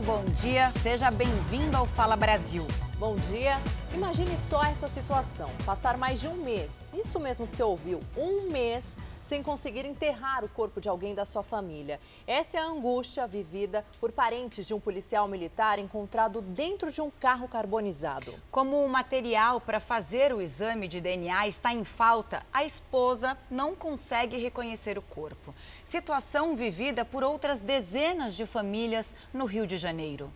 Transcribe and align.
muito 0.00 0.06
bom 0.06 0.24
dia. 0.34 0.72
Seja 0.82 1.10
bem-vindo 1.10 1.76
ao 1.76 1.86
Fala 1.86 2.16
Brasil. 2.16 2.66
Bom 2.98 3.16
dia. 3.16 3.60
Imagine 3.94 4.36
só 4.38 4.64
essa 4.64 4.86
situação: 4.86 5.50
passar 5.66 5.98
mais 5.98 6.20
de 6.20 6.28
um 6.28 6.36
mês, 6.36 6.90
isso 6.92 7.20
mesmo 7.20 7.46
que 7.46 7.52
você 7.52 7.62
ouviu, 7.62 8.00
um 8.16 8.50
mês 8.50 8.96
sem 9.22 9.42
conseguir 9.42 9.84
enterrar 9.84 10.44
o 10.44 10.48
corpo 10.48 10.80
de 10.80 10.88
alguém 10.88 11.14
da 11.14 11.26
sua 11.26 11.42
família. 11.42 12.00
Essa 12.26 12.56
é 12.56 12.60
a 12.60 12.66
angústia 12.66 13.26
vivida 13.26 13.84
por 14.00 14.10
parentes 14.12 14.66
de 14.66 14.74
um 14.74 14.80
policial 14.80 15.28
militar 15.28 15.78
encontrado 15.78 16.40
dentro 16.40 16.90
de 16.90 17.00
um 17.00 17.10
carro 17.10 17.46
carbonizado. 17.46 18.34
Como 18.50 18.82
o 18.82 18.88
material 18.88 19.60
para 19.60 19.78
fazer 19.78 20.32
o 20.32 20.40
exame 20.40 20.88
de 20.88 21.00
DNA 21.00 21.46
está 21.46 21.72
em 21.72 21.84
falta, 21.84 22.44
a 22.52 22.64
esposa 22.64 23.36
não 23.50 23.74
consegue 23.74 24.38
reconhecer 24.38 24.96
o 24.96 25.02
corpo. 25.02 25.54
Situação 25.90 26.54
vivida 26.54 27.04
por 27.04 27.24
outras 27.24 27.58
dezenas 27.58 28.36
de 28.36 28.46
famílias 28.46 29.16
no 29.34 29.44
Rio 29.44 29.66
de 29.66 29.76
Janeiro 29.76 30.32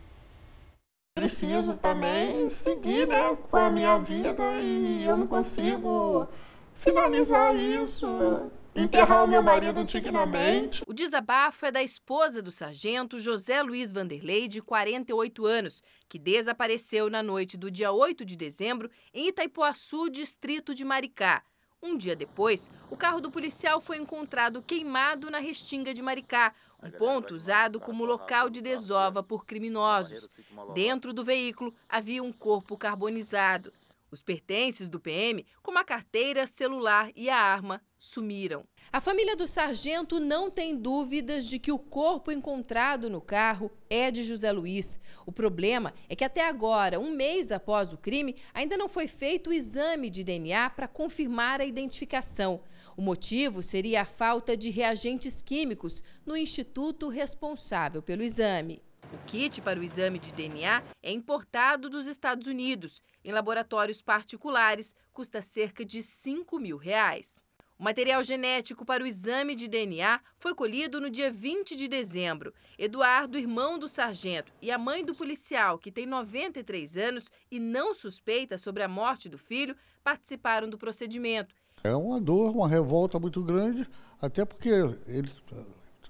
preciso 1.15 1.75
também 1.77 2.51
seguir 2.51 3.07
né, 3.07 3.39
com 3.49 3.57
a 3.57 3.71
minha 3.71 3.97
vida 3.99 4.35
e 4.61 5.05
eu 5.07 5.17
não 5.17 5.29
consigo 5.29 6.27
finalizar 6.75 7.55
isso, 7.55 8.51
enterrar 8.75 9.23
o 9.23 9.29
meu 9.29 9.41
marido 9.41 9.85
dignamente. 9.85 10.83
O 10.89 10.93
desabafo 10.93 11.67
é 11.67 11.71
da 11.71 11.85
esposa 11.85 12.43
do 12.43 12.51
sargento 12.51 13.21
José 13.21 13.63
Luiz 13.63 13.93
Vanderlei, 13.93 14.49
de 14.49 14.61
48 14.61 15.47
anos, 15.47 15.85
que 16.09 16.19
desapareceu 16.19 17.09
na 17.09 17.23
noite 17.23 17.57
do 17.57 17.71
dia 17.71 17.93
8 17.93 18.25
de 18.25 18.37
dezembro 18.37 18.91
em 19.15 19.29
Itaipuaçu, 19.29 20.11
distrito 20.11 20.75
de 20.75 20.85
Maricá. 20.85 21.45
Um 21.85 21.99
dia 21.99 22.17
depois, 22.17 22.71
o 22.91 22.97
carro 22.97 23.21
do 23.21 23.31
policial 23.31 23.79
foi 23.79 23.99
encontrado 23.99 24.63
queimado 24.63 25.31
na 25.31 25.39
Restinga 25.39 25.93
de 25.93 26.01
Maricá, 26.01 26.55
um 26.83 26.91
ponto 26.91 27.35
usado 27.35 27.79
como 27.79 28.07
local 28.07 28.49
de 28.49 28.63
desova 28.63 29.23
por 29.23 29.45
criminosos. 29.45 30.31
Dentro 30.73 31.13
do 31.13 31.23
veículo 31.23 31.75
havia 31.87 32.23
um 32.23 32.33
corpo 32.33 32.75
carbonizado. 32.79 33.71
Os 34.11 34.23
pertences 34.23 34.89
do 34.89 34.99
PM, 34.99 35.45
como 35.63 35.79
a 35.79 35.85
carteira, 35.85 36.47
celular 36.47 37.11
e 37.15 37.29
a 37.29 37.37
arma, 37.37 37.83
sumiram. 38.05 38.67
A 38.93 39.01
família 39.01 39.35
do 39.35 39.47
sargento 39.47 40.21
não 40.21 40.51
tem 40.51 40.77
dúvidas 40.77 41.47
de 41.47 41.59
que 41.59 41.73
o 41.73 41.79
corpo 41.79 42.31
encontrado 42.31 43.09
no 43.09 43.21
carro 43.21 43.71
é 43.89 44.11
de 44.11 44.23
José 44.23 44.53
Luiz. 44.53 45.01
O 45.25 45.33
problema 45.33 45.95
é 46.07 46.15
que 46.15 46.23
até 46.23 46.47
agora, 46.47 47.01
um 47.01 47.11
mês 47.11 47.51
após 47.51 47.95
o 47.95 47.97
crime, 47.97 48.37
ainda 48.53 48.77
não 48.77 48.91
foi 48.91 49.07
feito 49.07 49.49
o 49.49 49.53
exame 49.55 50.11
de 50.11 50.23
DNA 50.23 50.69
para 50.71 50.87
confirmar 50.87 51.63
a 51.63 51.65
identificação. 51.65 52.61
O 52.95 53.01
motivo 53.01 53.63
seria 53.63 54.03
a 54.03 54.07
falta 54.07 54.55
de 54.55 54.69
reagentes 54.69 55.41
químicos 55.41 56.03
no 56.27 56.37
instituto 56.37 57.09
responsável 57.09 58.03
pelo 58.03 58.23
exame. 58.23 58.83
O 59.13 59.19
kit 59.27 59.63
para 59.63 59.81
o 59.81 59.83
exame 59.83 60.19
de 60.19 60.33
DNA 60.33 60.83
é 61.03 61.11
importado 61.11 61.89
dos 61.89 62.07
Estados 62.07 62.47
Unidos. 62.47 63.01
Em 63.25 63.33
laboratórios 63.33 64.03
particulares, 64.03 64.95
custa 65.11 65.41
cerca 65.41 65.85
de 65.85 66.03
5 66.03 66.59
mil 66.59 66.77
reais. 66.77 67.43
O 67.79 67.85
material 67.85 68.23
genético 68.23 68.85
para 68.85 69.03
o 69.03 69.07
exame 69.07 69.55
de 69.55 69.69
DNA 69.69 70.21
foi 70.39 70.55
colhido 70.55 71.01
no 71.01 71.11
dia 71.11 71.31
20 71.31 71.77
de 71.77 71.89
dezembro. 71.89 72.55
Eduardo, 72.79 73.37
irmão 73.37 73.79
do 73.79 73.89
sargento, 73.89 74.53
e 74.63 74.71
a 74.71 74.79
mãe 74.79 75.05
do 75.05 75.15
policial, 75.15 75.79
que 75.79 75.91
tem 75.91 76.07
93 76.07 76.97
anos 76.97 77.31
e 77.51 77.59
não 77.59 77.95
suspeita 77.95 78.57
sobre 78.57 78.83
a 78.83 78.89
morte 78.89 79.29
do 79.29 79.39
filho, 79.39 79.77
participaram 80.03 80.71
do 80.71 80.79
procedimento 80.79 81.55
é 81.85 81.95
uma 81.95 82.19
dor, 82.19 82.57
uma 82.57 82.67
revolta 82.67 83.21
muito 83.21 83.43
grande, 83.43 83.87
até 84.21 84.43
porque 84.47 84.71
ele 85.07 85.31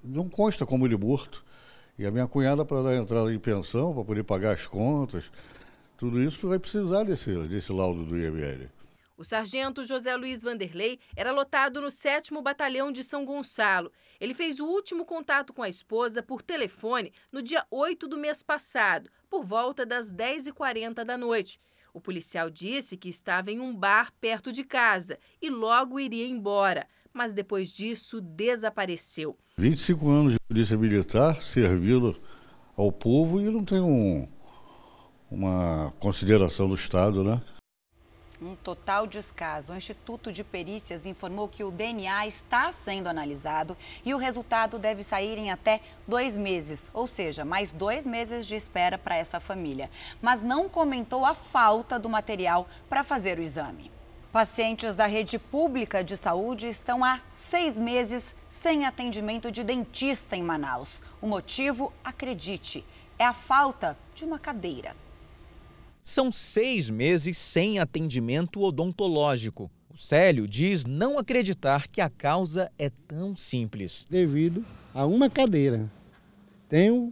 não 0.04 0.28
consta 0.28 0.64
como 0.64 0.86
ele 0.86 0.96
morto. 0.96 1.44
E 1.98 2.06
a 2.06 2.12
minha 2.12 2.28
cunhada, 2.28 2.64
para 2.64 2.82
dar 2.82 2.94
entrada 2.94 3.32
em 3.34 3.38
pensão, 3.40 3.92
para 3.92 4.04
poder 4.04 4.22
pagar 4.22 4.54
as 4.54 4.68
contas, 4.68 5.30
tudo 5.96 6.22
isso 6.22 6.48
vai 6.48 6.60
precisar 6.60 7.02
desse, 7.02 7.32
desse 7.48 7.72
laudo 7.72 8.04
do 8.04 8.16
IML. 8.16 8.68
O 9.24 9.26
sargento 9.26 9.82
José 9.86 10.14
Luiz 10.16 10.42
Vanderlei 10.42 10.98
era 11.16 11.32
lotado 11.32 11.80
no 11.80 11.90
7 11.90 12.30
Batalhão 12.42 12.92
de 12.92 13.02
São 13.02 13.24
Gonçalo. 13.24 13.90
Ele 14.20 14.34
fez 14.34 14.60
o 14.60 14.66
último 14.66 15.06
contato 15.06 15.54
com 15.54 15.62
a 15.62 15.68
esposa 15.68 16.22
por 16.22 16.42
telefone 16.42 17.10
no 17.32 17.40
dia 17.40 17.64
8 17.70 18.06
do 18.06 18.18
mês 18.18 18.42
passado, 18.42 19.08
por 19.30 19.42
volta 19.42 19.86
das 19.86 20.12
10h40 20.12 21.04
da 21.04 21.16
noite. 21.16 21.58
O 21.94 22.02
policial 22.02 22.50
disse 22.50 22.98
que 22.98 23.08
estava 23.08 23.50
em 23.50 23.60
um 23.60 23.74
bar 23.74 24.12
perto 24.20 24.52
de 24.52 24.62
casa 24.62 25.18
e 25.40 25.48
logo 25.48 25.98
iria 25.98 26.26
embora, 26.26 26.86
mas 27.10 27.32
depois 27.32 27.72
disso 27.72 28.20
desapareceu. 28.20 29.38
25 29.56 30.06
anos 30.10 30.32
de 30.34 30.40
polícia 30.46 30.76
militar, 30.76 31.42
servindo 31.42 32.14
ao 32.76 32.92
povo 32.92 33.40
e 33.40 33.44
não 33.44 33.64
tem 33.64 33.80
um, 33.80 34.28
uma 35.30 35.94
consideração 35.98 36.68
do 36.68 36.74
Estado, 36.74 37.24
né? 37.24 37.40
Um 38.44 38.54
total 38.56 39.06
descaso. 39.06 39.72
O 39.72 39.76
Instituto 39.76 40.30
de 40.30 40.44
Perícias 40.44 41.06
informou 41.06 41.48
que 41.48 41.64
o 41.64 41.70
DNA 41.70 42.26
está 42.26 42.70
sendo 42.70 43.06
analisado 43.06 43.74
e 44.04 44.12
o 44.12 44.18
resultado 44.18 44.78
deve 44.78 45.02
sair 45.02 45.38
em 45.38 45.50
até 45.50 45.80
dois 46.06 46.36
meses, 46.36 46.90
ou 46.92 47.06
seja, 47.06 47.42
mais 47.42 47.72
dois 47.72 48.04
meses 48.04 48.46
de 48.46 48.54
espera 48.54 48.98
para 48.98 49.16
essa 49.16 49.40
família. 49.40 49.90
Mas 50.20 50.42
não 50.42 50.68
comentou 50.68 51.24
a 51.24 51.32
falta 51.32 51.98
do 51.98 52.10
material 52.10 52.68
para 52.86 53.02
fazer 53.02 53.38
o 53.38 53.42
exame. 53.42 53.90
Pacientes 54.30 54.94
da 54.94 55.06
rede 55.06 55.38
pública 55.38 56.04
de 56.04 56.14
saúde 56.14 56.68
estão 56.68 57.02
há 57.02 57.20
seis 57.32 57.78
meses 57.78 58.36
sem 58.50 58.84
atendimento 58.84 59.50
de 59.50 59.64
dentista 59.64 60.36
em 60.36 60.42
Manaus. 60.42 61.02
O 61.18 61.26
motivo, 61.26 61.94
acredite, 62.04 62.84
é 63.18 63.24
a 63.24 63.32
falta 63.32 63.96
de 64.14 64.26
uma 64.26 64.38
cadeira. 64.38 64.94
São 66.06 66.30
seis 66.30 66.90
meses 66.90 67.38
sem 67.38 67.78
atendimento 67.78 68.60
odontológico. 68.60 69.70
O 69.88 69.96
Célio 69.96 70.46
diz 70.46 70.84
não 70.84 71.18
acreditar 71.18 71.88
que 71.88 71.98
a 71.98 72.10
causa 72.10 72.70
é 72.78 72.90
tão 73.08 73.34
simples. 73.34 74.06
Devido 74.10 74.62
a 74.92 75.06
uma 75.06 75.30
cadeira. 75.30 75.90
Tenho 76.68 77.10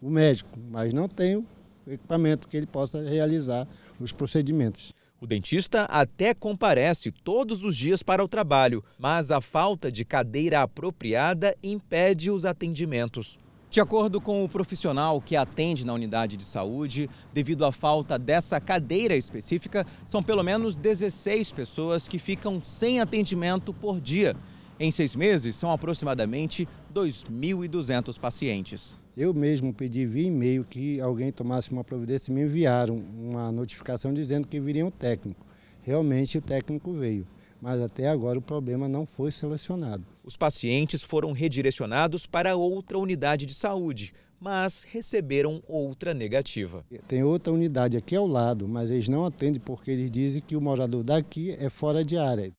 o 0.00 0.08
médico, 0.08 0.58
mas 0.70 0.94
não 0.94 1.06
tenho 1.06 1.44
equipamento 1.86 2.48
que 2.48 2.56
ele 2.56 2.66
possa 2.66 3.06
realizar 3.06 3.68
os 4.00 4.12
procedimentos. 4.12 4.94
O 5.20 5.26
dentista 5.26 5.82
até 5.82 6.32
comparece 6.32 7.12
todos 7.12 7.62
os 7.62 7.76
dias 7.76 8.02
para 8.02 8.24
o 8.24 8.28
trabalho, 8.28 8.82
mas 8.98 9.30
a 9.30 9.42
falta 9.42 9.92
de 9.92 10.06
cadeira 10.06 10.62
apropriada 10.62 11.54
impede 11.62 12.30
os 12.30 12.46
atendimentos. 12.46 13.38
De 13.72 13.80
acordo 13.80 14.20
com 14.20 14.44
o 14.44 14.48
profissional 14.50 15.18
que 15.18 15.34
atende 15.34 15.86
na 15.86 15.94
unidade 15.94 16.36
de 16.36 16.44
saúde, 16.44 17.08
devido 17.32 17.64
à 17.64 17.72
falta 17.72 18.18
dessa 18.18 18.60
cadeira 18.60 19.16
específica, 19.16 19.86
são 20.04 20.22
pelo 20.22 20.42
menos 20.42 20.76
16 20.76 21.52
pessoas 21.52 22.06
que 22.06 22.18
ficam 22.18 22.62
sem 22.62 23.00
atendimento 23.00 23.72
por 23.72 23.98
dia. 23.98 24.36
Em 24.78 24.90
seis 24.90 25.16
meses, 25.16 25.56
são 25.56 25.70
aproximadamente 25.70 26.68
2.200 26.94 28.20
pacientes. 28.20 28.94
Eu 29.16 29.32
mesmo 29.32 29.72
pedi 29.72 30.04
via 30.04 30.28
e-mail 30.28 30.64
que 30.64 31.00
alguém 31.00 31.32
tomasse 31.32 31.72
uma 31.72 31.82
providência 31.82 32.30
e 32.30 32.34
me 32.34 32.42
enviaram 32.42 32.96
uma 32.96 33.50
notificação 33.50 34.12
dizendo 34.12 34.46
que 34.46 34.60
viria 34.60 34.84
um 34.84 34.90
técnico. 34.90 35.46
Realmente 35.80 36.36
o 36.36 36.42
técnico 36.42 36.92
veio 36.92 37.26
mas 37.62 37.80
até 37.80 38.08
agora 38.08 38.40
o 38.40 38.42
problema 38.42 38.88
não 38.88 39.06
foi 39.06 39.30
selecionado. 39.30 40.04
Os 40.24 40.36
pacientes 40.36 41.00
foram 41.00 41.30
redirecionados 41.30 42.26
para 42.26 42.56
outra 42.56 42.98
unidade 42.98 43.46
de 43.46 43.54
saúde, 43.54 44.12
mas 44.40 44.82
receberam 44.82 45.62
outra 45.68 46.12
negativa. 46.12 46.84
Tem 47.06 47.22
outra 47.22 47.52
unidade 47.52 47.96
aqui 47.96 48.16
ao 48.16 48.26
lado, 48.26 48.66
mas 48.66 48.90
eles 48.90 49.08
não 49.08 49.24
atendem 49.24 49.60
porque 49.60 49.92
eles 49.92 50.10
dizem 50.10 50.42
que 50.42 50.56
o 50.56 50.60
morador 50.60 51.04
daqui 51.04 51.52
é 51.52 51.70
fora 51.70 52.04
de 52.04 52.18
área. 52.18 52.52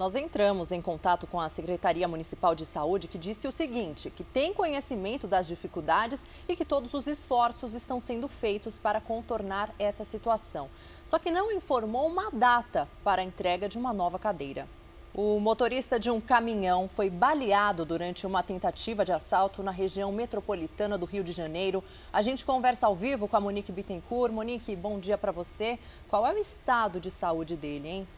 Nós 0.00 0.14
entramos 0.14 0.72
em 0.72 0.80
contato 0.80 1.26
com 1.26 1.38
a 1.38 1.50
Secretaria 1.50 2.08
Municipal 2.08 2.54
de 2.54 2.64
Saúde, 2.64 3.06
que 3.06 3.18
disse 3.18 3.46
o 3.46 3.52
seguinte: 3.52 4.08
que 4.08 4.24
tem 4.24 4.50
conhecimento 4.54 5.28
das 5.28 5.46
dificuldades 5.46 6.24
e 6.48 6.56
que 6.56 6.64
todos 6.64 6.94
os 6.94 7.06
esforços 7.06 7.74
estão 7.74 8.00
sendo 8.00 8.26
feitos 8.26 8.78
para 8.78 8.98
contornar 8.98 9.74
essa 9.78 10.02
situação. 10.02 10.70
Só 11.04 11.18
que 11.18 11.30
não 11.30 11.52
informou 11.52 12.06
uma 12.06 12.30
data 12.30 12.88
para 13.04 13.20
a 13.20 13.24
entrega 13.26 13.68
de 13.68 13.76
uma 13.76 13.92
nova 13.92 14.18
cadeira. 14.18 14.66
O 15.12 15.38
motorista 15.38 16.00
de 16.00 16.10
um 16.10 16.18
caminhão 16.18 16.88
foi 16.88 17.10
baleado 17.10 17.84
durante 17.84 18.26
uma 18.26 18.42
tentativa 18.42 19.04
de 19.04 19.12
assalto 19.12 19.62
na 19.62 19.70
região 19.70 20.10
metropolitana 20.10 20.96
do 20.96 21.04
Rio 21.04 21.22
de 21.22 21.32
Janeiro. 21.32 21.84
A 22.10 22.22
gente 22.22 22.46
conversa 22.46 22.86
ao 22.86 22.96
vivo 22.96 23.28
com 23.28 23.36
a 23.36 23.40
Monique 23.40 23.70
Bittencourt. 23.70 24.32
Monique, 24.32 24.74
bom 24.74 24.98
dia 24.98 25.18
para 25.18 25.30
você. 25.30 25.78
Qual 26.08 26.26
é 26.26 26.32
o 26.32 26.38
estado 26.38 26.98
de 26.98 27.10
saúde 27.10 27.54
dele, 27.54 27.88
hein? 27.88 28.08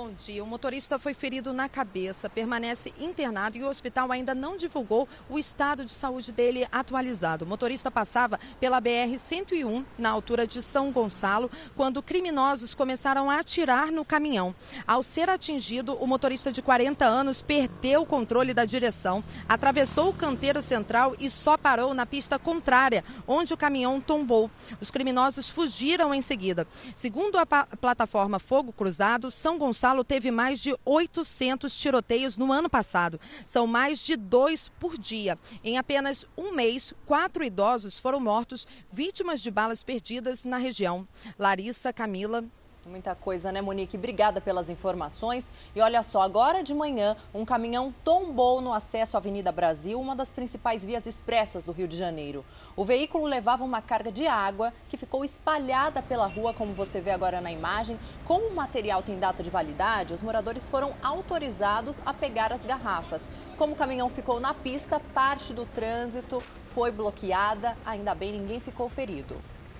Bom 0.00 0.12
dia. 0.12 0.44
O 0.44 0.46
motorista 0.46 0.96
foi 0.96 1.12
ferido 1.12 1.52
na 1.52 1.68
cabeça, 1.68 2.30
permanece 2.30 2.94
internado 3.00 3.56
e 3.58 3.64
o 3.64 3.68
hospital 3.68 4.12
ainda 4.12 4.32
não 4.32 4.56
divulgou 4.56 5.08
o 5.28 5.36
estado 5.36 5.84
de 5.84 5.92
saúde 5.92 6.30
dele 6.30 6.68
atualizado. 6.70 7.44
O 7.44 7.48
motorista 7.48 7.90
passava 7.90 8.38
pela 8.60 8.80
BR-101, 8.80 9.84
na 9.98 10.10
altura 10.10 10.46
de 10.46 10.62
São 10.62 10.92
Gonçalo, 10.92 11.50
quando 11.74 12.00
criminosos 12.00 12.76
começaram 12.76 13.28
a 13.28 13.40
atirar 13.40 13.90
no 13.90 14.04
caminhão. 14.04 14.54
Ao 14.86 15.02
ser 15.02 15.28
atingido, 15.28 15.94
o 15.94 16.06
motorista 16.06 16.52
de 16.52 16.62
40 16.62 17.04
anos 17.04 17.42
perdeu 17.42 18.02
o 18.02 18.06
controle 18.06 18.54
da 18.54 18.64
direção, 18.64 19.24
atravessou 19.48 20.10
o 20.10 20.14
canteiro 20.14 20.62
central 20.62 21.16
e 21.18 21.28
só 21.28 21.56
parou 21.56 21.92
na 21.92 22.06
pista 22.06 22.38
contrária, 22.38 23.04
onde 23.26 23.52
o 23.52 23.56
caminhão 23.56 24.00
tombou. 24.00 24.48
Os 24.80 24.92
criminosos 24.92 25.48
fugiram 25.48 26.14
em 26.14 26.22
seguida. 26.22 26.68
Segundo 26.94 27.36
a 27.36 27.44
plataforma 27.44 28.38
Fogo 28.38 28.72
Cruzado, 28.72 29.28
São 29.32 29.58
Gonçalo 29.58 29.87
Gonçalo 29.88 30.04
teve 30.04 30.30
mais 30.30 30.60
de 30.60 30.76
800 30.84 31.74
tiroteios 31.74 32.36
no 32.36 32.52
ano 32.52 32.68
passado. 32.68 33.18
São 33.46 33.66
mais 33.66 33.98
de 34.00 34.16
dois 34.16 34.68
por 34.68 34.98
dia. 34.98 35.38
Em 35.64 35.78
apenas 35.78 36.26
um 36.36 36.52
mês, 36.52 36.92
quatro 37.06 37.42
idosos 37.42 37.98
foram 37.98 38.20
mortos 38.20 38.66
vítimas 38.92 39.40
de 39.40 39.50
balas 39.50 39.82
perdidas 39.82 40.44
na 40.44 40.58
região. 40.58 41.08
Larissa, 41.38 41.90
Camila, 41.90 42.44
Muita 42.86 43.14
coisa, 43.14 43.50
né, 43.50 43.60
Monique? 43.60 43.96
Obrigada 43.96 44.40
pelas 44.40 44.70
informações. 44.70 45.50
E 45.74 45.80
olha 45.80 46.02
só, 46.02 46.22
agora 46.22 46.62
de 46.62 46.72
manhã, 46.72 47.16
um 47.34 47.44
caminhão 47.44 47.92
tombou 48.04 48.60
no 48.60 48.72
acesso 48.72 49.16
à 49.16 49.20
Avenida 49.20 49.50
Brasil, 49.50 50.00
uma 50.00 50.14
das 50.14 50.30
principais 50.30 50.84
vias 50.84 51.04
expressas 51.04 51.64
do 51.64 51.72
Rio 51.72 51.88
de 51.88 51.96
Janeiro. 51.96 52.44
O 52.76 52.84
veículo 52.84 53.26
levava 53.26 53.64
uma 53.64 53.82
carga 53.82 54.12
de 54.12 54.26
água 54.26 54.72
que 54.88 54.96
ficou 54.96 55.24
espalhada 55.24 56.00
pela 56.00 56.26
rua, 56.26 56.54
como 56.54 56.72
você 56.72 57.00
vê 57.00 57.10
agora 57.10 57.40
na 57.40 57.50
imagem. 57.50 57.98
Como 58.24 58.46
o 58.46 58.54
material 58.54 59.02
tem 59.02 59.18
data 59.18 59.42
de 59.42 59.50
validade, 59.50 60.14
os 60.14 60.22
moradores 60.22 60.68
foram 60.68 60.94
autorizados 61.02 62.00
a 62.06 62.14
pegar 62.14 62.52
as 62.52 62.64
garrafas. 62.64 63.28
Como 63.58 63.72
o 63.74 63.76
caminhão 63.76 64.08
ficou 64.08 64.40
na 64.40 64.54
pista, 64.54 65.00
parte 65.12 65.52
do 65.52 65.66
trânsito 65.66 66.42
foi 66.70 66.92
bloqueada. 66.92 67.76
Ainda 67.84 68.14
bem, 68.14 68.32
ninguém 68.32 68.60
ficou 68.60 68.88
ferido. 68.88 69.36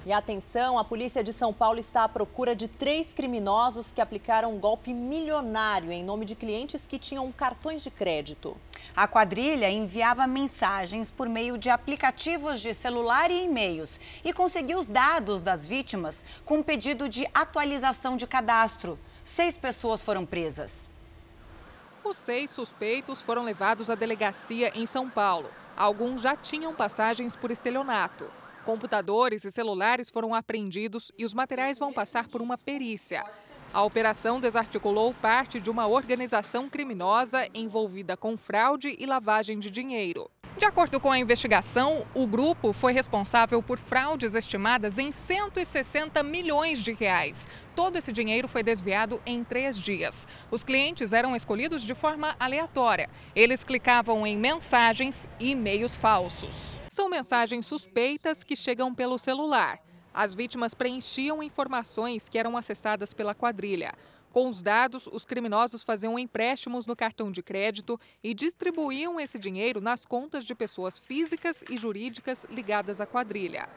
E 0.08 0.12
atenção, 0.14 0.78
a 0.78 0.84
polícia 0.84 1.22
de 1.22 1.34
São 1.34 1.52
Paulo 1.52 1.78
está 1.78 2.02
à 2.04 2.08
procura 2.08 2.56
de 2.56 2.66
três 2.66 3.12
criminosos 3.12 3.92
que 3.92 4.00
aplicaram 4.00 4.54
um 4.54 4.58
golpe 4.58 4.94
milionário 4.94 5.92
em 5.92 6.02
nome 6.02 6.24
de 6.24 6.34
clientes 6.34 6.86
que 6.86 6.98
tinham 6.98 7.30
cartões 7.30 7.84
de 7.84 7.90
crédito. 7.90 8.56
A 8.96 9.06
quadrilha 9.06 9.70
enviava 9.70 10.26
mensagens 10.26 11.10
por 11.10 11.28
meio 11.28 11.58
de 11.58 11.68
aplicativos 11.68 12.58
de 12.58 12.72
celular 12.72 13.30
e 13.30 13.44
e-mails 13.44 14.00
e 14.24 14.32
conseguiu 14.32 14.78
os 14.78 14.86
dados 14.86 15.42
das 15.42 15.68
vítimas 15.68 16.24
com 16.42 16.60
um 16.60 16.62
pedido 16.62 17.06
de 17.06 17.28
atualização 17.34 18.16
de 18.16 18.26
cadastro. 18.26 18.98
Seis 19.22 19.58
pessoas 19.58 20.02
foram 20.02 20.24
presas. 20.24 20.88
Os 22.02 22.16
seis 22.16 22.50
suspeitos 22.50 23.20
foram 23.20 23.42
levados 23.42 23.90
à 23.90 23.94
delegacia 23.94 24.72
em 24.74 24.86
São 24.86 25.10
Paulo. 25.10 25.50
Alguns 25.76 26.22
já 26.22 26.34
tinham 26.34 26.74
passagens 26.74 27.36
por 27.36 27.50
estelionato. 27.50 28.24
Computadores 28.68 29.44
e 29.44 29.50
celulares 29.50 30.10
foram 30.10 30.34
apreendidos 30.34 31.10
e 31.16 31.24
os 31.24 31.32
materiais 31.32 31.78
vão 31.78 31.90
passar 31.90 32.28
por 32.28 32.42
uma 32.42 32.58
perícia. 32.58 33.24
A 33.72 33.82
operação 33.82 34.38
desarticulou 34.38 35.14
parte 35.14 35.58
de 35.58 35.70
uma 35.70 35.86
organização 35.86 36.68
criminosa 36.68 37.48
envolvida 37.54 38.14
com 38.14 38.36
fraude 38.36 38.94
e 38.98 39.06
lavagem 39.06 39.58
de 39.58 39.70
dinheiro. 39.70 40.30
De 40.58 40.66
acordo 40.66 41.00
com 41.00 41.10
a 41.10 41.18
investigação, 41.18 42.06
o 42.14 42.26
grupo 42.26 42.74
foi 42.74 42.92
responsável 42.92 43.62
por 43.62 43.78
fraudes 43.78 44.34
estimadas 44.34 44.98
em 44.98 45.12
160 45.12 46.22
milhões 46.22 46.82
de 46.84 46.92
reais. 46.92 47.48
Todo 47.74 47.96
esse 47.96 48.12
dinheiro 48.12 48.48
foi 48.48 48.62
desviado 48.62 49.18
em 49.24 49.42
três 49.44 49.80
dias. 49.80 50.26
Os 50.50 50.62
clientes 50.62 51.14
eram 51.14 51.34
escolhidos 51.34 51.82
de 51.82 51.94
forma 51.94 52.36
aleatória. 52.38 53.08
Eles 53.34 53.64
clicavam 53.64 54.26
em 54.26 54.36
mensagens 54.36 55.26
e 55.40 55.52
e-mails 55.52 55.96
falsos. 55.96 56.78
São 56.98 57.08
mensagens 57.08 57.64
suspeitas 57.64 58.42
que 58.42 58.56
chegam 58.56 58.92
pelo 58.92 59.18
celular. 59.18 59.78
As 60.12 60.34
vítimas 60.34 60.74
preenchiam 60.74 61.40
informações 61.40 62.28
que 62.28 62.36
eram 62.36 62.56
acessadas 62.56 63.14
pela 63.14 63.36
quadrilha. 63.36 63.92
Com 64.32 64.48
os 64.48 64.60
dados, 64.60 65.06
os 65.06 65.24
criminosos 65.24 65.84
faziam 65.84 66.18
empréstimos 66.18 66.86
no 66.86 66.96
cartão 66.96 67.30
de 67.30 67.40
crédito 67.40 68.00
e 68.20 68.34
distribuíam 68.34 69.20
esse 69.20 69.38
dinheiro 69.38 69.80
nas 69.80 70.04
contas 70.04 70.44
de 70.44 70.56
pessoas 70.56 70.98
físicas 70.98 71.62
e 71.70 71.78
jurídicas 71.78 72.44
ligadas 72.50 73.00
à 73.00 73.06
quadrilha. 73.06 73.68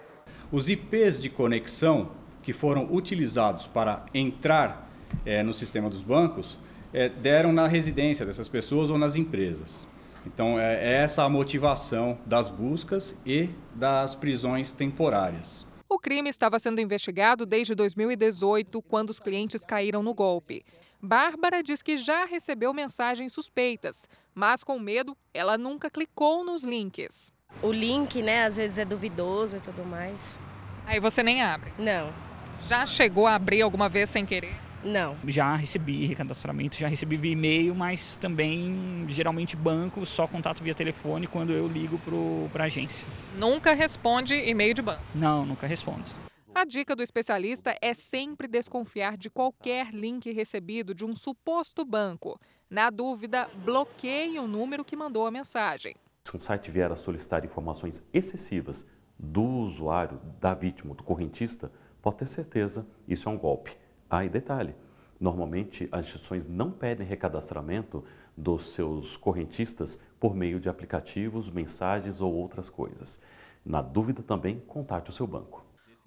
Os 0.51 0.67
IPs 0.67 1.21
de 1.21 1.29
conexão 1.29 2.13
que 2.41 2.53
foram 2.53 2.91
utilizados 2.91 3.67
para 3.67 4.03
entrar 4.15 4.89
é, 5.24 5.44
no 5.44 5.53
sistema 5.53 5.91
dos 5.91 6.01
bancos 6.01 6.57
é, 6.91 7.07
deram 7.07 7.53
na 7.53 7.67
residência 7.67 8.25
dessas 8.25 8.47
pessoas 8.47 8.89
ou 8.89 8.97
nas 8.97 9.15
empresas. 9.15 9.85
Então, 10.25 10.59
é, 10.59 10.75
é 10.75 10.94
essa 11.03 11.23
a 11.23 11.29
motivação 11.29 12.18
das 12.25 12.50
buscas 12.50 13.15
e 13.25 13.50
das 13.73 14.15
prisões 14.15 14.71
temporárias. 14.71 15.65
O 15.89 16.00
crime 16.00 16.29
estava 16.29 16.57
sendo 16.57 16.79
investigado 16.79 17.45
desde 17.45 17.75
2018, 17.75 18.81
quando 18.81 19.09
os 19.09 19.19
clientes 19.19 19.65
caíram 19.65 20.01
no 20.01 20.13
golpe. 20.13 20.63
Bárbara 21.01 21.62
diz 21.62 21.81
que 21.81 21.97
já 21.97 22.25
recebeu 22.25 22.73
mensagens 22.73 23.33
suspeitas, 23.33 24.07
mas 24.33 24.63
com 24.63 24.79
medo, 24.79 25.18
ela 25.33 25.57
nunca 25.57 25.89
clicou 25.89 26.45
nos 26.45 26.63
links. 26.63 27.33
O 27.62 27.71
link, 27.71 28.21
né, 28.21 28.45
às 28.45 28.57
vezes 28.57 28.79
é 28.79 28.85
duvidoso 28.85 29.57
e 29.57 29.59
tudo 29.59 29.83
mais. 29.83 30.39
Aí 30.85 31.00
você 31.00 31.21
nem 31.24 31.41
abre? 31.41 31.74
Não. 31.77 32.12
Já 32.67 32.85
chegou 32.85 33.27
a 33.27 33.35
abrir 33.35 33.62
alguma 33.62 33.89
vez 33.89 34.09
sem 34.09 34.25
querer? 34.25 34.56
Não. 34.83 35.16
Já 35.28 35.56
recebi 35.56 36.06
recadastramento, 36.06 36.75
já 36.75 36.88
recebi 36.88 37.18
via 37.18 37.31
e-mail, 37.31 37.75
mas 37.75 38.16
também 38.16 39.06
geralmente 39.07 39.56
banco, 39.56 40.06
só 40.06 40.28
contato 40.28 40.63
via 40.63 40.74
telefone 40.74 41.28
quando 41.28 41.51
eu 41.51 41.68
ligo 41.68 42.00
para 42.51 42.63
a 42.63 42.66
agência. 42.66 43.07
Nunca 43.38 43.74
responde 43.74 44.33
e-mail 44.33 44.74
de 44.74 44.81
banco? 44.81 45.01
Não, 45.13 45.45
nunca 45.45 45.68
respondo. 45.68 46.04
A 46.54 46.66
dica 46.66 46.95
do 46.95 47.01
especialista 47.01 47.75
é 47.81 47.94
sempre 47.94 48.48
desconfiar 48.48 49.16
de 49.16 49.30
qualquer 49.30 49.94
link 49.94 50.30
recebido 50.31 50.94
de 50.94 51.06
um 51.06 51.16
suposto 51.16 51.86
banco. 51.86 52.38
Na 52.69 52.89
dúvida, 52.89 53.50
bloqueie 53.63 54.38
o 54.38 54.48
número 54.48 54.84
que 54.84 54.95
mandou 54.95 55.25
a 55.25 55.31
mensagem. 55.31 55.95
Se 56.25 56.36
um 56.36 56.39
site 56.39 56.69
vier 56.69 56.92
a 56.92 56.95
solicitar 56.95 57.45
informações 57.45 58.04
excessivas 58.13 58.86
do 59.18 59.44
usuário, 59.44 60.19
da 60.39 60.54
vítima, 60.54 60.94
do 60.94 61.04
correntista, 61.04 61.72
pode 62.01 62.18
ter 62.18 62.27
certeza, 62.27 62.86
isso 63.07 63.30
é 63.30 63.31
um 63.31 63.38
golpe. 63.38 63.72
Ah, 64.13 64.25
e 64.25 64.30
detalhe, 64.30 64.75
normalmente 65.18 65.88
as 65.90 66.04
instituições 66.04 66.46
não 66.46 66.69
pedem 66.69 67.08
recadastramento 67.08 68.04
dos 68.36 68.74
seus 68.74 69.16
correntistas 69.16 69.98
por 70.19 70.36
meio 70.36 70.60
de 70.60 70.68
aplicativos, 70.68 71.50
mensagens 71.50 72.19
ou 72.19 72.34
outras 72.34 72.69
coisas. 72.69 73.18
Na 73.66 73.81
dúvida 73.81 74.22
também, 74.22 74.60
contate 74.68 75.10
o 75.10 75.13
seu 75.13 75.25
banco. 75.25 75.63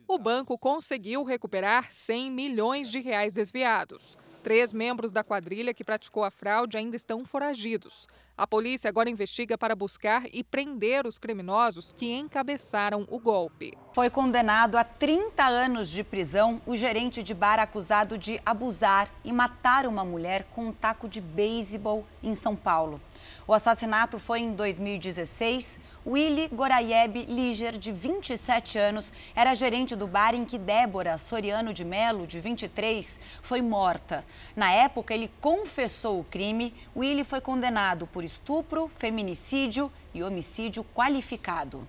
O 0.06 0.18
banco 0.18 0.58
conseguiu 0.58 1.24
recuperar 1.24 1.90
100 1.90 2.30
milhões 2.30 2.90
de 2.90 3.00
reais 3.00 3.32
desviados. 3.32 4.18
Três 4.44 4.74
membros 4.74 5.10
da 5.10 5.24
quadrilha 5.24 5.72
que 5.72 5.82
praticou 5.82 6.22
a 6.22 6.30
fraude 6.30 6.76
ainda 6.76 6.94
estão 6.94 7.24
foragidos. 7.24 8.06
A 8.36 8.46
polícia 8.46 8.90
agora 8.90 9.08
investiga 9.08 9.56
para 9.56 9.74
buscar 9.74 10.24
e 10.34 10.44
prender 10.44 11.06
os 11.06 11.16
criminosos 11.16 11.92
que 11.92 12.12
encabeçaram 12.12 13.08
o 13.10 13.18
golpe. 13.18 13.72
Foi 13.94 14.10
condenado 14.10 14.76
a 14.76 14.84
30 14.84 15.42
anos 15.42 15.88
de 15.88 16.04
prisão 16.04 16.60
o 16.66 16.76
gerente 16.76 17.22
de 17.22 17.32
bar 17.32 17.58
acusado 17.58 18.18
de 18.18 18.38
abusar 18.44 19.08
e 19.24 19.32
matar 19.32 19.86
uma 19.86 20.04
mulher 20.04 20.44
com 20.50 20.66
um 20.66 20.72
taco 20.72 21.08
de 21.08 21.22
beisebol 21.22 22.04
em 22.22 22.34
São 22.34 22.54
Paulo. 22.54 23.00
O 23.46 23.54
assassinato 23.54 24.18
foi 24.18 24.40
em 24.40 24.52
2016 24.52 25.80
Willy 26.06 26.48
Goraieb 26.52 27.24
Liger, 27.26 27.78
de 27.78 27.90
27 27.90 28.78
anos, 28.78 29.10
era 29.34 29.54
gerente 29.54 29.96
do 29.96 30.06
bar 30.06 30.34
em 30.34 30.44
que 30.44 30.58
Débora 30.58 31.16
Soriano 31.16 31.72
de 31.72 31.82
Melo, 31.82 32.26
de 32.26 32.40
23, 32.40 33.18
foi 33.40 33.62
morta. 33.62 34.22
Na 34.54 34.70
época, 34.70 35.14
ele 35.14 35.30
confessou 35.40 36.20
o 36.20 36.24
crime. 36.24 36.74
Willy 36.94 37.24
foi 37.24 37.40
condenado 37.40 38.06
por 38.06 38.22
estupro, 38.22 38.90
feminicídio 38.98 39.90
e 40.12 40.22
homicídio 40.22 40.84
qualificado. 40.94 41.88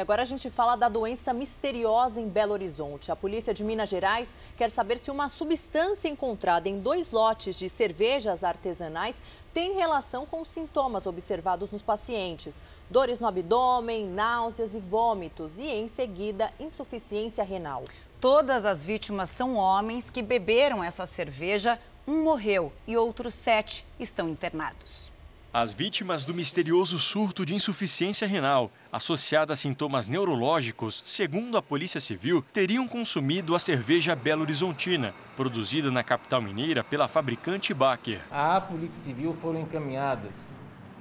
E 0.00 0.02
agora 0.02 0.22
a 0.22 0.24
gente 0.24 0.48
fala 0.48 0.76
da 0.76 0.88
doença 0.88 1.34
misteriosa 1.34 2.22
em 2.22 2.26
Belo 2.26 2.54
Horizonte. 2.54 3.12
A 3.12 3.16
polícia 3.16 3.52
de 3.52 3.62
Minas 3.62 3.90
Gerais 3.90 4.34
quer 4.56 4.70
saber 4.70 4.96
se 4.96 5.10
uma 5.10 5.28
substância 5.28 6.08
encontrada 6.08 6.70
em 6.70 6.80
dois 6.80 7.10
lotes 7.10 7.58
de 7.58 7.68
cervejas 7.68 8.42
artesanais 8.42 9.20
tem 9.52 9.74
relação 9.74 10.24
com 10.24 10.40
os 10.40 10.48
sintomas 10.48 11.04
observados 11.04 11.70
nos 11.70 11.82
pacientes: 11.82 12.62
dores 12.88 13.20
no 13.20 13.28
abdômen, 13.28 14.06
náuseas 14.06 14.74
e 14.74 14.80
vômitos, 14.80 15.58
e 15.58 15.66
em 15.66 15.86
seguida, 15.86 16.50
insuficiência 16.58 17.44
renal. 17.44 17.84
Todas 18.22 18.64
as 18.64 18.82
vítimas 18.82 19.28
são 19.28 19.56
homens 19.56 20.08
que 20.08 20.22
beberam 20.22 20.82
essa 20.82 21.04
cerveja. 21.04 21.78
Um 22.08 22.24
morreu 22.24 22.72
e 22.86 22.96
outros 22.96 23.34
sete 23.34 23.84
estão 23.98 24.30
internados. 24.30 25.09
As 25.52 25.72
vítimas 25.72 26.24
do 26.24 26.32
misterioso 26.32 26.96
surto 26.96 27.44
de 27.44 27.56
insuficiência 27.56 28.24
renal, 28.24 28.70
associada 28.92 29.52
a 29.52 29.56
sintomas 29.56 30.06
neurológicos, 30.06 31.02
segundo 31.04 31.58
a 31.58 31.62
Polícia 31.62 32.00
Civil, 32.00 32.44
teriam 32.52 32.86
consumido 32.86 33.56
a 33.56 33.58
cerveja 33.58 34.14
Belo 34.14 34.42
Horizontina, 34.42 35.12
produzida 35.36 35.90
na 35.90 36.04
capital 36.04 36.40
mineira 36.40 36.84
pela 36.84 37.08
fabricante 37.08 37.74
Baker. 37.74 38.20
À 38.30 38.60
Polícia 38.60 39.02
Civil 39.02 39.34
foram 39.34 39.58
encaminhadas 39.58 40.52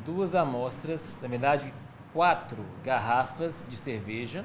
duas 0.03 0.33
amostras, 0.33 1.15
na 1.21 1.27
verdade, 1.27 1.71
quatro 2.11 2.65
garrafas 2.83 3.67
de 3.69 3.77
cerveja 3.77 4.43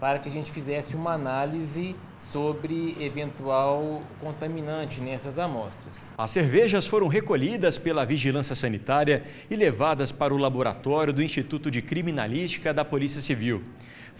para 0.00 0.18
que 0.18 0.28
a 0.28 0.32
gente 0.32 0.50
fizesse 0.50 0.96
uma 0.96 1.12
análise 1.12 1.94
sobre 2.18 2.96
eventual 2.98 4.02
contaminante 4.18 5.00
nessas 5.00 5.38
amostras. 5.38 6.10
As 6.16 6.30
cervejas 6.30 6.86
foram 6.86 7.06
recolhidas 7.06 7.76
pela 7.76 8.06
Vigilância 8.06 8.56
Sanitária 8.56 9.24
e 9.50 9.54
levadas 9.54 10.10
para 10.10 10.32
o 10.32 10.38
laboratório 10.38 11.12
do 11.12 11.22
Instituto 11.22 11.70
de 11.70 11.82
Criminalística 11.82 12.72
da 12.72 12.84
Polícia 12.84 13.20
Civil. 13.20 13.62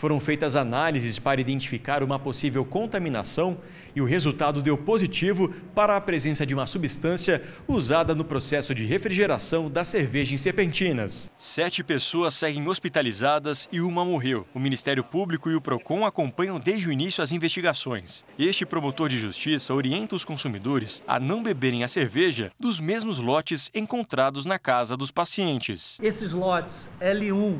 Foram 0.01 0.19
feitas 0.19 0.57
análises 0.57 1.19
para 1.19 1.43
identificar 1.43 2.03
uma 2.03 2.19
possível 2.19 2.65
contaminação 2.65 3.59
e 3.95 4.01
o 4.01 4.07
resultado 4.07 4.63
deu 4.63 4.79
positivo 4.79 5.51
para 5.75 5.95
a 5.95 6.01
presença 6.01 6.47
de 6.47 6.55
uma 6.55 6.67
substância 6.67 7.43
usada 7.69 8.15
no 8.15 8.25
processo 8.25 8.75
de 8.75 8.87
refrigeração 8.87 9.71
da 9.71 9.85
cerveja 9.85 10.33
em 10.33 10.39
serpentinas. 10.39 11.31
Sete 11.37 11.85
pessoas 11.85 12.33
seguem 12.33 12.67
hospitalizadas 12.67 13.69
e 13.71 13.83
uma 13.83 14.03
morreu. 14.03 14.47
O 14.55 14.59
Ministério 14.59 15.05
Público 15.05 15.51
e 15.51 15.55
o 15.55 15.61
PROCON 15.61 16.07
acompanham 16.07 16.59
desde 16.59 16.89
o 16.89 16.93
início 16.93 17.23
as 17.23 17.31
investigações. 17.31 18.25
Este 18.39 18.65
promotor 18.65 19.11
de 19.11 19.19
justiça 19.19 19.75
orienta 19.75 20.17
os 20.17 20.25
consumidores 20.25 21.03
a 21.07 21.21
não 21.21 21.43
beberem 21.43 21.85
a 21.85 21.89
cerveja 21.89 22.51
dos 22.59 22.81
mesmos 22.81 23.19
lotes 23.19 23.71
encontrados 23.75 24.47
na 24.47 24.59
casa 24.59 24.97
dos 24.97 25.11
pacientes. 25.11 25.99
Esses 26.01 26.33
lotes 26.33 26.89
L1 27.03 27.59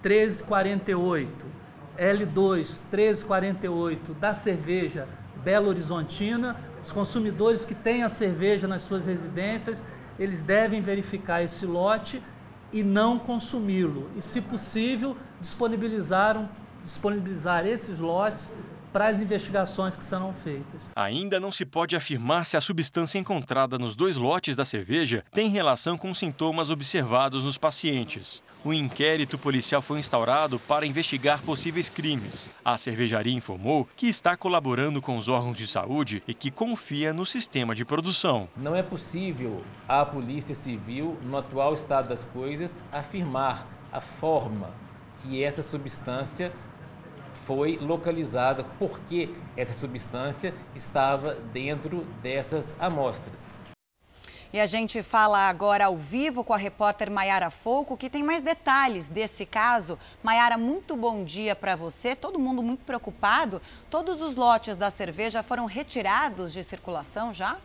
1348 0.00 1.61
L2 1.98 2.80
1348 2.90 4.14
da 4.14 4.34
cerveja 4.34 5.08
Belo 5.42 5.68
Horizontina. 5.68 6.56
Os 6.84 6.92
consumidores 6.92 7.64
que 7.64 7.74
têm 7.74 8.02
a 8.02 8.08
cerveja 8.08 8.66
nas 8.66 8.82
suas 8.82 9.04
residências, 9.04 9.84
eles 10.18 10.42
devem 10.42 10.80
verificar 10.80 11.42
esse 11.42 11.64
lote 11.66 12.22
e 12.72 12.82
não 12.82 13.18
consumi-lo. 13.18 14.10
E, 14.16 14.22
se 14.22 14.40
possível, 14.40 15.16
disponibilizar, 15.40 16.48
disponibilizar 16.82 17.66
esses 17.66 18.00
lotes 18.00 18.50
para 18.92 19.08
as 19.08 19.20
investigações 19.20 19.96
que 19.96 20.04
serão 20.04 20.34
feitas. 20.34 20.82
Ainda 20.94 21.40
não 21.40 21.50
se 21.50 21.64
pode 21.64 21.96
afirmar 21.96 22.44
se 22.44 22.56
a 22.56 22.60
substância 22.60 23.18
encontrada 23.18 23.78
nos 23.78 23.96
dois 23.96 24.16
lotes 24.16 24.54
da 24.54 24.64
cerveja 24.64 25.24
tem 25.32 25.48
relação 25.48 25.96
com 25.96 26.12
sintomas 26.12 26.68
observados 26.68 27.44
nos 27.44 27.56
pacientes. 27.56 28.42
O 28.64 28.72
inquérito 28.72 29.36
policial 29.36 29.82
foi 29.82 29.98
instaurado 29.98 30.56
para 30.56 30.86
investigar 30.86 31.42
possíveis 31.42 31.88
crimes. 31.88 32.52
A 32.64 32.78
cervejaria 32.78 33.34
informou 33.34 33.88
que 33.96 34.06
está 34.06 34.36
colaborando 34.36 35.02
com 35.02 35.16
os 35.16 35.26
órgãos 35.26 35.58
de 35.58 35.66
saúde 35.66 36.22
e 36.28 36.32
que 36.32 36.48
confia 36.48 37.12
no 37.12 37.26
sistema 37.26 37.74
de 37.74 37.84
produção. 37.84 38.48
Não 38.56 38.76
é 38.76 38.82
possível 38.82 39.64
a 39.88 40.04
Polícia 40.06 40.54
Civil, 40.54 41.18
no 41.24 41.36
atual 41.36 41.74
estado 41.74 42.08
das 42.08 42.24
coisas, 42.26 42.80
afirmar 42.92 43.66
a 43.90 44.00
forma 44.00 44.70
que 45.20 45.42
essa 45.42 45.60
substância 45.60 46.52
foi 47.32 47.78
localizada 47.78 48.64
porque 48.78 49.28
essa 49.56 49.72
substância 49.72 50.54
estava 50.72 51.34
dentro 51.52 52.06
dessas 52.22 52.72
amostras. 52.78 53.60
E 54.52 54.60
a 54.60 54.66
gente 54.66 55.02
fala 55.02 55.48
agora 55.48 55.86
ao 55.86 55.96
vivo 55.96 56.44
com 56.44 56.52
a 56.52 56.58
repórter 56.58 57.10
Maiara 57.10 57.48
Folco, 57.48 57.96
que 57.96 58.10
tem 58.10 58.22
mais 58.22 58.42
detalhes 58.42 59.08
desse 59.08 59.46
caso. 59.46 59.98
Maiara, 60.22 60.58
muito 60.58 60.94
bom 60.94 61.24
dia 61.24 61.56
para 61.56 61.74
você. 61.74 62.14
Todo 62.14 62.38
mundo 62.38 62.62
muito 62.62 62.84
preocupado. 62.84 63.62
Todos 63.88 64.20
os 64.20 64.36
lotes 64.36 64.76
da 64.76 64.90
cerveja 64.90 65.42
foram 65.42 65.64
retirados 65.64 66.52
de 66.52 66.62
circulação 66.62 67.32
já? 67.32 67.56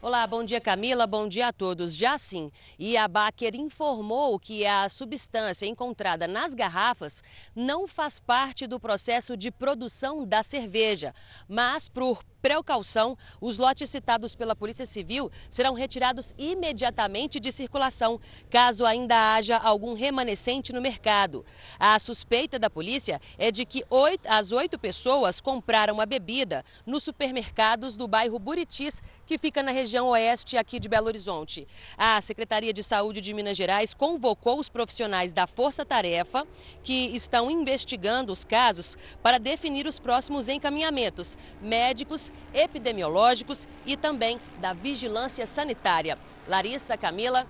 Olá, 0.00 0.24
bom 0.28 0.44
dia 0.44 0.60
Camila, 0.60 1.08
bom 1.08 1.26
dia 1.26 1.48
a 1.48 1.52
todos. 1.52 1.96
Já 1.96 2.16
sim, 2.16 2.52
e 2.78 2.96
a 2.96 3.08
Baker 3.08 3.56
informou 3.56 4.38
que 4.38 4.64
a 4.64 4.88
substância 4.88 5.66
encontrada 5.66 6.28
nas 6.28 6.54
garrafas 6.54 7.24
não 7.56 7.88
faz 7.88 8.20
parte 8.20 8.64
do 8.68 8.78
processo 8.78 9.36
de 9.36 9.50
produção 9.50 10.24
da 10.24 10.44
cerveja, 10.44 11.12
mas 11.48 11.88
por 11.88 12.22
precaução, 12.40 13.16
os 13.40 13.58
lotes 13.58 13.90
citados 13.90 14.34
pela 14.34 14.56
Polícia 14.56 14.86
Civil 14.86 15.30
serão 15.50 15.74
retirados 15.74 16.34
imediatamente 16.38 17.40
de 17.40 17.50
circulação, 17.52 18.20
caso 18.50 18.86
ainda 18.86 19.34
haja 19.34 19.56
algum 19.56 19.94
remanescente 19.94 20.72
no 20.72 20.80
mercado. 20.80 21.44
A 21.78 21.98
suspeita 21.98 22.58
da 22.58 22.70
polícia 22.70 23.20
é 23.36 23.50
de 23.50 23.64
que 23.64 23.84
oito, 23.90 24.26
as 24.28 24.52
oito 24.52 24.78
pessoas 24.78 25.40
compraram 25.40 26.00
a 26.00 26.06
bebida 26.06 26.64
nos 26.86 27.02
supermercados 27.02 27.96
do 27.96 28.06
bairro 28.08 28.38
Buritis, 28.38 29.02
que 29.26 29.38
fica 29.38 29.62
na 29.62 29.70
região 29.70 30.08
oeste 30.08 30.56
aqui 30.56 30.78
de 30.78 30.88
Belo 30.88 31.06
Horizonte. 31.06 31.66
A 31.96 32.20
Secretaria 32.20 32.72
de 32.72 32.82
Saúde 32.82 33.20
de 33.20 33.34
Minas 33.34 33.56
Gerais 33.56 33.92
convocou 33.94 34.58
os 34.58 34.68
profissionais 34.68 35.32
da 35.32 35.46
Força 35.46 35.84
Tarefa, 35.84 36.46
que 36.82 37.08
estão 37.14 37.50
investigando 37.50 38.32
os 38.32 38.44
casos, 38.44 38.96
para 39.22 39.38
definir 39.38 39.86
os 39.86 39.98
próximos 39.98 40.48
encaminhamentos 40.48 41.36
médicos 41.60 42.27
epidemiológicos 42.52 43.68
e 43.86 43.96
também 43.96 44.40
da 44.58 44.72
vigilância 44.72 45.46
sanitária. 45.46 46.18
Larissa, 46.46 46.96
Camila. 46.96 47.46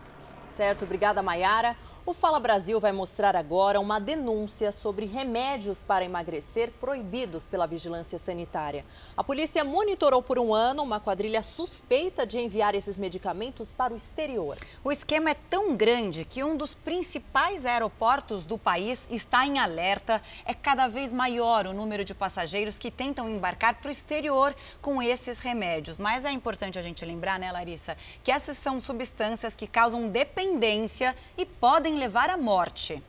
Certo, 0.48 0.84
obrigada, 0.84 1.22
Maiara. 1.22 1.76
O 2.08 2.14
Fala 2.14 2.40
Brasil 2.40 2.80
vai 2.80 2.90
mostrar 2.90 3.36
agora 3.36 3.78
uma 3.78 4.00
denúncia 4.00 4.72
sobre 4.72 5.04
remédios 5.04 5.82
para 5.82 6.06
emagrecer 6.06 6.72
proibidos 6.80 7.46
pela 7.46 7.66
vigilância 7.66 8.18
sanitária. 8.18 8.82
A 9.14 9.22
polícia 9.22 9.62
monitorou 9.62 10.22
por 10.22 10.38
um 10.38 10.54
ano 10.54 10.82
uma 10.82 11.00
quadrilha 11.00 11.42
suspeita 11.42 12.26
de 12.26 12.38
enviar 12.38 12.74
esses 12.74 12.96
medicamentos 12.96 13.74
para 13.74 13.92
o 13.92 13.96
exterior. 13.98 14.56
O 14.82 14.90
esquema 14.90 15.32
é 15.32 15.34
tão 15.50 15.76
grande 15.76 16.24
que 16.24 16.42
um 16.42 16.56
dos 16.56 16.72
principais 16.72 17.66
aeroportos 17.66 18.42
do 18.42 18.56
país 18.56 19.06
está 19.10 19.46
em 19.46 19.58
alerta. 19.58 20.22
É 20.46 20.54
cada 20.54 20.88
vez 20.88 21.12
maior 21.12 21.66
o 21.66 21.74
número 21.74 22.06
de 22.06 22.14
passageiros 22.14 22.78
que 22.78 22.90
tentam 22.90 23.28
embarcar 23.28 23.74
para 23.82 23.88
o 23.88 23.92
exterior 23.92 24.56
com 24.80 25.02
esses 25.02 25.40
remédios. 25.40 25.98
Mas 25.98 26.24
é 26.24 26.30
importante 26.30 26.78
a 26.78 26.82
gente 26.82 27.04
lembrar, 27.04 27.38
né, 27.38 27.52
Larissa, 27.52 27.98
que 28.24 28.32
essas 28.32 28.56
são 28.56 28.80
substâncias 28.80 29.54
que 29.54 29.66
causam 29.66 30.08
dependência 30.08 31.14
e 31.36 31.44
podem 31.44 31.97
levar 31.98 32.30
à 32.30 32.36
morte. 32.36 33.02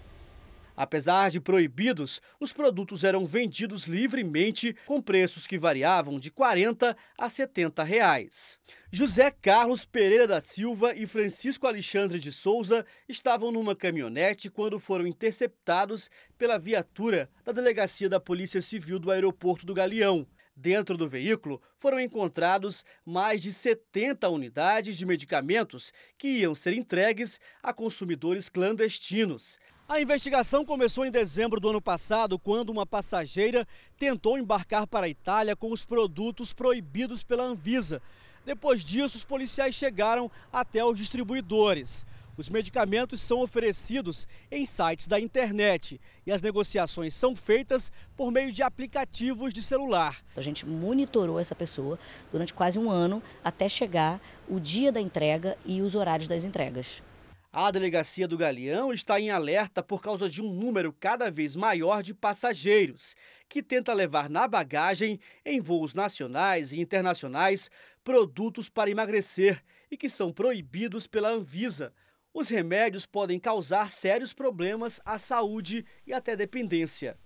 Apesar 0.79 1.29
de 1.29 1.41
proibidos, 1.41 2.21
os 2.39 2.53
produtos 2.53 3.03
eram 3.03 3.25
vendidos 3.25 3.83
livremente 3.83 4.73
com 4.85 5.01
preços 5.01 5.45
que 5.45 5.57
variavam 5.57 6.17
de 6.17 6.31
40 6.31 6.95
a 7.17 7.29
70 7.29 7.83
reais. 7.83 8.57
José 8.89 9.29
Carlos 9.29 9.83
Pereira 9.83 10.25
da 10.25 10.39
Silva 10.39 10.95
e 10.95 11.05
Francisco 11.05 11.67
Alexandre 11.67 12.17
de 12.17 12.31
Souza 12.31 12.85
estavam 13.09 13.51
numa 13.51 13.75
caminhonete 13.75 14.49
quando 14.49 14.79
foram 14.79 15.05
interceptados 15.05 16.09
pela 16.37 16.57
viatura 16.57 17.29
da 17.43 17.51
delegacia 17.51 18.07
da 18.07 18.17
Polícia 18.17 18.61
Civil 18.61 18.99
do 18.99 19.11
aeroporto 19.11 19.65
do 19.65 19.73
Galeão. 19.73 20.25
Dentro 20.61 20.97
do 20.97 21.07
veículo 21.07 21.61
foram 21.77 22.01
encontrados 22.01 22.83
mais 23.05 23.41
de 23.41 23.53
70 23.53 24.27
unidades 24.27 24.97
de 24.97 25.05
medicamentos 25.05 25.93
que 26.17 26.27
iam 26.27 26.53
ser 26.53 26.73
entregues 26.73 27.39
a 27.63 27.71
consumidores 27.71 28.49
clandestinos. 28.49 29.57
A 29.87 30.01
investigação 30.01 30.65
começou 30.65 31.05
em 31.05 31.11
dezembro 31.11 31.61
do 31.61 31.69
ano 31.69 31.81
passado, 31.81 32.37
quando 32.37 32.71
uma 32.71 32.85
passageira 32.85 33.65
tentou 33.97 34.37
embarcar 34.37 34.85
para 34.85 35.05
a 35.05 35.09
Itália 35.09 35.55
com 35.55 35.71
os 35.71 35.85
produtos 35.85 36.51
proibidos 36.51 37.23
pela 37.23 37.43
Anvisa. 37.43 38.01
Depois 38.45 38.83
disso, 38.83 39.15
os 39.15 39.23
policiais 39.23 39.75
chegaram 39.75 40.29
até 40.51 40.83
os 40.83 40.97
distribuidores. 40.97 42.05
Os 42.39 42.49
medicamentos 42.49 43.19
são 43.19 43.41
oferecidos 43.41 44.25
em 44.49 44.65
sites 44.65 45.09
da 45.09 45.19
internet 45.19 45.99
e 46.25 46.31
as 46.31 46.41
negociações 46.41 47.13
são 47.13 47.35
feitas 47.35 47.91
por 48.15 48.31
meio 48.31 48.49
de 48.49 48.63
aplicativos 48.63 49.53
de 49.53 49.61
celular. 49.61 50.23
A 50.37 50.41
gente 50.41 50.65
monitorou 50.65 51.37
essa 51.37 51.53
pessoa 51.53 51.99
durante 52.31 52.53
quase 52.53 52.79
um 52.79 52.89
ano 52.89 53.21
até 53.43 53.67
chegar 53.67 54.21
o 54.47 54.57
dia 54.57 54.89
da 54.89 55.01
entrega 55.01 55.57
e 55.65 55.81
os 55.81 55.95
horários 55.95 56.29
das 56.29 56.45
entregas. 56.45 57.03
A 57.51 57.69
delegacia 57.71 58.25
do 58.25 58.37
Galeão 58.37 58.93
está 58.93 59.19
em 59.19 59.29
alerta 59.29 59.83
por 59.83 60.01
causa 60.01 60.29
de 60.29 60.41
um 60.41 60.49
número 60.53 60.93
cada 60.93 61.29
vez 61.29 61.57
maior 61.57 62.01
de 62.01 62.13
passageiros 62.13 63.17
que 63.49 63.61
tenta 63.61 63.91
levar 63.91 64.29
na 64.29 64.47
bagagem, 64.47 65.19
em 65.45 65.59
voos 65.59 65.93
nacionais 65.93 66.71
e 66.71 66.79
internacionais, 66.79 67.69
produtos 68.01 68.69
para 68.69 68.89
emagrecer 68.89 69.61
e 69.91 69.97
que 69.97 70.07
são 70.07 70.31
proibidos 70.31 71.05
pela 71.05 71.31
Anvisa. 71.31 71.91
Os 72.39 72.47
remédios 72.47 73.05
podem 73.05 73.37
causar 73.37 73.91
sérios 73.91 74.31
problemas 74.31 75.01
à 75.03 75.17
saúde 75.17 75.85
e 76.07 76.13
até 76.13 76.37
dependência. 76.37 77.17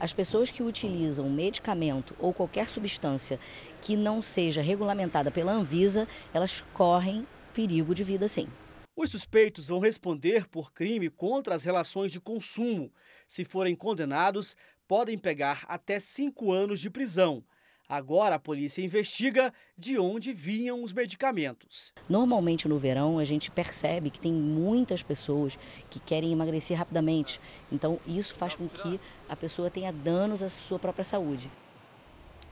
As 0.00 0.14
pessoas 0.14 0.50
que 0.50 0.62
utilizam 0.62 1.28
medicamento 1.28 2.16
ou 2.18 2.32
qualquer 2.32 2.70
substância 2.70 3.38
que 3.82 3.94
não 3.96 4.22
seja 4.22 4.62
regulamentada 4.62 5.30
pela 5.30 5.52
Anvisa, 5.52 6.08
elas 6.32 6.64
correm 6.72 7.26
perigo 7.52 7.94
de 7.94 8.02
vida 8.02 8.26
sim. 8.26 8.48
Os 8.96 9.10
suspeitos 9.10 9.68
vão 9.68 9.78
responder 9.78 10.48
por 10.48 10.72
crime 10.72 11.10
contra 11.10 11.54
as 11.54 11.62
relações 11.62 12.10
de 12.10 12.18
consumo. 12.18 12.90
Se 13.28 13.44
forem 13.44 13.76
condenados, 13.76 14.56
podem 14.88 15.18
pegar 15.18 15.66
até 15.68 15.98
cinco 15.98 16.50
anos 16.50 16.80
de 16.80 16.88
prisão. 16.88 17.44
Agora 17.92 18.36
a 18.36 18.38
polícia 18.38 18.82
investiga 18.82 19.52
de 19.76 19.98
onde 19.98 20.32
vinham 20.32 20.82
os 20.82 20.94
medicamentos. 20.94 21.92
Normalmente 22.08 22.66
no 22.66 22.78
verão 22.78 23.18
a 23.18 23.24
gente 23.24 23.50
percebe 23.50 24.08
que 24.08 24.18
tem 24.18 24.32
muitas 24.32 25.02
pessoas 25.02 25.58
que 25.90 26.00
querem 26.00 26.32
emagrecer 26.32 26.78
rapidamente. 26.78 27.38
Então 27.70 28.00
isso 28.06 28.32
faz 28.32 28.54
com 28.56 28.66
que 28.66 28.98
a 29.28 29.36
pessoa 29.36 29.68
tenha 29.68 29.92
danos 29.92 30.42
à 30.42 30.48
sua 30.48 30.78
própria 30.78 31.04
saúde. 31.04 31.50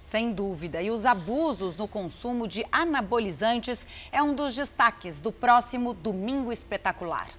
Sem 0.02 0.30
dúvida. 0.30 0.82
E 0.82 0.90
os 0.90 1.06
abusos 1.06 1.74
no 1.74 1.88
consumo 1.88 2.46
de 2.46 2.66
anabolizantes 2.70 3.86
é 4.12 4.22
um 4.22 4.34
dos 4.34 4.54
destaques 4.54 5.22
do 5.22 5.32
próximo 5.32 5.94
Domingo 5.94 6.52
Espetacular. 6.52 7.30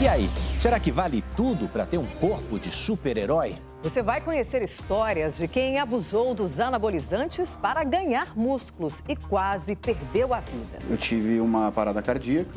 E 0.00 0.08
aí, 0.08 0.26
será 0.58 0.80
que 0.80 0.90
vale 0.90 1.22
tudo 1.36 1.68
para 1.68 1.84
ter 1.84 1.98
um 1.98 2.06
corpo 2.16 2.58
de 2.58 2.72
super-herói? 2.72 3.58
Você 3.82 4.02
vai 4.02 4.20
conhecer 4.20 4.60
histórias 4.62 5.38
de 5.38 5.48
quem 5.48 5.78
abusou 5.78 6.34
dos 6.34 6.60
anabolizantes 6.60 7.56
para 7.56 7.82
ganhar 7.82 8.36
músculos 8.36 9.02
e 9.08 9.16
quase 9.16 9.74
perdeu 9.74 10.34
a 10.34 10.40
vida. 10.40 10.78
Eu 10.88 10.98
tive 10.98 11.40
uma 11.40 11.72
parada 11.72 12.02
cardíaca. 12.02 12.52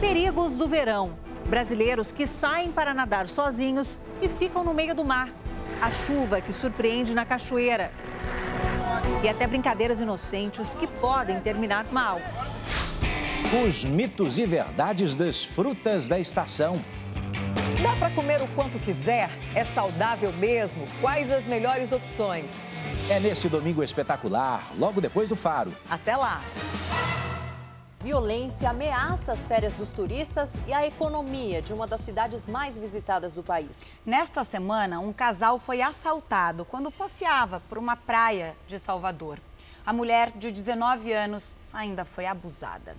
Perigos 0.00 0.56
do 0.56 0.68
verão. 0.68 1.16
Brasileiros 1.46 2.12
que 2.12 2.26
saem 2.26 2.70
para 2.70 2.92
nadar 2.92 3.28
sozinhos 3.28 3.98
e 4.20 4.28
ficam 4.28 4.62
no 4.62 4.74
meio 4.74 4.94
do 4.94 5.02
mar. 5.02 5.30
A 5.80 5.90
chuva 5.90 6.38
que 6.38 6.52
surpreende 6.52 7.14
na 7.14 7.24
cachoeira. 7.24 7.90
E 9.22 9.28
até 9.28 9.46
brincadeiras 9.46 10.00
inocentes 10.00 10.74
que 10.74 10.86
podem 10.86 11.40
terminar 11.40 11.86
mal. 11.90 12.20
Os 13.66 13.84
mitos 13.84 14.36
e 14.36 14.44
verdades 14.44 15.14
das 15.14 15.42
frutas 15.42 16.06
da 16.06 16.18
estação. 16.18 16.78
Dá 17.84 17.94
para 17.96 18.08
comer 18.14 18.40
o 18.40 18.48
quanto 18.54 18.78
quiser? 18.78 19.28
É 19.54 19.62
saudável 19.62 20.32
mesmo? 20.32 20.86
Quais 21.02 21.30
as 21.30 21.44
melhores 21.44 21.92
opções? 21.92 22.50
É 23.10 23.20
neste 23.20 23.46
domingo 23.46 23.82
espetacular, 23.82 24.72
logo 24.78 25.02
depois 25.02 25.28
do 25.28 25.36
Faro. 25.36 25.70
Até 25.90 26.16
lá! 26.16 26.40
Violência 28.00 28.70
ameaça 28.70 29.34
as 29.34 29.46
férias 29.46 29.74
dos 29.74 29.90
turistas 29.90 30.58
e 30.66 30.72
a 30.72 30.86
economia 30.86 31.60
de 31.60 31.74
uma 31.74 31.86
das 31.86 32.00
cidades 32.00 32.48
mais 32.48 32.78
visitadas 32.78 33.34
do 33.34 33.42
país. 33.42 33.98
Nesta 34.06 34.44
semana, 34.44 34.98
um 34.98 35.12
casal 35.12 35.58
foi 35.58 35.82
assaltado 35.82 36.64
quando 36.64 36.90
passeava 36.90 37.60
por 37.68 37.76
uma 37.76 37.96
praia 37.96 38.56
de 38.66 38.78
Salvador. 38.78 39.38
A 39.84 39.92
mulher 39.92 40.30
de 40.30 40.50
19 40.50 41.12
anos 41.12 41.54
ainda 41.70 42.06
foi 42.06 42.24
abusada. 42.24 42.96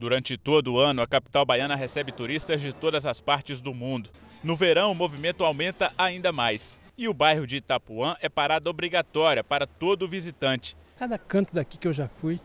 Durante 0.00 0.38
todo 0.38 0.72
o 0.72 0.78
ano, 0.78 1.02
a 1.02 1.06
capital 1.06 1.44
baiana 1.44 1.76
recebe 1.76 2.10
turistas 2.10 2.62
de 2.62 2.72
todas 2.72 3.04
as 3.04 3.20
partes 3.20 3.60
do 3.60 3.74
mundo. 3.74 4.08
No 4.42 4.56
verão, 4.56 4.92
o 4.92 4.94
movimento 4.94 5.44
aumenta 5.44 5.92
ainda 5.98 6.32
mais. 6.32 6.78
E 6.96 7.06
o 7.06 7.12
bairro 7.12 7.46
de 7.46 7.56
Itapuã 7.56 8.16
é 8.22 8.26
parada 8.26 8.70
obrigatória 8.70 9.44
para 9.44 9.66
todo 9.66 10.08
visitante. 10.08 10.74
Cada 10.98 11.18
canto 11.18 11.54
daqui 11.54 11.76
que 11.76 11.86
eu 11.86 11.92
já 11.92 12.08
fui 12.08 12.40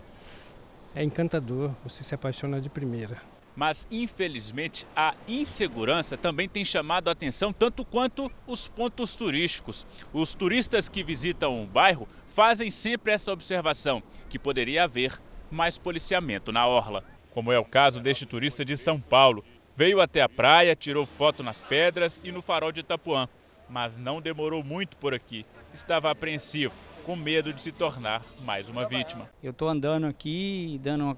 é 0.94 1.02
encantador, 1.02 1.72
você 1.82 2.04
se 2.04 2.14
apaixona 2.14 2.60
de 2.60 2.68
primeira. 2.68 3.22
Mas, 3.56 3.88
infelizmente, 3.90 4.86
a 4.94 5.16
insegurança 5.26 6.18
também 6.18 6.50
tem 6.50 6.66
chamado 6.66 7.08
a 7.08 7.14
atenção 7.14 7.54
tanto 7.54 7.86
quanto 7.86 8.30
os 8.46 8.68
pontos 8.68 9.16
turísticos. 9.16 9.88
Os 10.12 10.36
turistas 10.36 10.90
que 10.90 11.06
visitam 11.06 11.64
o 11.64 11.66
bairro 11.66 12.06
fazem 12.28 12.70
sempre 12.70 13.14
essa 13.14 13.32
observação, 13.32 14.04
que 14.28 14.38
poderia 14.38 14.84
haver 14.84 15.18
mais 15.50 15.78
policiamento 15.78 16.52
na 16.52 16.68
orla 16.68 17.15
como 17.36 17.52
é 17.52 17.60
o 17.60 17.66
caso 17.66 18.00
deste 18.00 18.26
turista 18.26 18.64
de 18.64 18.78
São 18.78 18.98
Paulo. 18.98 19.44
Veio 19.76 20.00
até 20.00 20.22
a 20.22 20.30
praia, 20.30 20.74
tirou 20.74 21.06
foto 21.06 21.44
nas 21.44 21.62
pedras 21.62 22.22
e 22.24 22.32
no 22.32 22.42
farol 22.42 22.72
de 22.72 22.80
Itapuã, 22.80 23.28
mas 23.70 23.98
não 23.98 24.22
demorou 24.22 24.64
muito 24.64 24.96
por 24.96 25.14
aqui. 25.14 25.46
Estava 25.74 26.10
apreensivo, 26.10 26.74
com 27.04 27.14
medo 27.14 27.52
de 27.52 27.62
se 27.62 27.74
tornar 27.74 28.24
mais 28.46 28.70
uma 28.70 28.88
vítima. 28.88 29.30
Eu 29.44 29.52
estou 29.52 29.68
andando 29.68 30.06
aqui, 30.06 30.80
dando, 30.82 31.18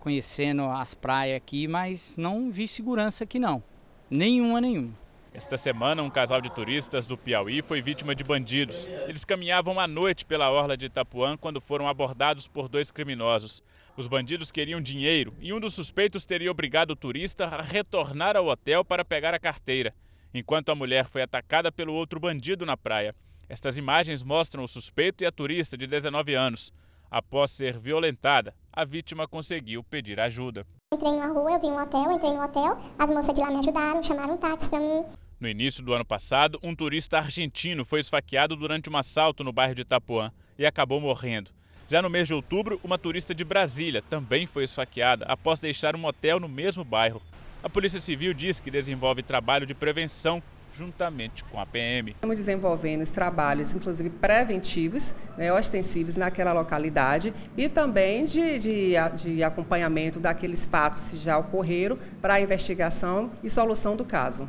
conhecendo 0.00 0.64
as 0.64 0.94
praias 0.94 1.36
aqui, 1.36 1.68
mas 1.68 2.16
não 2.16 2.50
vi 2.50 2.66
segurança 2.66 3.24
aqui 3.24 3.38
não. 3.38 3.62
Nenhuma, 4.08 4.62
nenhuma. 4.62 4.94
Esta 5.34 5.58
semana, 5.58 6.02
um 6.02 6.08
casal 6.08 6.40
de 6.40 6.50
turistas 6.50 7.06
do 7.06 7.18
Piauí 7.18 7.60
foi 7.60 7.82
vítima 7.82 8.14
de 8.14 8.24
bandidos. 8.24 8.88
Eles 9.06 9.22
caminhavam 9.22 9.78
à 9.78 9.86
noite 9.86 10.24
pela 10.24 10.50
orla 10.50 10.78
de 10.78 10.86
Itapuã 10.86 11.36
quando 11.36 11.60
foram 11.60 11.86
abordados 11.86 12.48
por 12.48 12.70
dois 12.70 12.90
criminosos. 12.90 13.62
Os 13.98 14.06
bandidos 14.06 14.52
queriam 14.52 14.80
dinheiro 14.80 15.34
e 15.40 15.52
um 15.52 15.58
dos 15.58 15.74
suspeitos 15.74 16.24
teria 16.24 16.52
obrigado 16.52 16.92
o 16.92 16.96
turista 16.96 17.46
a 17.46 17.60
retornar 17.60 18.36
ao 18.36 18.46
hotel 18.46 18.84
para 18.84 19.04
pegar 19.04 19.34
a 19.34 19.40
carteira, 19.40 19.92
enquanto 20.32 20.70
a 20.70 20.74
mulher 20.76 21.08
foi 21.08 21.20
atacada 21.20 21.72
pelo 21.72 21.92
outro 21.92 22.20
bandido 22.20 22.64
na 22.64 22.76
praia. 22.76 23.12
Estas 23.48 23.76
imagens 23.76 24.22
mostram 24.22 24.62
o 24.62 24.68
suspeito 24.68 25.24
e 25.24 25.26
a 25.26 25.32
turista 25.32 25.76
de 25.76 25.84
19 25.84 26.32
anos. 26.32 26.72
Após 27.10 27.50
ser 27.50 27.76
violentada, 27.76 28.54
a 28.72 28.84
vítima 28.84 29.26
conseguiu 29.26 29.82
pedir 29.82 30.20
ajuda. 30.20 30.64
Entrei 30.94 31.10
numa 31.10 31.26
rua, 31.26 31.50
eu 31.50 31.60
vi 31.60 31.66
um 31.66 31.82
hotel, 31.82 32.12
entrei 32.12 32.32
no 32.34 32.44
hotel, 32.44 32.78
as 32.96 33.10
moças 33.10 33.34
de 33.34 33.40
lá 33.40 33.50
me 33.50 33.58
ajudaram, 33.58 34.00
chamaram 34.00 34.34
um 34.34 34.38
táxi 34.38 34.70
para 34.70 34.78
mim. 34.78 35.04
No 35.40 35.48
início 35.48 35.82
do 35.84 35.92
ano 35.92 36.04
passado, 36.04 36.56
um 36.62 36.72
turista 36.72 37.18
argentino 37.18 37.84
foi 37.84 37.98
esfaqueado 37.98 38.54
durante 38.54 38.88
um 38.88 38.96
assalto 38.96 39.42
no 39.42 39.52
bairro 39.52 39.74
de 39.74 39.82
Itapuã 39.82 40.30
e 40.56 40.64
acabou 40.64 41.00
morrendo. 41.00 41.50
Já 41.90 42.02
no 42.02 42.10
mês 42.10 42.28
de 42.28 42.34
outubro, 42.34 42.78
uma 42.84 42.98
turista 42.98 43.34
de 43.34 43.42
Brasília 43.42 44.02
também 44.10 44.46
foi 44.46 44.64
esfaqueada 44.64 45.24
após 45.24 45.58
deixar 45.58 45.96
um 45.96 46.04
hotel 46.04 46.38
no 46.38 46.46
mesmo 46.46 46.84
bairro. 46.84 47.22
A 47.62 47.70
Polícia 47.70 47.98
Civil 47.98 48.34
diz 48.34 48.60
que 48.60 48.70
desenvolve 48.70 49.22
trabalho 49.22 49.64
de 49.64 49.72
prevenção 49.72 50.42
juntamente 50.70 51.42
com 51.44 51.58
a 51.58 51.64
PM. 51.64 52.10
Estamos 52.10 52.36
desenvolvendo 52.36 53.00
os 53.00 53.10
trabalhos, 53.10 53.72
inclusive 53.72 54.10
preventivos, 54.10 55.14
né, 55.38 55.50
ostensivos 55.50 56.14
naquela 56.14 56.52
localidade 56.52 57.32
e 57.56 57.70
também 57.70 58.26
de, 58.26 58.58
de, 58.58 58.92
de 59.16 59.42
acompanhamento 59.42 60.20
daqueles 60.20 60.66
fatos 60.66 61.08
que 61.08 61.16
já 61.16 61.38
ocorreram 61.38 61.98
para 62.20 62.34
a 62.34 62.40
investigação 62.40 63.30
e 63.42 63.48
solução 63.48 63.96
do 63.96 64.04
caso. 64.04 64.46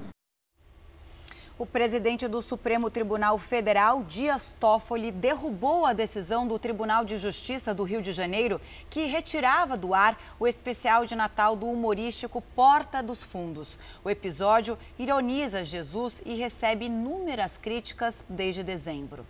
O 1.60 1.65
presidente 1.65 2.26
do 2.26 2.41
Supremo 2.41 2.89
Tribunal 2.89 3.38
Federal, 3.38 4.02
Dias 4.02 4.56
Toffoli, 4.62 5.12
derrubou 5.12 5.86
a 5.86 5.91
decisão 5.91 6.48
do 6.48 6.58
Tribunal 6.58 7.04
de 7.04 7.17
Justiça 7.17 7.74
do 7.74 7.84
Rio 7.84 8.02
de 8.02 8.13
Janeiro 8.13 8.62
que 8.89 9.08
retirava 9.08 9.76
do 9.76 9.93
ar 9.93 10.17
o 10.39 10.48
especial 10.48 11.06
de 11.06 11.17
Natal 11.17 11.58
do 11.58 11.65
humorístico 11.65 12.41
Porta 12.56 13.04
dos 13.04 13.22
Fundos. 13.22 13.78
O 14.06 14.10
episódio 14.10 14.78
ironiza 14.98 15.62
Jesus 15.65 16.24
e 16.26 16.34
recebe 16.36 16.86
inúmeras 16.86 17.58
críticas 17.58 18.24
desde 18.30 18.63
dezembro. 18.63 19.26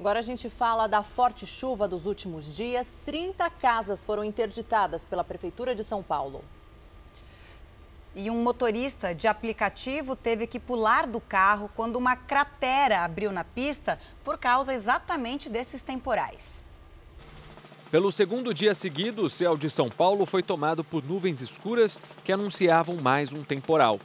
Agora 0.00 0.20
a 0.20 0.22
gente 0.22 0.48
fala 0.48 0.86
da 0.86 1.02
forte 1.02 1.46
chuva 1.46 1.86
dos 1.86 2.06
últimos 2.06 2.56
dias. 2.56 2.96
30 3.04 3.50
casas 3.50 4.02
foram 4.06 4.24
interditadas 4.24 5.04
pela 5.04 5.22
Prefeitura 5.22 5.74
de 5.74 5.84
São 5.84 6.02
Paulo. 6.02 6.42
E 8.14 8.30
um 8.30 8.42
motorista 8.42 9.14
de 9.14 9.26
aplicativo 9.26 10.14
teve 10.14 10.46
que 10.46 10.60
pular 10.60 11.06
do 11.06 11.18
carro 11.18 11.70
quando 11.74 11.96
uma 11.96 12.14
cratera 12.14 13.00
abriu 13.00 13.32
na 13.32 13.42
pista 13.42 13.98
por 14.22 14.36
causa 14.36 14.74
exatamente 14.74 15.48
desses 15.48 15.80
temporais. 15.82 16.62
Pelo 17.90 18.12
segundo 18.12 18.52
dia 18.52 18.74
seguido, 18.74 19.22
o 19.22 19.30
céu 19.30 19.56
de 19.56 19.68
São 19.70 19.88
Paulo 19.88 20.26
foi 20.26 20.42
tomado 20.42 20.84
por 20.84 21.02
nuvens 21.02 21.40
escuras 21.40 21.98
que 22.22 22.32
anunciavam 22.32 22.96
mais 22.96 23.32
um 23.32 23.42
temporal. 23.42 23.98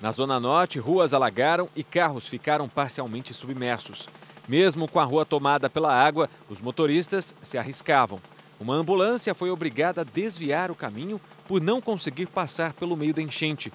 Na 0.00 0.10
Zona 0.10 0.40
Norte, 0.40 0.80
ruas 0.80 1.14
alagaram 1.14 1.68
e 1.76 1.84
carros 1.84 2.26
ficaram 2.26 2.68
parcialmente 2.68 3.32
submersos. 3.32 4.08
Mesmo 4.48 4.88
com 4.88 4.98
a 4.98 5.04
rua 5.04 5.24
tomada 5.24 5.70
pela 5.70 5.92
água, 5.92 6.28
os 6.48 6.60
motoristas 6.60 7.34
se 7.40 7.56
arriscavam. 7.56 8.20
Uma 8.60 8.74
ambulância 8.74 9.34
foi 9.34 9.50
obrigada 9.50 10.02
a 10.02 10.04
desviar 10.04 10.70
o 10.70 10.74
caminho 10.74 11.20
por 11.46 11.60
não 11.60 11.80
conseguir 11.80 12.26
passar 12.26 12.72
pelo 12.72 12.96
meio 12.96 13.14
da 13.14 13.22
enchente. 13.22 13.72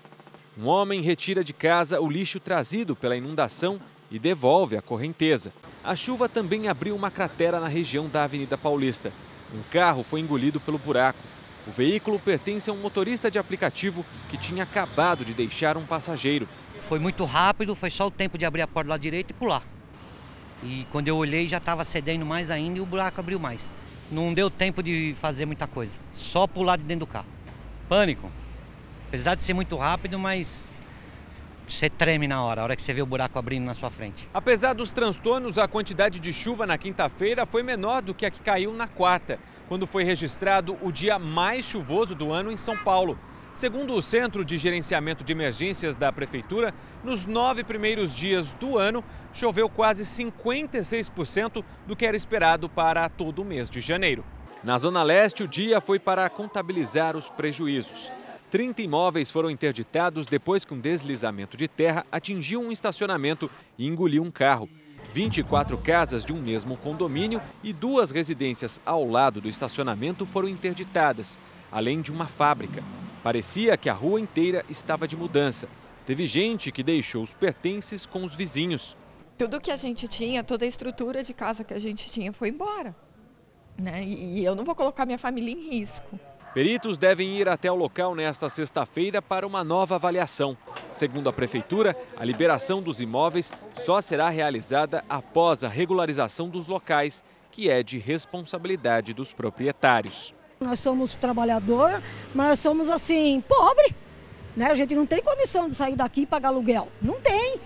Um 0.58 0.68
homem 0.68 1.02
retira 1.02 1.44
de 1.44 1.54
casa 1.54 2.02
o 2.02 2.10
lixo 2.10 2.40
trazido 2.40 2.96
pela 2.96 3.16
inundação 3.16 3.80
e 4.12 4.18
devolve 4.20 4.76
a 4.76 4.82
correnteza. 4.82 5.54
A 5.84 5.96
chuva 5.96 6.28
também 6.28 6.68
abriu 6.68 6.96
uma 6.96 7.12
cratera 7.12 7.60
na 7.60 7.68
região 7.68 8.08
da 8.08 8.24
Avenida 8.24 8.58
Paulista. 8.58 9.14
Um 9.54 9.62
carro 9.72 10.04
foi 10.04 10.20
engolido 10.20 10.60
pelo 10.60 10.78
buraco. 10.78 11.20
O 11.68 11.72
veículo 11.72 12.20
pertence 12.20 12.70
a 12.70 12.74
um 12.74 12.82
motorista 12.82 13.30
de 13.30 13.38
aplicativo 13.38 14.06
que 14.30 14.38
tinha 14.38 14.64
acabado 14.64 15.24
de 15.24 15.34
deixar 15.34 15.78
um 15.78 15.86
passageiro. 15.86 16.48
Foi 16.82 17.00
muito 17.00 17.24
rápido, 17.26 17.76
foi 17.76 17.90
só 17.90 18.08
o 18.08 18.12
tempo 18.12 18.38
de 18.38 18.46
abrir 18.46 18.64
a 18.64 18.68
porta 18.68 18.90
lá 18.90 18.98
direita 18.98 19.32
e 19.32 19.36
pular. 19.36 19.64
E 20.64 20.86
quando 20.92 21.08
eu 21.08 21.16
olhei 21.16 21.48
já 21.48 21.58
estava 21.58 21.86
cedendo 21.86 22.26
mais 22.26 22.52
ainda 22.52 22.80
e 22.80 22.82
o 22.82 22.86
buraco 22.86 23.20
abriu 23.20 23.40
mais. 23.40 23.72
Não 24.12 24.34
deu 24.34 24.50
tempo 24.50 24.82
de 24.82 25.16
fazer 25.20 25.46
muita 25.46 25.68
coisa, 25.68 26.00
só 26.12 26.48
pular 26.48 26.78
de 26.78 26.84
dentro 26.84 27.06
do 27.06 27.08
carro. 27.08 27.28
Pânico. 27.90 28.32
Apesar 29.08 29.34
de 29.34 29.44
ser 29.44 29.56
muito 29.56 29.76
rápido, 29.76 30.20
mas 30.20 30.76
você 31.68 31.90
treme 31.90 32.28
na 32.28 32.44
hora, 32.44 32.62
a 32.62 32.64
hora 32.64 32.76
que 32.76 32.82
você 32.84 32.94
vê 32.94 33.02
o 33.02 33.06
buraco 33.06 33.38
abrindo 33.40 33.66
na 33.66 33.74
sua 33.74 33.90
frente. 33.90 34.30
Apesar 34.32 34.74
dos 34.74 34.92
transtornos, 34.92 35.58
a 35.58 35.68
quantidade 35.68 36.20
de 36.20 36.32
chuva 36.32 36.68
na 36.68 36.78
quinta-feira 36.78 37.48
foi 37.48 37.64
menor 37.64 38.04
do 38.04 38.14
que 38.14 38.28
a 38.28 38.32
que 38.32 38.42
caiu 38.42 38.72
na 38.72 38.88
quarta. 38.88 39.40
quando 39.68 39.86
foi 39.86 40.04
registrado 40.04 40.76
o 40.82 40.92
dia 40.92 41.20
mais 41.20 41.64
chuvoso 41.64 42.16
do 42.16 42.32
ano 42.32 42.52
em 42.52 42.58
São 42.58 42.76
Paulo. 42.76 43.20
Segundo 43.54 43.94
o 43.94 44.02
Centro 44.02 44.44
de 44.44 44.58
Gerenciamento 44.58 45.24
de 45.24 45.32
Emergências 45.32 45.96
da 45.96 46.12
Prefeitura, 46.12 46.74
nos 47.04 47.28
nove 47.28 47.64
primeiros 47.64 48.16
dias 48.16 48.52
do 48.54 48.80
ano, 48.80 49.04
choveu 49.32 49.70
quase 49.70 50.04
56% 50.04 51.64
do 51.86 51.96
que 51.96 52.06
era 52.06 52.18
esperado 52.18 52.68
para 52.68 53.08
todo 53.10 53.44
o 53.44 53.46
mês 53.46 53.70
de 53.70 53.80
janeiro. 53.80 54.26
Na 54.62 54.78
Zona 54.78 55.02
Leste, 55.04 55.44
o 55.44 55.48
dia 55.48 55.80
foi 55.80 55.98
para 55.98 56.30
contabilizar 56.30 57.16
os 57.16 57.30
prejuízos. 57.30 58.12
30 58.52 58.82
imóveis 58.82 59.32
foram 59.32 59.50
interditados 59.50 60.26
depois 60.26 60.66
que 60.66 60.74
um 60.74 60.80
deslizamento 60.80 61.56
de 61.56 61.66
terra 61.66 62.06
atingiu 62.12 62.60
um 62.60 62.70
estacionamento 62.70 63.50
e 63.78 63.88
engoliu 63.88 64.22
um 64.22 64.30
carro. 64.30 64.68
24 65.14 65.78
casas 65.78 66.26
de 66.26 66.34
um 66.34 66.42
mesmo 66.42 66.76
condomínio 66.76 67.42
e 67.64 67.72
duas 67.72 68.12
residências 68.12 68.82
ao 68.86 69.08
lado 69.08 69.40
do 69.40 69.48
estacionamento 69.48 70.26
foram 70.26 70.50
interditadas, 70.50 71.40
além 71.72 72.02
de 72.02 72.12
uma 72.12 72.28
fábrica. 72.28 72.84
Parecia 73.24 73.78
que 73.78 73.90
a 73.90 73.94
rua 73.94 74.20
inteira 74.20 74.66
estava 74.70 75.08
de 75.08 75.16
mudança. 75.16 75.70
Teve 76.06 76.28
gente 76.28 76.70
que 76.70 76.84
deixou 76.84 77.24
os 77.24 77.34
pertences 77.34 78.06
com 78.06 78.26
os 78.26 78.36
vizinhos. 78.36 78.98
Tudo 79.38 79.62
que 79.62 79.72
a 79.72 79.78
gente 79.78 80.06
tinha, 80.10 80.44
toda 80.44 80.66
a 80.66 80.68
estrutura 80.68 81.24
de 81.24 81.34
casa 81.34 81.64
que 81.64 81.74
a 81.74 81.80
gente 81.80 82.12
tinha 82.12 82.34
foi 82.34 82.50
embora. 82.50 82.94
Né? 83.80 84.04
E 84.04 84.44
eu 84.44 84.56
não 84.56 84.64
vou 84.64 84.76
colocar 84.76 85.06
minha 85.06 85.18
família 85.18 85.54
em 85.54 85.70
risco. 85.70 86.20
Peritos 86.54 86.98
devem 86.98 87.38
ir 87.38 87.48
até 87.48 87.72
o 87.72 87.76
local 87.76 88.16
nesta 88.16 88.50
sexta-feira 88.50 89.22
para 89.22 89.46
uma 89.46 89.64
nova 89.64 89.96
avaliação. 89.96 90.58
Segundo 90.92 91.30
a 91.30 91.34
Prefeitura, 91.34 91.96
a 92.18 92.26
liberação 92.26 92.82
dos 92.82 93.00
imóveis 93.00 93.52
só 93.76 94.02
será 94.02 94.30
realizada 94.30 95.04
após 95.08 95.64
a 95.64 95.70
regularização 95.70 96.50
dos 96.50 96.68
locais, 96.68 97.24
que 97.52 97.70
é 97.70 97.84
de 97.84 98.00
responsabilidade 98.00 99.14
dos 99.14 99.32
proprietários. 99.32 100.34
Nós 100.60 100.80
somos 100.80 101.16
trabalhador, 101.16 102.02
mas 102.34 102.50
nós 102.50 102.60
somos 102.60 102.90
assim, 102.90 103.42
pobre. 103.48 103.96
Né? 104.58 104.72
A 104.72 104.76
gente 104.76 104.96
não 104.96 105.06
tem 105.06 105.22
condição 105.22 105.70
de 105.70 105.76
sair 105.76 105.96
daqui 105.96 106.22
e 106.22 106.26
pagar 106.26 106.50
aluguel. 106.50 106.88
Não 107.00 107.22
tem. 107.22 107.62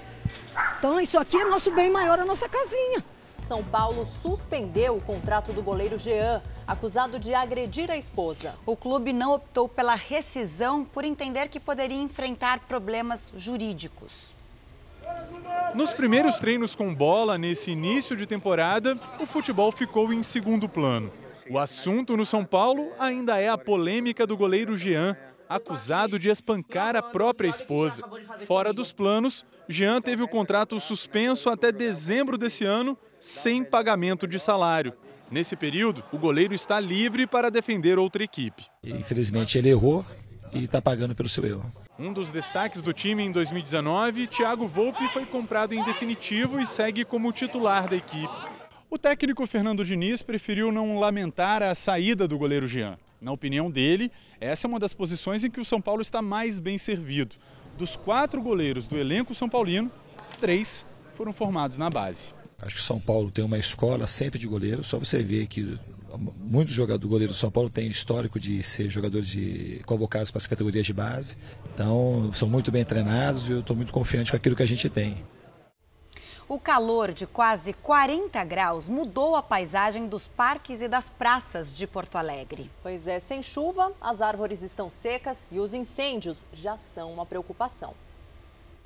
Então 0.77 0.99
isso 0.99 1.17
aqui 1.17 1.37
é 1.37 1.45
nosso 1.45 1.71
bem 1.71 1.89
maior, 1.89 2.19
a 2.19 2.25
nossa 2.25 2.49
casinha. 2.49 3.03
São 3.37 3.63
Paulo 3.63 4.05
suspendeu 4.05 4.95
o 4.95 5.01
contrato 5.01 5.51
do 5.51 5.61
goleiro 5.61 5.97
Jean, 5.97 6.41
acusado 6.67 7.19
de 7.19 7.33
agredir 7.33 7.91
a 7.91 7.97
esposa. 7.97 8.55
O 8.65 8.75
clube 8.75 9.11
não 9.11 9.33
optou 9.33 9.67
pela 9.67 9.95
rescisão 9.95 10.85
por 10.85 11.03
entender 11.03 11.49
que 11.49 11.59
poderia 11.59 12.01
enfrentar 12.01 12.59
problemas 12.61 13.33
jurídicos. 13.35 14.33
Nos 15.73 15.93
primeiros 15.93 16.37
treinos 16.37 16.75
com 16.75 16.93
bola 16.93 17.37
nesse 17.37 17.71
início 17.71 18.15
de 18.15 18.25
temporada, 18.25 18.97
o 19.19 19.25
futebol 19.25 19.71
ficou 19.71 20.13
em 20.13 20.21
segundo 20.21 20.69
plano. 20.69 21.11
O 21.49 21.59
assunto 21.59 22.15
no 22.15 22.25
São 22.25 22.45
Paulo 22.45 22.91
ainda 22.97 23.37
é 23.39 23.49
a 23.49 23.57
polêmica 23.57 24.25
do 24.25 24.37
goleiro 24.37 24.77
Jean, 24.77 25.17
acusado 25.55 26.17
de 26.17 26.29
espancar 26.29 26.95
a 26.95 27.01
própria 27.01 27.47
esposa. 27.47 28.03
Fora 28.45 28.73
dos 28.73 28.91
planos, 28.91 29.45
Jean 29.67 30.01
teve 30.01 30.23
o 30.23 30.27
contrato 30.27 30.79
suspenso 30.79 31.49
até 31.49 31.71
dezembro 31.71 32.37
desse 32.37 32.65
ano, 32.65 32.97
sem 33.19 33.63
pagamento 33.63 34.27
de 34.27 34.39
salário. 34.39 34.93
Nesse 35.31 35.55
período, 35.55 36.03
o 36.11 36.17
goleiro 36.17 36.53
está 36.53 36.79
livre 36.79 37.25
para 37.25 37.49
defender 37.49 37.97
outra 37.97 38.23
equipe. 38.23 38.65
Infelizmente, 38.83 39.57
ele 39.57 39.69
errou 39.69 40.05
e 40.53 40.65
está 40.65 40.81
pagando 40.81 41.15
pelo 41.15 41.29
seu 41.29 41.45
erro. 41.45 41.71
Um 41.97 42.11
dos 42.11 42.31
destaques 42.31 42.81
do 42.81 42.91
time 42.91 43.23
em 43.23 43.31
2019, 43.31 44.27
Thiago 44.27 44.67
Volpe 44.67 45.07
foi 45.09 45.25
comprado 45.25 45.73
em 45.73 45.83
definitivo 45.83 46.59
e 46.59 46.65
segue 46.65 47.05
como 47.05 47.31
titular 47.31 47.87
da 47.87 47.95
equipe. 47.95 48.33
O 48.89 48.97
técnico 48.97 49.47
Fernando 49.47 49.83
Diniz 49.83 50.21
preferiu 50.21 50.71
não 50.71 50.99
lamentar 50.99 51.63
a 51.63 51.73
saída 51.73 52.27
do 52.27 52.37
goleiro 52.37 52.67
Jean. 52.67 52.97
Na 53.23 53.31
opinião 53.31 53.71
dele, 53.71 54.11
essa 54.37 54.67
é 54.67 54.69
uma 54.69 54.79
das 54.79 54.93
posições 54.93 55.45
em 55.45 55.49
que 55.49 55.61
o 55.61 55.63
São 55.63 55.79
Paulo 55.79 56.01
está 56.01 56.21
mais 56.21 56.59
bem 56.59 56.77
servido. 56.77 57.37
Dos 57.77 57.95
quatro 57.95 58.41
goleiros 58.41 58.85
do 58.85 58.97
elenco 58.97 59.33
São 59.33 59.47
Paulino, 59.47 59.89
três 60.41 60.85
foram 61.15 61.31
formados 61.31 61.77
na 61.77 61.89
base. 61.89 62.33
Acho 62.61 62.75
que 62.75 62.81
São 62.81 62.99
Paulo 62.99 63.31
tem 63.31 63.43
uma 63.43 63.57
escola 63.57 64.07
sempre 64.07 64.37
de 64.37 64.45
goleiros, 64.45 64.87
só 64.87 64.99
você 64.99 65.23
ver 65.23 65.47
que 65.47 65.79
muitos 66.37 66.73
jogadores 66.73 67.09
goleiros 67.09 67.37
do 67.37 67.39
São 67.39 67.49
Paulo 67.49 67.69
têm 67.69 67.87
histórico 67.87 68.37
de 68.37 68.61
ser 68.61 68.89
jogadores 68.89 69.27
de 69.27 69.81
convocados 69.85 70.29
para 70.29 70.39
as 70.39 70.47
categorias 70.47 70.85
de 70.85 70.93
base. 70.93 71.37
Então, 71.73 72.29
são 72.33 72.49
muito 72.49 72.73
bem 72.73 72.83
treinados 72.83 73.47
e 73.47 73.53
eu 73.53 73.61
estou 73.61 73.75
muito 73.75 73.93
confiante 73.93 74.31
com 74.31 74.37
aquilo 74.37 74.55
que 74.55 74.63
a 74.63 74.67
gente 74.67 74.89
tem. 74.89 75.15
O 76.47 76.59
calor 76.59 77.13
de 77.13 77.25
quase 77.25 77.71
40 77.71 78.43
graus 78.43 78.89
mudou 78.89 79.37
a 79.37 79.41
paisagem 79.41 80.09
dos 80.09 80.27
parques 80.27 80.81
e 80.81 80.89
das 80.89 81.09
praças 81.09 81.73
de 81.73 81.87
Porto 81.87 82.17
Alegre. 82.17 82.69
Pois 82.81 83.07
é, 83.07 83.17
sem 83.17 83.41
chuva, 83.41 83.93
as 84.01 84.21
árvores 84.21 84.61
estão 84.61 84.89
secas 84.89 85.45
e 85.49 85.57
os 85.57 85.73
incêndios 85.73 86.45
já 86.51 86.77
são 86.77 87.13
uma 87.13 87.25
preocupação. 87.25 87.93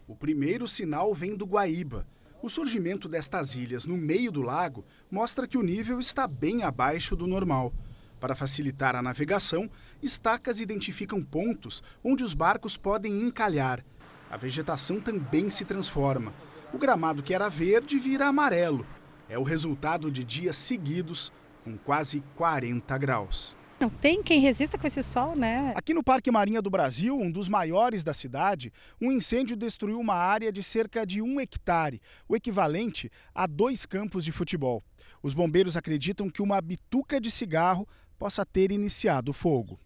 O 0.08 0.16
primeiro 0.16 0.68
sinal 0.68 1.16
vem 1.16 1.36
do 1.36 1.48
Guaíba. 1.48 2.06
O 2.44 2.48
surgimento 2.48 3.10
destas 3.10 3.56
ilhas 3.56 3.86
no 3.86 3.98
meio 3.98 4.32
do 4.32 4.44
lago 4.44 4.86
mostra 5.10 5.48
que 5.48 5.58
o 5.58 5.64
nível 5.64 6.00
está 6.00 6.28
bem 6.28 6.62
abaixo 6.62 7.16
do 7.16 7.26
normal. 7.26 7.74
Para 8.20 8.36
facilitar 8.36 8.96
a 8.96 9.02
navegação, 9.02 9.68
estacas 10.02 10.60
identificam 10.60 11.24
pontos 11.24 11.82
onde 12.04 12.24
os 12.24 12.36
barcos 12.36 12.78
podem 12.78 13.20
encalhar. 13.20 13.84
A 14.30 14.38
vegetação 14.38 15.02
também 15.02 15.50
se 15.50 15.66
transforma 15.66 16.32
o 16.74 16.78
gramado 16.78 17.24
que 17.24 17.34
era 17.34 17.50
verde 17.50 17.98
vira 17.98 18.28
amarelo. 18.28 18.86
É 19.30 19.38
o 19.38 19.44
resultado 19.44 20.12
de 20.12 20.24
dias 20.24 20.56
seguidos 20.56 21.32
com 21.64 21.78
quase 21.78 22.24
40 22.36 22.98
graus. 22.98 23.58
Não 23.80 23.90
tem 23.90 24.24
quem 24.24 24.40
resista 24.40 24.76
com 24.76 24.88
esse 24.88 25.04
sol, 25.04 25.36
né? 25.36 25.72
Aqui 25.76 25.94
no 25.94 26.04
Parque 26.04 26.32
Marinha 26.32 26.64
do 26.64 26.70
Brasil, 26.70 27.16
um 27.16 27.30
dos 27.30 27.48
maiores 27.48 28.04
da 28.04 28.12
cidade, 28.12 28.74
um 29.00 29.12
incêndio 29.12 29.56
destruiu 29.56 30.00
uma 30.00 30.16
área 30.16 30.52
de 30.52 30.64
cerca 30.64 31.06
de 31.06 31.22
um 31.22 31.40
hectare, 31.40 32.02
o 32.28 32.36
equivalente 32.36 33.12
a 33.36 33.46
dois 33.46 33.86
campos 33.86 34.24
de 34.24 34.32
futebol. 34.32 34.84
Os 35.22 35.36
bombeiros 35.36 35.78
acreditam 35.78 36.28
que 36.28 36.42
uma 36.42 36.60
bituca 36.60 37.22
de 37.22 37.30
cigarro 37.30 37.88
possa 38.18 38.44
ter 38.44 38.72
iniciado 38.72 39.30
o 39.30 39.34
fogo. 39.34 39.80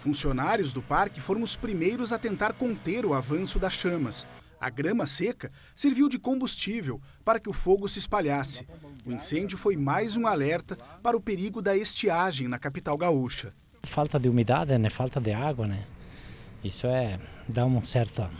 Funcionários 0.00 0.72
do 0.72 0.82
parque 0.82 1.20
foram 1.20 1.42
os 1.42 1.56
primeiros 1.56 2.12
a 2.12 2.18
tentar 2.18 2.52
conter 2.52 3.06
o 3.06 3.14
avanço 3.14 3.58
das 3.58 3.72
chamas. 3.72 4.26
A 4.60 4.68
grama 4.68 5.06
seca 5.06 5.50
serviu 5.74 6.06
de 6.06 6.18
combustível 6.18 7.00
para 7.24 7.40
que 7.40 7.48
o 7.48 7.52
fogo 7.52 7.88
se 7.88 7.98
espalhasse. 7.98 8.68
O 9.06 9.10
incêndio 9.10 9.56
foi 9.56 9.74
mais 9.74 10.18
um 10.18 10.26
alerta 10.26 10.76
para 11.02 11.16
o 11.16 11.20
perigo 11.20 11.62
da 11.62 11.74
estiagem 11.74 12.46
na 12.46 12.58
capital 12.58 12.98
gaúcha. 12.98 13.54
Falta 13.84 14.20
de 14.20 14.28
umidade, 14.28 14.76
né? 14.76 14.90
Falta 14.90 15.18
de 15.18 15.32
água, 15.32 15.66
né? 15.66 15.86
Isso 16.62 16.86
é 16.86 17.18
dá 17.48 17.64
uma 17.64 17.82
certa 17.82 18.30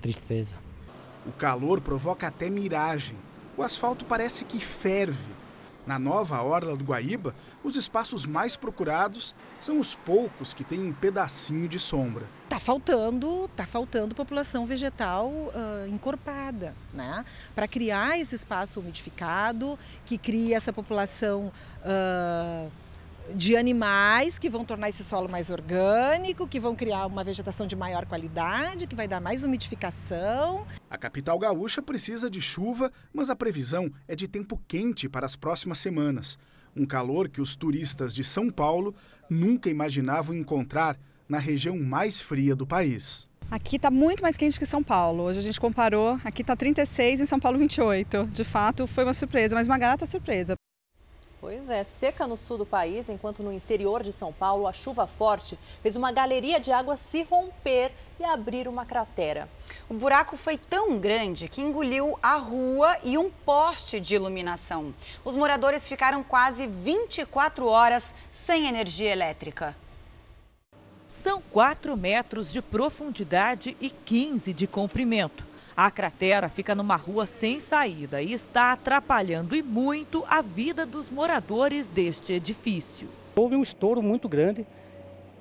tristeza. 0.00 0.54
O 1.26 1.32
calor 1.32 1.82
provoca 1.82 2.26
até 2.26 2.48
miragem. 2.48 3.14
O 3.58 3.62
asfalto 3.62 4.06
parece 4.06 4.46
que 4.46 4.58
ferve. 4.58 5.28
Na 5.86 5.98
nova 5.98 6.40
orla 6.42 6.74
do 6.74 6.84
Guaíba, 6.84 7.34
os 7.62 7.76
espaços 7.76 8.24
mais 8.26 8.56
procurados 8.56 9.34
são 9.60 9.78
os 9.78 9.94
poucos 9.94 10.54
que 10.54 10.64
têm 10.64 10.80
um 10.80 10.92
pedacinho 10.92 11.68
de 11.68 11.78
sombra. 11.78 12.24
Está 12.44 12.58
faltando, 12.58 13.48
tá 13.54 13.66
faltando 13.66 14.14
população 14.14 14.66
vegetal 14.66 15.28
uh, 15.28 15.86
encorpada, 15.88 16.74
né? 16.92 17.24
Para 17.54 17.68
criar 17.68 18.18
esse 18.18 18.34
espaço 18.34 18.80
umidificado, 18.80 19.78
que 20.04 20.18
cria 20.18 20.56
essa 20.56 20.72
população 20.72 21.52
uh, 21.84 22.70
de 23.34 23.56
animais 23.56 24.38
que 24.38 24.48
vão 24.48 24.64
tornar 24.64 24.88
esse 24.88 25.04
solo 25.04 25.28
mais 25.28 25.50
orgânico, 25.50 26.48
que 26.48 26.58
vão 26.58 26.74
criar 26.74 27.06
uma 27.06 27.22
vegetação 27.22 27.66
de 27.66 27.76
maior 27.76 28.06
qualidade, 28.06 28.86
que 28.86 28.94
vai 28.94 29.06
dar 29.06 29.20
mais 29.20 29.44
umidificação. 29.44 30.66
A 30.88 30.98
capital 30.98 31.38
gaúcha 31.38 31.80
precisa 31.80 32.30
de 32.30 32.40
chuva, 32.40 32.90
mas 33.12 33.30
a 33.30 33.36
previsão 33.36 33.92
é 34.08 34.16
de 34.16 34.26
tempo 34.26 34.60
quente 34.66 35.08
para 35.08 35.26
as 35.26 35.36
próximas 35.36 35.78
semanas. 35.78 36.38
Um 36.76 36.86
calor 36.86 37.28
que 37.28 37.40
os 37.40 37.56
turistas 37.56 38.14
de 38.14 38.24
São 38.24 38.50
Paulo 38.50 38.94
nunca 39.28 39.68
imaginavam 39.70 40.34
encontrar 40.34 40.98
na 41.28 41.38
região 41.38 41.78
mais 41.78 42.20
fria 42.20 42.56
do 42.56 42.66
país. 42.66 43.28
Aqui 43.50 43.76
está 43.76 43.90
muito 43.90 44.22
mais 44.22 44.36
quente 44.36 44.58
que 44.58 44.66
São 44.66 44.82
Paulo. 44.82 45.24
Hoje 45.24 45.38
a 45.38 45.42
gente 45.42 45.60
comparou, 45.60 46.18
aqui 46.24 46.42
está 46.42 46.54
36 46.56 47.20
em 47.20 47.26
São 47.26 47.40
Paulo 47.40 47.58
28. 47.58 48.26
De 48.32 48.44
fato, 48.44 48.86
foi 48.86 49.04
uma 49.04 49.14
surpresa, 49.14 49.54
mas 49.54 49.66
uma 49.66 49.78
grata 49.78 50.06
surpresa. 50.06 50.54
Pois 51.40 51.70
é, 51.70 51.82
seca 51.82 52.26
no 52.26 52.36
sul 52.36 52.58
do 52.58 52.66
país, 52.66 53.08
enquanto 53.08 53.42
no 53.42 53.50
interior 53.50 54.02
de 54.02 54.12
São 54.12 54.30
Paulo 54.30 54.66
a 54.66 54.74
chuva 54.74 55.06
forte 55.06 55.58
fez 55.82 55.96
uma 55.96 56.12
galeria 56.12 56.60
de 56.60 56.70
água 56.70 56.98
se 56.98 57.22
romper 57.22 57.92
e 58.18 58.24
abrir 58.24 58.68
uma 58.68 58.84
cratera. 58.84 59.48
O 59.88 59.94
buraco 59.94 60.36
foi 60.36 60.58
tão 60.58 60.98
grande 60.98 61.48
que 61.48 61.62
engoliu 61.62 62.18
a 62.22 62.36
rua 62.36 62.94
e 63.02 63.16
um 63.16 63.30
poste 63.30 63.98
de 63.98 64.14
iluminação. 64.14 64.94
Os 65.24 65.34
moradores 65.34 65.88
ficaram 65.88 66.22
quase 66.22 66.66
24 66.66 67.66
horas 67.66 68.14
sem 68.30 68.66
energia 68.68 69.10
elétrica. 69.10 69.74
São 71.14 71.40
4 71.40 71.96
metros 71.96 72.52
de 72.52 72.60
profundidade 72.60 73.74
e 73.80 73.88
15 73.88 74.52
de 74.52 74.66
comprimento. 74.66 75.49
A 75.82 75.90
cratera 75.90 76.50
fica 76.50 76.74
numa 76.74 76.94
rua 76.94 77.24
sem 77.24 77.58
saída 77.58 78.20
e 78.20 78.34
está 78.34 78.72
atrapalhando 78.72 79.56
e 79.56 79.62
muito 79.62 80.22
a 80.28 80.42
vida 80.42 80.84
dos 80.84 81.08
moradores 81.08 81.88
deste 81.88 82.34
edifício. 82.34 83.08
Houve 83.34 83.56
um 83.56 83.62
estouro 83.62 84.02
muito 84.02 84.28
grande, 84.28 84.66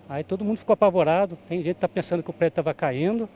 aí 0.08 0.24
todo 0.24 0.46
mundo 0.46 0.58
ficou 0.58 0.74
apavorado, 0.74 1.38
tem 1.50 1.58
gente 1.58 1.66
que 1.66 1.72
está 1.72 1.90
pensando 1.90 2.24
que 2.24 2.30
o 2.30 2.34
prédio 2.34 2.54
estava 2.54 2.74
caindo, 2.74 3.28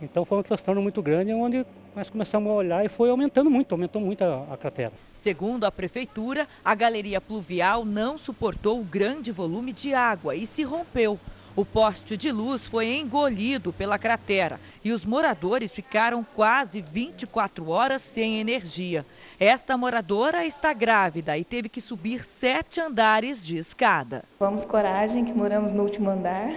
então 0.00 0.24
foi 0.24 0.38
um 0.38 0.42
transtorno 0.44 0.80
muito 0.80 1.02
grande, 1.02 1.32
onde 1.32 1.66
nós 1.96 2.08
começamos 2.08 2.48
a 2.48 2.54
olhar 2.54 2.84
e 2.84 2.88
foi 2.88 3.10
aumentando 3.10 3.50
muito, 3.50 3.72
aumentou 3.72 4.00
muito 4.00 4.22
a, 4.22 4.46
a 4.52 4.56
cratera. 4.56 4.92
Segundo 5.14 5.64
a 5.64 5.72
prefeitura, 5.72 6.46
a 6.64 6.72
galeria 6.72 7.20
pluvial 7.20 7.84
não 7.84 8.16
suportou 8.16 8.78
o 8.78 8.84
grande 8.84 9.32
volume 9.32 9.72
de 9.72 9.92
água 9.92 10.36
e 10.36 10.46
se 10.46 10.62
rompeu. 10.62 11.18
O 11.58 11.64
poste 11.64 12.16
de 12.16 12.30
luz 12.30 12.68
foi 12.68 12.98
engolido 12.98 13.72
pela 13.72 13.98
cratera 13.98 14.60
e 14.84 14.92
os 14.92 15.04
moradores 15.04 15.72
ficaram 15.72 16.24
quase 16.36 16.80
24 16.80 17.68
horas 17.68 18.00
sem 18.00 18.38
energia. 18.38 19.04
Esta 19.40 19.76
moradora 19.76 20.46
está 20.46 20.72
grávida 20.72 21.36
e 21.36 21.42
teve 21.42 21.68
que 21.68 21.80
subir 21.80 22.22
sete 22.22 22.80
andares 22.80 23.44
de 23.44 23.56
escada. 23.56 24.22
Vamos 24.38 24.64
coragem, 24.64 25.24
que 25.24 25.32
moramos 25.32 25.72
no 25.72 25.82
último 25.82 26.08
andar. 26.08 26.48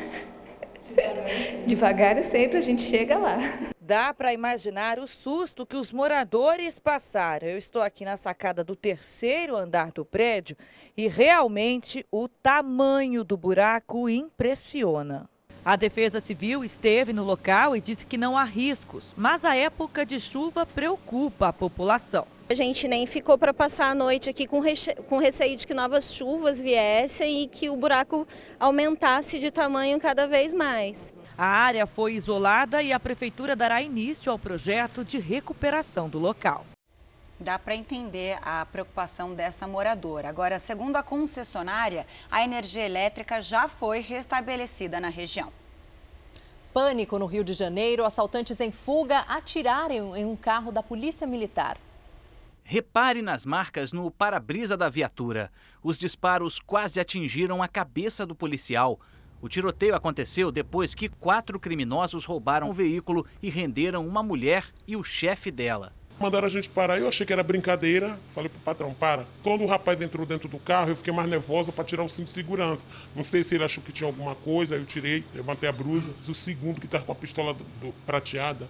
Devagar 1.66 2.18
e 2.18 2.24
sempre 2.24 2.58
a 2.58 2.62
gente 2.62 2.82
chega 2.82 3.18
lá. 3.18 3.38
Dá 3.80 4.14
para 4.14 4.34
imaginar 4.34 5.00
o 5.00 5.08
susto 5.08 5.66
que 5.66 5.76
os 5.76 5.92
moradores 5.92 6.80
passaram. 6.80 7.48
Eu 7.48 7.58
estou 7.58 7.82
aqui 7.82 8.06
na 8.06 8.16
sacada 8.16 8.64
do 8.64 8.76
terceiro 8.76 9.56
andar 9.56 9.92
do 9.92 10.06
prédio 10.06 10.56
e 10.96 11.08
realmente 11.08 12.06
o 12.12 12.28
tamanho 12.28 13.24
do 13.24 13.36
buraco 13.36 14.08
impressiona. 14.08 15.30
A 15.64 15.76
Defesa 15.76 16.20
Civil 16.20 16.64
esteve 16.64 17.14
no 17.14 17.24
local 17.24 17.76
e 17.76 17.82
disse 17.82 18.06
que 18.06 18.18
não 18.18 18.36
há 18.38 18.44
riscos, 18.44 19.14
mas 19.16 19.46
a 19.46 19.56
época 19.56 20.06
de 20.06 20.20
chuva 20.20 20.66
preocupa 20.66 21.50
a 21.50 21.54
população. 21.54 22.26
A 22.52 22.54
gente 22.54 22.86
nem 22.86 23.08
ficou 23.08 23.38
para 23.38 23.54
passar 23.54 23.92
a 23.92 23.96
noite 23.96 24.30
aqui 24.30 24.46
com, 24.46 24.62
com 25.08 25.20
receio 25.20 25.56
de 25.56 25.66
que 25.66 25.74
novas 25.74 26.14
chuvas 26.14 26.60
viessem 26.60 27.44
e 27.44 27.48
que 27.48 27.70
o 27.70 27.78
buraco 27.78 28.28
aumentasse 28.60 29.40
de 29.40 29.50
tamanho 29.50 29.98
cada 30.02 30.28
vez 30.28 30.54
mais. 30.54 31.14
A 31.38 31.46
área 31.46 31.88
foi 31.88 32.16
isolada 32.16 32.84
e 32.84 32.92
a 32.92 33.00
prefeitura 33.00 33.56
dará 33.56 33.82
início 33.82 34.30
ao 34.30 34.38
projeto 34.38 35.06
de 35.06 35.18
recuperação 35.18 36.10
do 36.10 36.20
local. 36.20 36.66
Dá 37.40 37.58
para 37.58 37.74
entender 37.74 38.38
a 38.42 38.66
preocupação 38.66 39.34
dessa 39.34 39.66
moradora. 39.66 40.28
Agora, 40.28 40.60
segundo 40.60 40.98
a 40.98 41.04
concessionária, 41.04 42.06
a 42.30 42.44
energia 42.44 42.84
elétrica 42.86 43.40
já 43.40 43.70
foi 43.70 44.02
restabelecida 44.02 45.00
na 45.00 45.08
região. 45.08 45.54
Pânico 46.74 47.18
no 47.18 47.28
Rio 47.28 47.46
de 47.46 47.54
Janeiro, 47.54 48.04
assaltantes 48.04 48.60
em 48.60 48.74
fuga 48.74 49.20
atiraram 49.20 50.18
em 50.18 50.26
um 50.26 50.36
carro 50.36 50.70
da 50.70 50.84
Polícia 50.84 51.26
Militar. 51.26 51.78
Repare 52.64 53.22
nas 53.22 53.46
marcas 53.46 53.92
no 53.92 54.10
para-brisa 54.10 54.78
da 54.78 54.90
viatura. 54.90 55.52
Os 55.84 56.00
disparos 56.00 56.60
quase 56.60 57.00
atingiram 57.00 57.62
a 57.62 57.68
cabeça 57.68 58.26
do 58.26 58.36
policial. 58.36 59.00
O 59.42 59.50
tiroteio 59.50 59.96
aconteceu 59.96 60.52
depois 60.52 60.94
que 60.94 61.10
quatro 61.10 61.60
criminosos 61.60 62.26
roubaram 62.26 62.70
o 62.70 62.74
veículo 62.74 63.26
e 63.42 63.50
renderam 63.50 64.08
uma 64.08 64.22
mulher 64.22 64.66
e 64.88 64.96
o 64.96 65.04
chefe 65.04 65.50
dela. 65.50 65.92
Mandaram 66.22 66.46
a 66.46 66.50
gente 66.50 66.70
parar, 66.70 67.00
eu 67.00 67.08
achei 67.08 67.26
que 67.26 67.34
era 67.34 67.42
brincadeira. 67.42 68.16
Falei 68.30 68.48
pro 68.48 68.60
patrão, 68.60 68.94
para. 68.94 69.26
Quando 69.42 69.64
o 69.64 69.66
rapaz 69.66 70.00
entrou 70.00 70.24
dentro 70.24 70.48
do 70.48 70.60
carro, 70.60 70.92
eu 70.92 70.96
fiquei 70.96 71.12
mais 71.12 71.28
nervosa 71.28 71.72
para 71.72 71.84
tirar 71.84 72.04
o 72.04 72.10
cinto 72.10 72.28
de 72.28 72.34
segurança. 72.34 72.86
Não 73.16 73.24
sei 73.24 73.44
se 73.44 73.56
ele 73.56 73.64
achou 73.64 73.84
que 73.84 73.92
tinha 73.92 74.08
alguma 74.08 74.36
coisa, 74.36 74.76
aí 74.76 74.82
eu 74.82 74.86
tirei, 74.86 75.24
levantei 75.34 75.68
a 75.68 75.72
brusa. 75.72 76.12
O 76.30 76.36
segundo, 76.36 76.80
que 76.80 76.86
estava 76.86 77.04
com 77.04 77.12
a 77.12 77.16
pistola 77.16 77.56
do, 77.56 77.64
do, 77.82 77.94
prateada, 78.06 78.68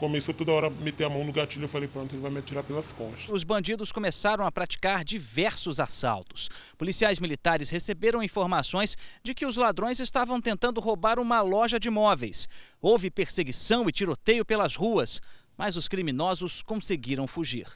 começou 0.00 0.34
toda 0.34 0.50
hora 0.50 0.66
a 0.66 0.70
meter 0.70 1.04
a 1.04 1.08
mão 1.08 1.22
no 1.24 1.32
gatilho. 1.32 1.64
Eu 1.64 1.68
falei, 1.68 1.86
pronto, 1.86 2.14
ele 2.14 2.22
vai 2.22 2.30
me 2.30 2.38
atirar 2.38 2.64
pelas 2.64 2.90
costas. 2.90 3.28
Os 3.28 3.44
bandidos 3.44 3.92
começaram 3.92 4.44
a 4.44 4.50
praticar 4.50 5.04
diversos 5.04 5.78
assaltos. 5.78 6.48
Policiais 6.76 7.20
militares 7.20 7.70
receberam 7.70 8.22
informações 8.22 8.96
de 9.22 9.34
que 9.34 9.46
os 9.46 9.56
ladrões 9.56 10.00
estavam 10.00 10.40
tentando 10.40 10.80
roubar 10.80 11.18
uma 11.18 11.42
loja 11.42 11.78
de 11.78 11.90
móveis. 11.90 12.48
Houve 12.80 13.10
perseguição 13.10 13.88
e 13.88 13.92
tiroteio 13.92 14.44
pelas 14.44 14.74
ruas 14.74 15.20
mas 15.60 15.76
os 15.76 15.86
criminosos 15.86 16.62
conseguiram 16.62 17.26
fugir. 17.26 17.66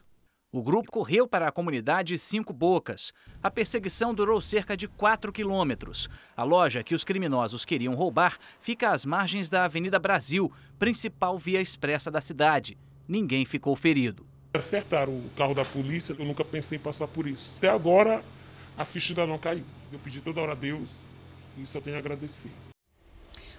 O 0.57 0.62
grupo 0.62 0.88
correu 0.88 1.27
para 1.27 1.49
a 1.49 1.51
comunidade 1.51 2.17
Cinco 2.17 2.53
Bocas. 2.53 3.12
A 3.43 3.51
perseguição 3.51 4.14
durou 4.14 4.40
cerca 4.40 4.77
de 4.77 4.87
4 4.87 5.33
quilômetros. 5.33 6.09
A 6.37 6.45
loja 6.45 6.85
que 6.85 6.95
os 6.95 7.03
criminosos 7.03 7.64
queriam 7.64 7.93
roubar 7.93 8.38
fica 8.61 8.93
às 8.93 9.05
margens 9.05 9.51
da 9.51 9.64
Avenida 9.64 9.99
Brasil, 9.99 10.53
principal 10.79 11.37
via 11.37 11.61
expressa 11.61 12.09
da 12.09 12.21
cidade. 12.21 12.79
Ninguém 13.09 13.45
ficou 13.45 13.75
ferido. 13.75 14.25
Acertaram 14.53 15.12
o 15.14 15.31
carro 15.37 15.57
da 15.57 15.64
polícia, 15.64 16.14
eu 16.17 16.25
nunca 16.25 16.45
pensei 16.45 16.79
em 16.79 16.81
passar 16.81 17.09
por 17.09 17.27
isso. 17.27 17.57
Até 17.59 17.69
agora, 17.69 18.23
a 18.79 18.85
ficha 18.85 19.11
ainda 19.11 19.27
não 19.27 19.38
caiu. 19.38 19.64
Eu 19.93 19.99
pedi 19.99 20.21
toda 20.21 20.40
hora 20.40 20.53
a 20.53 20.55
Deus 20.55 20.90
e 21.59 21.67
só 21.67 21.81
tenho 21.81 21.97
a 21.97 21.99
agradecer. 21.99 22.51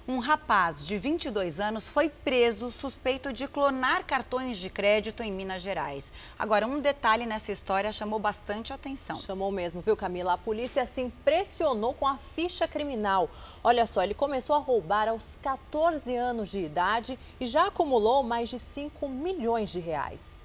Um 0.07 0.19
rapaz 0.19 0.85
de 0.85 0.99
22 0.99 1.59
anos 1.59 1.87
foi 1.87 2.09
preso 2.09 2.69
suspeito 2.69 3.33
de 3.33 3.47
clonar 3.47 4.05
cartões 4.05 4.57
de 4.57 4.69
crédito 4.69 5.23
em 5.23 5.31
Minas 5.31 5.63
Gerais. 5.63 6.13
Agora, 6.37 6.67
um 6.67 6.79
detalhe 6.79 7.25
nessa 7.25 7.51
história 7.51 7.91
chamou 7.91 8.19
bastante 8.19 8.71
atenção. 8.71 9.15
Chamou 9.17 9.51
mesmo, 9.51 9.81
viu, 9.81 9.97
Camila? 9.97 10.33
A 10.33 10.37
polícia 10.37 10.85
se 10.85 11.01
impressionou 11.01 11.95
com 11.95 12.05
a 12.05 12.17
ficha 12.17 12.67
criminal. 12.67 13.27
Olha 13.63 13.87
só, 13.87 14.03
ele 14.03 14.13
começou 14.13 14.55
a 14.55 14.59
roubar 14.59 15.07
aos 15.07 15.39
14 15.41 16.15
anos 16.15 16.51
de 16.51 16.59
idade 16.59 17.17
e 17.39 17.47
já 17.47 17.65
acumulou 17.65 18.21
mais 18.21 18.49
de 18.49 18.59
5 18.59 19.09
milhões 19.09 19.71
de 19.71 19.79
reais. 19.79 20.44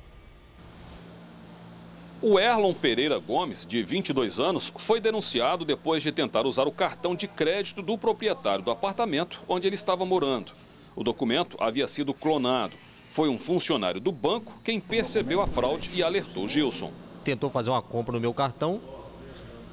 O 2.23 2.39
Erlon 2.39 2.75
Pereira 2.75 3.19
Gomes, 3.19 3.65
de 3.65 3.83
22 3.83 4.39
anos, 4.39 4.71
foi 4.77 5.01
denunciado 5.01 5.65
depois 5.65 6.03
de 6.03 6.13
tentar 6.13 6.45
usar 6.45 6.69
o 6.69 6.73
cartão 6.73 7.15
de 7.15 7.27
crédito 7.27 7.81
do 7.81 7.97
proprietário 7.97 8.63
do 8.63 8.71
apartamento 8.71 9.43
onde 9.49 9.67
ele 9.67 9.75
estava 9.75 10.05
morando. 10.05 10.53
O 10.95 11.03
documento 11.03 11.57
havia 11.59 11.89
sido 11.89 12.13
clonado. 12.13 12.75
Foi 13.11 13.31
um 13.31 13.39
funcionário 13.39 14.03
do 14.03 14.13
banco 14.13 14.53
quem 14.63 14.79
percebeu 14.79 15.41
a 15.41 15.47
fraude 15.47 15.91
e 15.95 16.03
alertou 16.03 16.47
Gilson. 16.47 16.93
Tentou 17.25 17.49
fazer 17.49 17.71
uma 17.71 17.81
compra 17.81 18.13
no 18.13 18.21
meu 18.21 18.35
cartão 18.35 18.83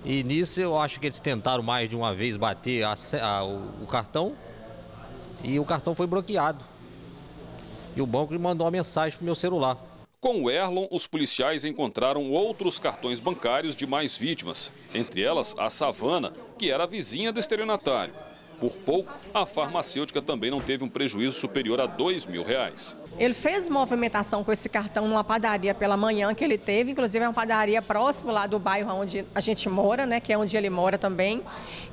e 0.05 0.23
nisso 0.23 0.61
eu 0.61 0.79
acho 0.79 1.01
que 1.01 1.07
eles 1.07 1.19
tentaram 1.19 1.61
mais 1.61 1.89
de 1.89 1.97
uma 1.97 2.15
vez 2.15 2.37
bater 2.37 2.81
a, 2.83 2.95
a, 3.21 3.43
o, 3.43 3.85
cartão 3.87 4.33
e 5.43 5.59
o 5.59 5.65
cartão 5.65 5.93
foi 5.93 6.07
bloqueado. 6.07 6.63
E 7.93 8.01
o 8.01 8.05
banco 8.05 8.33
mandou 8.39 8.63
uma 8.63 8.71
mensagem 8.71 9.17
para 9.17 9.23
o 9.23 9.25
meu 9.25 9.35
celular. 9.35 9.77
Com 10.27 10.43
o 10.43 10.51
Erlon, 10.51 10.87
os 10.91 11.07
policiais 11.07 11.63
encontraram 11.63 12.29
outros 12.29 12.77
cartões 12.77 13.17
bancários 13.17 13.77
de 13.77 13.87
mais 13.87 14.17
vítimas, 14.17 14.73
entre 14.93 15.21
elas 15.21 15.55
a 15.57 15.69
Savana, 15.69 16.33
que 16.59 16.69
era 16.69 16.83
a 16.83 16.85
vizinha 16.85 17.31
do 17.31 17.39
estelionatário. 17.39 18.13
Por 18.59 18.75
pouco, 18.75 19.09
a 19.33 19.45
farmacêutica 19.45 20.21
também 20.21 20.51
não 20.51 20.59
teve 20.59 20.83
um 20.83 20.89
prejuízo 20.89 21.39
superior 21.39 21.79
a 21.79 21.85
dois 21.85 22.25
mil 22.25 22.43
reais. 22.43 22.97
Ele 23.17 23.33
fez 23.33 23.69
movimentação 23.69 24.43
com 24.43 24.51
esse 24.51 24.67
cartão 24.67 25.07
numa 25.07 25.23
padaria 25.23 25.73
pela 25.73 25.95
manhã 25.95 26.35
que 26.35 26.43
ele 26.43 26.57
teve, 26.57 26.91
inclusive 26.91 27.23
é 27.23 27.27
uma 27.29 27.33
padaria 27.33 27.81
próximo 27.81 28.29
lá 28.29 28.45
do 28.45 28.59
bairro 28.59 28.93
onde 28.95 29.23
a 29.33 29.39
gente 29.39 29.69
mora, 29.69 30.05
né, 30.05 30.19
que 30.19 30.33
é 30.33 30.37
onde 30.37 30.57
ele 30.57 30.69
mora 30.69 30.97
também, 30.97 31.41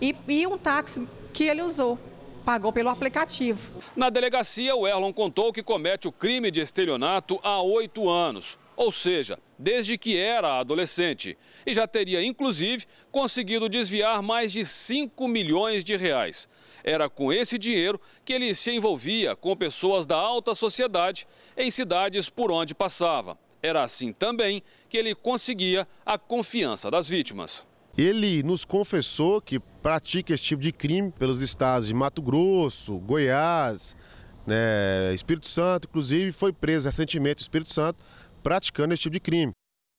e, 0.03 0.13
e 0.27 0.45
um 0.45 0.59
táxi 0.59 1.07
que 1.33 1.45
ele 1.45 1.63
usou 1.63 1.97
pagou 2.45 2.73
pelo 2.73 2.91
aplicativo. 2.91 3.83
Na 3.97 4.11
delegacia, 4.11 4.77
o 4.77 4.87
Erlon 4.87 5.13
contou 5.13 5.53
que 5.53 5.63
comete 5.63 6.07
o 6.07 6.13
crime 6.13 6.51
de 6.51 6.61
estelionato 6.61 7.41
há 7.43 7.61
oito 7.63 8.09
anos, 8.09 8.59
ou 8.77 8.93
seja, 8.93 9.39
desde 9.59 9.97
que 9.97 10.17
era 10.17 10.59
adolescente, 10.59 11.39
e 11.65 11.73
já 11.73 11.87
teria, 11.87 12.23
inclusive, 12.23 12.85
conseguido 13.11 13.69
desviar 13.69 14.23
mais 14.23 14.53
de 14.53 14.65
5 14.65 15.27
milhões 15.27 15.85
de 15.85 15.97
reais. 15.97 16.49
Era 16.83 17.09
com 17.09 17.33
esse 17.33 17.57
dinheiro 17.57 18.01
que 18.25 18.33
ele 18.33 18.55
se 18.55 18.71
envolvia 18.73 19.35
com 19.35 19.57
pessoas 19.57 20.07
da 20.07 20.17
alta 20.17 20.55
sociedade 20.55 21.27
em 21.57 21.71
cidades 21.71 22.29
por 22.29 22.51
onde 22.51 22.75
passava. 22.75 23.39
Era 23.63 23.83
assim 23.83 24.13
também 24.13 24.63
que 24.91 24.99
ele 24.99 25.15
conseguia 25.15 25.89
a 26.05 26.19
confiança 26.19 26.91
das 26.91 27.09
vítimas. 27.09 27.65
Ele 27.97 28.43
nos 28.43 28.65
confessou 28.65 29.41
que 29.41 29.61
pratica 29.61 30.35
esse 30.35 30.43
tipo 30.43 30.61
de 30.61 30.73
crime 30.73 31.13
pelos 31.13 31.43
estados 31.43 31.87
de 31.87 31.95
Mato 31.95 32.21
Grosso, 32.21 32.99
Goiás, 32.99 33.97
né, 34.45 35.15
Espírito 35.15 35.47
Santo, 35.47 35.87
inclusive 35.89 36.33
foi 36.33 36.53
preso 36.53 36.89
recentemente 36.89 37.37
no 37.37 37.43
Espírito 37.43 37.73
Santo 37.73 38.05
praticando 38.43 38.93
esse 38.93 39.05
tipo 39.05 39.13
de 39.13 39.21
crime. 39.21 39.53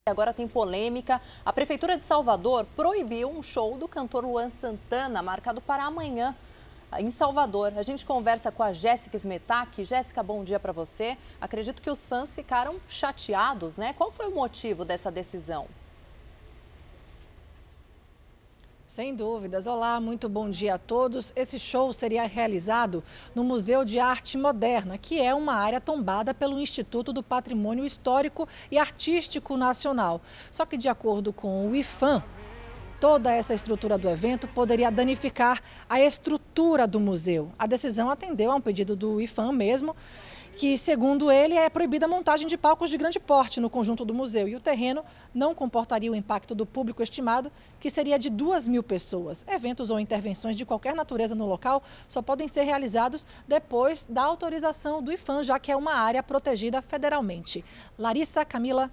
Agora 0.08 0.34
tem 0.34 0.46
polêmica. 0.46 1.22
A 1.46 1.54
Prefeitura 1.54 1.98
de 1.98 2.04
Salvador 2.04 2.66
proibiu 2.76 3.30
um 3.30 3.42
show 3.42 3.78
do 3.78 3.88
cantor 3.88 4.26
Luan 4.26 4.50
Santana, 4.50 5.24
marcado 5.24 5.62
para 5.62 5.86
amanhã 5.86 6.36
em 7.00 7.10
Salvador. 7.10 7.74
A 7.78 7.82
gente 7.82 8.06
conversa 8.06 8.52
com 8.52 8.62
a 8.62 8.74
Jéssica 8.74 9.16
Smetak. 9.16 9.84
Jéssica, 9.84 10.22
bom 10.22 10.44
dia 10.44 10.60
para 10.60 10.74
você. 10.74 11.18
Acredito 11.42 11.82
que 11.82 11.90
os 11.90 12.06
fãs 12.06 12.36
ficaram 12.36 12.76
chateados, 12.88 13.78
né? 13.78 13.94
Qual 13.94 14.12
foi 14.12 14.28
o 14.28 14.36
motivo 14.36 14.84
dessa 14.86 15.10
decisão? 15.10 15.68
Sem 18.96 19.14
dúvidas. 19.14 19.68
Olá, 19.68 20.00
muito 20.00 20.30
bom 20.30 20.50
dia 20.50 20.76
a 20.76 20.78
todos. 20.78 21.34
Esse 21.36 21.60
show 21.60 21.92
seria 21.92 22.26
realizado 22.26 23.04
no 23.36 23.44
Museu 23.44 23.84
de 23.84 24.00
Arte 24.00 24.38
Moderna, 24.38 24.98
que 24.98 25.22
é 25.22 25.36
uma 25.36 25.54
área 25.56 25.82
tombada 25.82 26.34
pelo 26.34 26.62
Instituto 26.62 27.12
do 27.12 27.22
Patrimônio 27.22 27.84
Histórico 27.84 28.48
e 28.72 28.78
Artístico 28.78 29.58
Nacional. 29.58 30.22
Só 30.50 30.66
que, 30.66 30.78
de 30.78 30.88
acordo 30.88 31.34
com 31.34 31.70
o 31.70 31.76
IFAM, 31.76 32.24
toda 32.98 33.34
essa 33.34 33.54
estrutura 33.54 33.98
do 33.98 34.08
evento 34.08 34.48
poderia 34.48 34.90
danificar 34.90 35.62
a 35.90 36.00
estrutura 36.00 36.88
do 36.88 36.98
museu. 36.98 37.52
A 37.60 37.68
decisão 37.68 38.10
atendeu 38.10 38.50
a 38.50 38.56
um 38.56 38.62
pedido 38.62 38.96
do 38.96 39.20
IFAM 39.20 39.52
mesmo 39.52 39.94
que, 40.56 40.78
segundo 40.78 41.30
ele, 41.30 41.54
é 41.56 41.70
proibida 41.70 42.06
a 42.06 42.10
montagem 42.10 42.48
de 42.48 42.58
palcos 42.58 42.90
de 42.90 42.98
grande 42.98 43.20
porte 43.20 43.60
no 43.60 43.70
conjunto 43.70 44.06
do 44.06 44.14
museu 44.14 44.48
e 44.48 44.56
o 44.56 44.60
terreno 44.60 45.04
não 45.34 45.54
comportaria 45.54 46.12
o 46.12 46.16
impacto 46.16 46.56
do 46.56 46.66
público 46.66 47.04
estimado, 47.04 47.52
que 47.80 47.90
seria 47.90 48.18
de 48.18 48.30
2 48.30 48.68
mil 48.68 48.82
pessoas. 48.82 49.46
Eventos 49.50 49.90
ou 49.90 50.00
intervenções 50.00 50.56
de 50.56 50.66
qualquer 50.66 50.96
natureza 50.96 51.36
no 51.36 51.46
local 51.46 51.84
só 52.08 52.22
podem 52.22 52.48
ser 52.48 52.64
realizados 52.64 53.28
depois 53.48 54.06
da 54.10 54.24
autorização 54.24 55.02
do 55.02 55.12
IFAM, 55.12 55.44
já 55.44 55.60
que 55.60 55.72
é 55.72 55.76
uma 55.76 55.94
área 55.94 56.24
protegida 56.24 56.82
federalmente. 56.82 57.64
Larissa 58.00 58.46
Camila 58.46 58.90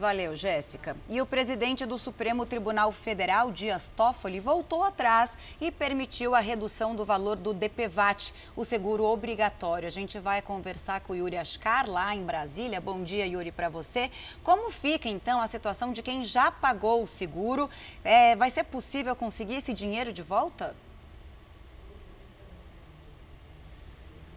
Valeu, 0.00 0.34
Jéssica. 0.34 0.96
E 1.10 1.20
o 1.20 1.26
presidente 1.26 1.84
do 1.84 1.98
Supremo 1.98 2.46
Tribunal 2.46 2.90
Federal, 2.90 3.52
Dias 3.52 3.90
Toffoli, 3.94 4.40
voltou 4.40 4.82
atrás 4.82 5.36
e 5.60 5.70
permitiu 5.70 6.34
a 6.34 6.40
redução 6.40 6.96
do 6.96 7.04
valor 7.04 7.36
do 7.36 7.52
DPVAT, 7.52 8.32
o 8.56 8.64
seguro 8.64 9.04
obrigatório. 9.04 9.86
A 9.86 9.90
gente 9.90 10.18
vai 10.18 10.40
conversar 10.40 11.02
com 11.02 11.12
o 11.12 11.16
Yuri 11.16 11.36
Ascar, 11.36 11.86
lá 11.86 12.14
em 12.16 12.24
Brasília. 12.24 12.80
Bom 12.80 13.02
dia, 13.02 13.26
Yuri, 13.26 13.52
para 13.52 13.68
você. 13.68 14.10
Como 14.42 14.70
fica, 14.70 15.06
então, 15.06 15.38
a 15.38 15.46
situação 15.46 15.92
de 15.92 16.02
quem 16.02 16.24
já 16.24 16.50
pagou 16.50 17.02
o 17.02 17.06
seguro? 17.06 17.68
É, 18.02 18.34
vai 18.36 18.48
ser 18.48 18.64
possível 18.64 19.14
conseguir 19.14 19.56
esse 19.56 19.74
dinheiro 19.74 20.14
de 20.14 20.22
volta? 20.22 20.74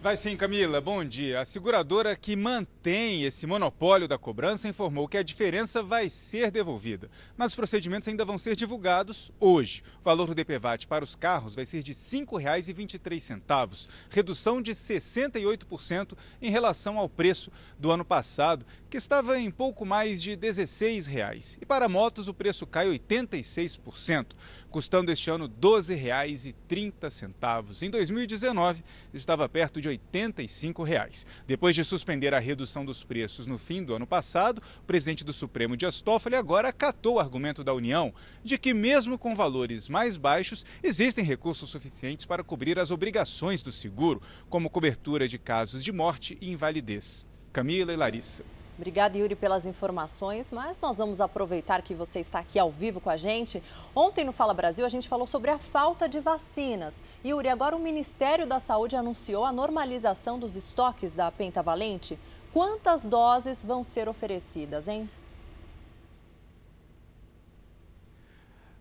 Vai 0.04 0.18
sim, 0.18 0.36
Camila. 0.36 0.82
Bom 0.82 1.02
dia. 1.06 1.40
A 1.40 1.46
seguradora 1.46 2.14
que 2.14 2.36
mantém 2.36 3.24
esse 3.24 3.48
monopólio 3.48 4.06
da 4.06 4.18
cobrança 4.18 4.68
informou 4.68 5.08
que 5.08 5.16
a 5.16 5.24
diferença 5.24 5.82
vai 5.82 6.10
ser 6.10 6.52
devolvida, 6.52 7.10
mas 7.38 7.54
os 7.54 7.56
procedimentos 7.56 8.10
ainda 8.10 8.26
vão 8.26 8.38
ser 8.38 8.54
divulgados 8.54 9.32
hoje. 9.40 9.82
O 10.02 10.04
valor 10.04 10.28
do 10.28 10.36
DPVAT 10.36 10.88
para 10.88 11.06
os 11.06 11.16
carros 11.16 11.56
vai 11.56 11.66
ser 11.66 11.82
de 11.82 11.94
R$ 11.94 11.98
5,23, 11.98 13.88
redução 14.10 14.62
de 14.62 14.74
68% 14.74 16.18
em 16.42 16.52
relação 16.52 17.00
ao 17.00 17.08
preço 17.08 17.50
do 17.80 17.90
ano 17.90 18.04
passado, 18.04 18.66
que 18.94 18.98
estava 18.98 19.40
em 19.40 19.50
pouco 19.50 19.88
mais 19.88 20.22
de 20.22 20.36
16 20.36 21.08
reais. 21.08 21.58
E 21.60 21.66
para 21.66 21.90
motos 21.90 22.28
o 22.28 22.34
preço 22.34 22.68
cai 22.68 22.88
86%, 22.88 24.34
custando 24.70 25.12
este 25.12 25.32
ano 25.32 25.46
R$ 25.46 25.52
12,30. 25.60 27.82
Em 27.82 27.90
2019 27.90 28.84
estava 29.12 29.50
perto 29.50 29.82
de 29.82 29.88
85 29.88 30.84
reais. 30.84 31.26
Depois 31.48 31.74
de 31.74 31.84
suspender 31.84 32.36
a 32.36 32.40
redução 32.40 32.86
dos 32.86 33.04
preços 33.04 33.48
no 33.48 33.58
fim 33.58 33.84
do 33.84 33.96
ano 33.96 34.06
passado, 34.06 34.62
o 34.78 34.86
presidente 34.86 35.24
do 35.24 35.34
Supremo 35.34 35.76
Dias 35.76 36.00
Toffoli 36.00 36.36
agora 36.36 36.68
acatou 36.68 37.16
o 37.16 37.20
argumento 37.20 37.64
da 37.64 37.74
União 37.74 38.14
de 38.44 38.60
que 38.60 38.76
mesmo 38.76 39.18
com 39.18 39.34
valores 39.34 39.90
mais 39.90 40.18
baixos 40.18 40.64
existem 40.84 41.26
recursos 41.26 41.68
suficientes 41.68 42.28
para 42.28 42.44
cobrir 42.44 42.78
as 42.78 42.92
obrigações 42.92 43.64
do 43.64 43.72
seguro, 43.72 44.22
como 44.52 44.70
cobertura 44.70 45.28
de 45.28 45.40
casos 45.40 45.84
de 45.84 45.92
morte 45.92 46.38
e 46.40 46.52
invalidez. 46.52 47.26
Camila 47.52 47.92
e 47.92 47.96
Larissa. 47.96 48.53
Obrigada, 48.76 49.16
Yuri, 49.18 49.36
pelas 49.36 49.68
informações, 49.68 50.52
mas 50.52 50.82
nós 50.82 50.98
vamos 50.98 51.22
aproveitar 51.22 51.84
que 51.84 51.94
você 51.94 52.20
está 52.20 52.40
aqui 52.40 52.58
ao 52.58 52.72
vivo 52.72 53.00
com 53.00 53.10
a 53.10 53.16
gente. 53.16 53.62
Ontem 53.96 54.26
no 54.26 54.32
Fala 54.32 54.54
Brasil 54.54 54.84
a 54.84 54.90
gente 54.90 55.08
falou 55.08 55.28
sobre 55.28 55.52
a 55.52 55.60
falta 55.60 56.10
de 56.10 56.20
vacinas. 56.20 57.02
Yuri, 57.24 57.50
agora 57.50 57.76
o 57.76 57.80
Ministério 57.80 58.48
da 58.48 58.60
Saúde 58.60 58.96
anunciou 58.96 59.46
a 59.46 59.52
normalização 59.52 60.40
dos 60.40 60.56
estoques 60.56 61.14
da 61.14 61.32
pentavalente. 61.32 62.18
Quantas 62.52 63.04
doses 63.04 63.64
vão 63.64 63.84
ser 63.84 64.10
oferecidas, 64.10 64.88
hein? 64.88 65.08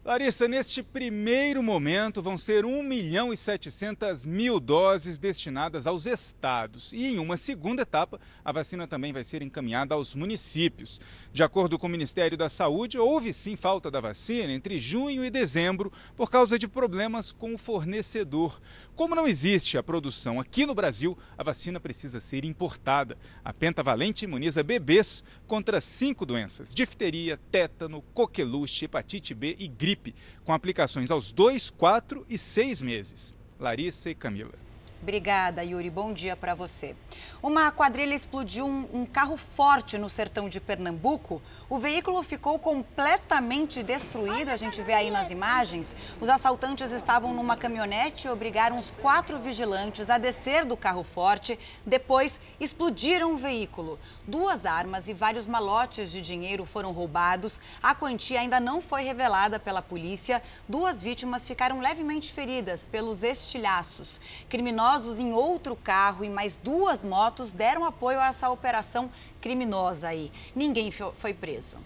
Larissa, 0.05 0.49
neste 0.49 0.83
primeiro 0.83 1.63
momento 1.63 2.21
vão 2.21 2.37
ser 2.37 2.65
1 2.65 2.83
milhão 2.83 3.33
e 3.33 3.37
700 3.37 4.27
mil 4.27 4.59
doses 4.59 5.17
destinadas 5.17 5.87
aos 5.87 6.07
estados. 6.07 6.93
E 6.93 7.15
em 7.15 7.21
uma 7.21 7.37
segunda 7.37 7.83
etapa, 7.83 8.21
a 8.45 8.51
vacina 8.51 8.85
também 8.89 9.13
vai 9.13 9.23
ser 9.23 9.43
encaminhada 9.43 9.95
aos 9.95 10.17
municípios. 10.17 11.01
De 11.33 11.45
acordo 11.45 11.79
com 11.79 11.87
o 11.87 11.91
Ministério 11.91 12.37
da 12.37 12.49
Saúde, 12.49 12.99
houve 12.99 13.33
sim 13.33 13.55
falta 13.55 13.93
da 13.93 14.01
vacina 14.01 14.53
entre 14.53 14.77
junho 14.77 15.25
e 15.25 15.31
dezembro 15.31 15.93
por 16.17 16.29
causa 16.29 16.59
de 16.59 16.67
problemas 16.67 17.31
com 17.31 17.55
o 17.55 17.59
fornecedor. 17.59 18.61
Como 18.95 19.15
não 19.15 19.27
existe 19.27 19.79
a 19.79 19.83
produção 19.83 20.39
aqui 20.39 20.67
no 20.67 20.75
Brasil, 20.75 21.17
a 21.37 21.43
vacina 21.43 21.81
precisa 21.81 22.21
ser 22.21 22.45
importada. 22.45 23.17
A 23.43 23.53
pentavalente 23.53 24.27
imuniza 24.27 24.63
bebês 24.63 25.25
contra 25.47 25.81
cinco 25.81 26.27
doenças: 26.27 26.75
difteria, 26.75 27.39
tétano, 27.51 28.03
coqueluche, 28.13 28.85
hepatite 28.85 29.35
B 29.35 29.57
e 29.59 29.67
gripe, 29.67 30.15
com 30.45 30.53
aplicações 30.53 31.11
aos 31.11 31.33
2, 31.33 31.71
4 31.71 32.27
e 32.29 32.37
6 32.37 32.83
meses. 32.83 33.35
Larissa 33.59 34.11
e 34.11 34.15
Camila. 34.15 34.63
Obrigada, 35.03 35.65
Yuri. 35.65 35.91
Bom 35.91 36.13
dia 36.13 36.37
para 36.37 36.55
você. 36.55 36.95
Uma 37.43 37.73
quadrilha 37.73 38.15
explodiu 38.15 38.65
um, 38.65 38.89
um, 39.01 39.05
carro 39.05 39.37
forte 39.37 39.99
no 39.99 40.09
sertão 40.09 40.49
de 40.49 40.61
Pernambuco. 40.61 41.43
O 41.73 41.79
veículo 41.79 42.23
ficou 42.23 42.59
completamente 42.59 43.83
destruído, 43.83 44.51
a 44.51 44.57
gente 44.57 44.83
vê 44.83 44.93
aí 44.93 45.11
nas 45.11 45.31
imagens. 45.31 45.97
Os 46.21 46.29
assaltantes 46.29 46.93
estavam 46.93 47.33
numa 47.33 47.57
caminhonete 47.57 48.27
e 48.27 48.31
obrigaram 48.31 48.79
os 48.79 48.91
quatro 48.91 49.39
vigilantes 49.39 50.11
a 50.11 50.19
descer 50.19 50.67
do 50.67 50.77
carro 50.77 51.03
forte. 51.03 51.59
Depois, 51.87 52.39
explodiram 52.61 53.33
o 53.33 53.39
veículo. 53.39 53.99
Duas 54.29 54.67
armas 54.67 55.09
e 55.09 55.15
vários 55.15 55.47
malotes 55.47 56.13
de 56.13 56.21
dinheiro 56.21 56.67
foram 56.67 56.93
roubados. 56.93 57.59
A 57.83 57.95
quantia 57.95 58.41
ainda 58.41 58.61
não 58.61 58.83
foi 58.83 59.05
revelada 59.05 59.59
pela 59.59 59.81
polícia. 59.81 60.43
Duas 60.69 61.03
vítimas 61.03 61.49
ficaram 61.49 61.81
levemente 61.81 62.35
feridas 62.35 62.85
pelos 62.85 63.23
estilhaços. 63.23 64.21
Criminosos 64.47 65.19
em 65.19 65.33
outro 65.33 65.75
carro 65.75 66.23
e 66.23 66.29
mais 66.29 66.55
duas 66.55 67.03
motos 67.03 67.51
deram 67.51 67.87
apoio 67.87 68.21
a 68.21 68.27
essa 68.27 68.51
operação 68.51 69.09
criminosa 69.43 70.09
aí. 70.09 70.31
Ninguém 70.55 70.91
foi 70.91 71.35
preso. 71.35 71.77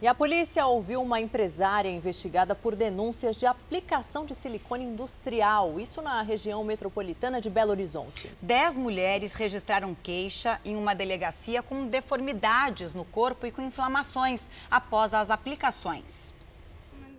E 0.00 0.08
a 0.08 0.14
polícia 0.14 0.66
ouviu 0.66 1.00
uma 1.00 1.20
empresária 1.20 1.88
investigada 1.88 2.56
por 2.56 2.74
denúncias 2.74 3.38
de 3.38 3.46
aplicação 3.46 4.26
de 4.26 4.34
silicone 4.34 4.84
industrial, 4.84 5.78
isso 5.78 6.02
na 6.02 6.20
região 6.22 6.64
metropolitana 6.64 7.40
de 7.40 7.48
Belo 7.48 7.70
Horizonte. 7.70 8.28
Dez 8.42 8.76
mulheres 8.76 9.34
registraram 9.34 9.94
queixa 10.02 10.60
em 10.64 10.74
uma 10.74 10.92
delegacia 10.92 11.62
com 11.62 11.86
deformidades 11.86 12.94
no 12.94 13.04
corpo 13.04 13.46
e 13.46 13.52
com 13.52 13.62
inflamações 13.62 14.42
após 14.68 15.14
as 15.14 15.30
aplicações. 15.30 16.31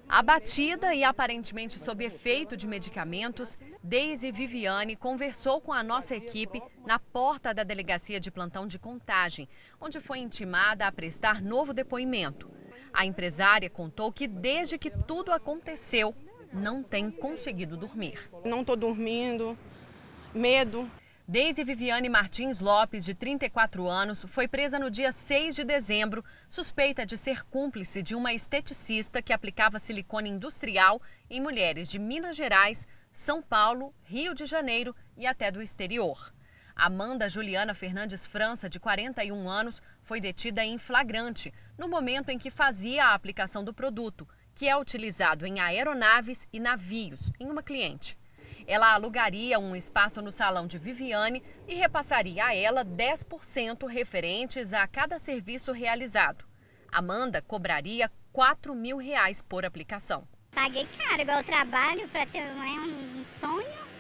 Abatida 0.08 0.94
e 0.94 1.04
aparentemente 1.04 1.80
sob 1.80 2.04
efeito 2.06 2.56
de 2.56 2.68
medicamentos, 2.68 3.58
Deise 3.82 4.32
Viviane 4.32 4.96
conversou 4.96 5.60
com 5.60 5.74
a 5.74 5.82
nossa 5.82 6.16
equipe 6.16 6.62
na 6.86 7.00
porta 7.00 7.54
da 7.54 7.64
delegacia 7.64 8.20
de 8.20 8.30
plantão 8.30 8.68
de 8.68 8.78
contagem, 8.78 9.50
onde 9.82 10.00
foi 10.00 10.20
intimada 10.20 10.86
a 10.86 10.92
prestar 10.92 11.42
novo 11.42 11.74
depoimento. 11.74 12.52
A 12.94 13.06
empresária 13.06 13.70
contou 13.70 14.12
que 14.12 14.28
desde 14.28 14.78
que 14.78 14.92
tudo 14.92 15.32
aconteceu, 15.32 16.16
não 16.54 16.84
tem 16.84 17.10
conseguido 17.10 17.76
dormir. 17.76 18.30
Não 18.46 18.62
estou 18.62 18.76
dormindo, 18.76 19.58
medo. 20.34 20.90
Deise 21.26 21.64
Viviane 21.64 22.10
Martins 22.10 22.60
Lopes, 22.60 23.06
de 23.06 23.14
34 23.14 23.88
anos, 23.88 24.26
foi 24.28 24.46
presa 24.46 24.78
no 24.78 24.92
dia 24.92 25.10
6 25.10 25.56
de 25.56 25.64
dezembro, 25.64 26.24
suspeita 26.50 27.06
de 27.06 27.18
ser 27.18 27.46
cúmplice 27.46 28.04
de 28.04 28.14
uma 28.14 28.34
esteticista 28.34 29.22
que 29.22 29.32
aplicava 29.32 29.80
silicone 29.80 30.30
industrial 30.30 31.02
em 31.30 31.40
mulheres 31.40 31.90
de 31.90 31.98
Minas 31.98 32.36
Gerais, 32.36 32.86
São 33.14 33.42
Paulo, 33.42 33.96
Rio 34.04 34.36
de 34.36 34.46
Janeiro 34.46 34.94
e 35.16 35.26
até 35.26 35.50
do 35.50 35.62
exterior. 35.62 36.34
Amanda 36.76 37.30
Juliana 37.30 37.74
Fernandes 37.74 38.26
França, 38.26 38.70
de 38.70 38.78
41 38.78 39.50
anos, 39.50 39.82
foi 40.02 40.20
detida 40.20 40.66
em 40.66 40.78
flagrante 40.78 41.54
no 41.78 41.88
momento 41.88 42.32
em 42.32 42.38
que 42.38 42.52
fazia 42.52 43.06
a 43.06 43.14
aplicação 43.14 43.64
do 43.64 43.74
produto, 43.74 44.28
que 44.54 44.68
é 44.68 44.76
utilizado 44.76 45.46
em 45.46 45.62
aeronaves 45.62 46.46
e 46.52 46.60
navios, 46.60 47.32
em 47.40 47.50
uma 47.50 47.64
cliente. 47.64 48.18
Ela 48.68 48.94
alugaria 48.94 49.60
um 49.60 49.76
espaço 49.76 50.22
no 50.22 50.32
salão 50.32 50.68
de 50.68 50.78
Viviane 50.78 51.44
e 51.68 51.76
repassaria 51.76 52.46
a 52.46 52.56
ela 52.56 52.86
10% 52.86 53.88
referentes 53.88 54.74
a 54.74 54.88
cada 54.88 55.20
serviço 55.20 55.72
realizado. 55.72 56.46
Amanda 56.92 57.42
cobraria 57.42 58.12
4 58.32 58.74
mil 58.74 58.98
reais 58.98 59.42
por 59.42 59.66
aplicação. 59.66 60.28
Paguei 60.52 60.88
caro, 60.98 61.22
igual 61.22 61.38
eu 61.40 61.44
trabalho 61.44 62.08
para 62.10 62.26
ter 62.28 62.44
um 62.44 63.26
sonho. 63.26 63.94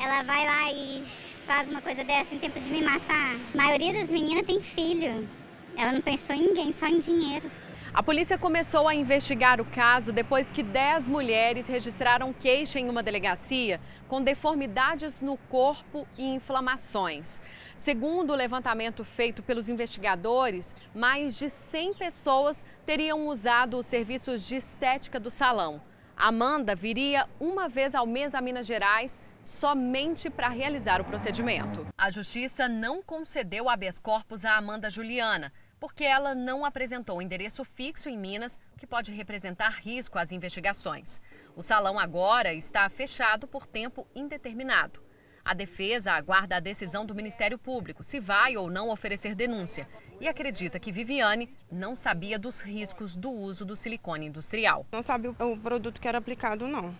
Ela 0.00 0.22
vai 0.22 0.46
lá 0.46 0.72
e 0.72 1.04
faz 1.46 1.68
uma 1.68 1.82
coisa 1.82 2.04
dessa 2.04 2.34
em 2.34 2.38
tempo 2.38 2.58
de 2.58 2.70
me 2.70 2.82
matar. 2.82 3.36
A 3.52 3.56
maioria 3.56 3.92
das 3.92 4.10
meninas 4.10 4.46
tem 4.46 4.60
filho. 4.60 5.28
Ela 5.76 5.92
não 5.92 6.00
pensou 6.00 6.36
em 6.36 6.48
ninguém, 6.48 6.72
só 6.72 6.86
em 6.86 6.98
dinheiro. 6.98 7.50
A 7.94 8.02
polícia 8.02 8.36
começou 8.36 8.88
a 8.88 8.94
investigar 8.94 9.60
o 9.60 9.64
caso 9.64 10.12
depois 10.12 10.50
que 10.50 10.64
10 10.64 11.06
mulheres 11.06 11.68
registraram 11.68 12.32
queixa 12.32 12.80
em 12.80 12.90
uma 12.90 13.04
delegacia 13.04 13.80
com 14.08 14.20
deformidades 14.20 15.20
no 15.20 15.36
corpo 15.36 16.04
e 16.18 16.26
inflamações. 16.26 17.40
Segundo 17.76 18.32
o 18.32 18.34
levantamento 18.34 19.04
feito 19.04 19.44
pelos 19.44 19.68
investigadores, 19.68 20.74
mais 20.92 21.38
de 21.38 21.48
100 21.48 21.94
pessoas 21.94 22.64
teriam 22.84 23.28
usado 23.28 23.78
os 23.78 23.86
serviços 23.86 24.44
de 24.44 24.56
estética 24.56 25.20
do 25.20 25.30
salão. 25.30 25.80
Amanda 26.16 26.74
viria 26.74 27.28
uma 27.38 27.68
vez 27.68 27.94
ao 27.94 28.08
mês 28.08 28.34
a 28.34 28.40
Minas 28.40 28.66
Gerais 28.66 29.20
somente 29.44 30.28
para 30.28 30.48
realizar 30.48 31.00
o 31.00 31.04
procedimento. 31.04 31.86
A 31.96 32.10
justiça 32.10 32.66
não 32.66 33.00
concedeu 33.00 33.68
habeas 33.68 34.00
corpus 34.00 34.44
a 34.44 34.56
Amanda 34.56 34.90
Juliana, 34.90 35.52
porque 35.84 36.02
ela 36.02 36.34
não 36.34 36.64
apresentou 36.64 37.20
endereço 37.20 37.62
fixo 37.62 38.08
em 38.08 38.16
Minas, 38.16 38.58
que 38.78 38.86
pode 38.86 39.12
representar 39.12 39.68
risco 39.68 40.18
às 40.18 40.32
investigações. 40.32 41.20
O 41.54 41.62
salão 41.62 41.98
agora 41.98 42.54
está 42.54 42.88
fechado 42.88 43.46
por 43.46 43.66
tempo 43.66 44.06
indeterminado. 44.16 45.02
A 45.44 45.52
defesa 45.52 46.12
aguarda 46.12 46.56
a 46.56 46.60
decisão 46.60 47.04
do 47.04 47.14
Ministério 47.14 47.58
Público 47.58 48.02
se 48.02 48.18
vai 48.18 48.56
ou 48.56 48.70
não 48.70 48.88
oferecer 48.88 49.34
denúncia 49.34 49.86
e 50.18 50.26
acredita 50.26 50.80
que 50.80 50.90
Viviane 50.90 51.54
não 51.70 51.94
sabia 51.94 52.38
dos 52.38 52.62
riscos 52.62 53.14
do 53.14 53.30
uso 53.30 53.62
do 53.62 53.76
silicone 53.76 54.24
industrial. 54.24 54.86
Não 54.90 55.02
sabia 55.02 55.32
o 55.32 55.56
produto 55.58 56.00
que 56.00 56.08
era 56.08 56.16
aplicado, 56.16 56.66
não. 56.66 56.94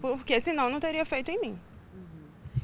porque 0.00 0.40
senão 0.40 0.68
não 0.68 0.80
teria 0.80 1.06
feito 1.06 1.30
em 1.30 1.40
mim. 1.40 1.60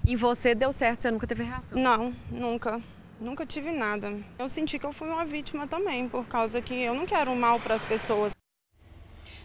E 0.05 0.17
você 0.17 0.57
deu 0.57 0.73
certo, 0.73 1.03
você 1.03 1.11
nunca 1.13 1.25
teve 1.25 1.45
reação? 1.45 1.79
Não, 1.79 2.13
nunca. 2.33 2.83
Nunca 3.19 3.47
tive 3.47 3.73
nada. 3.73 4.13
Eu 4.39 4.49
senti 4.49 4.79
que 4.79 4.85
eu 4.85 4.93
fui 4.93 5.09
uma 5.09 5.25
vítima 5.25 5.67
também, 5.67 6.07
por 6.09 6.27
causa 6.27 6.61
que 6.61 6.75
eu 6.75 6.95
não 6.95 7.07
quero 7.07 7.35
mal 7.35 7.59
para 7.59 7.75
as 7.75 7.85
pessoas. 7.85 8.36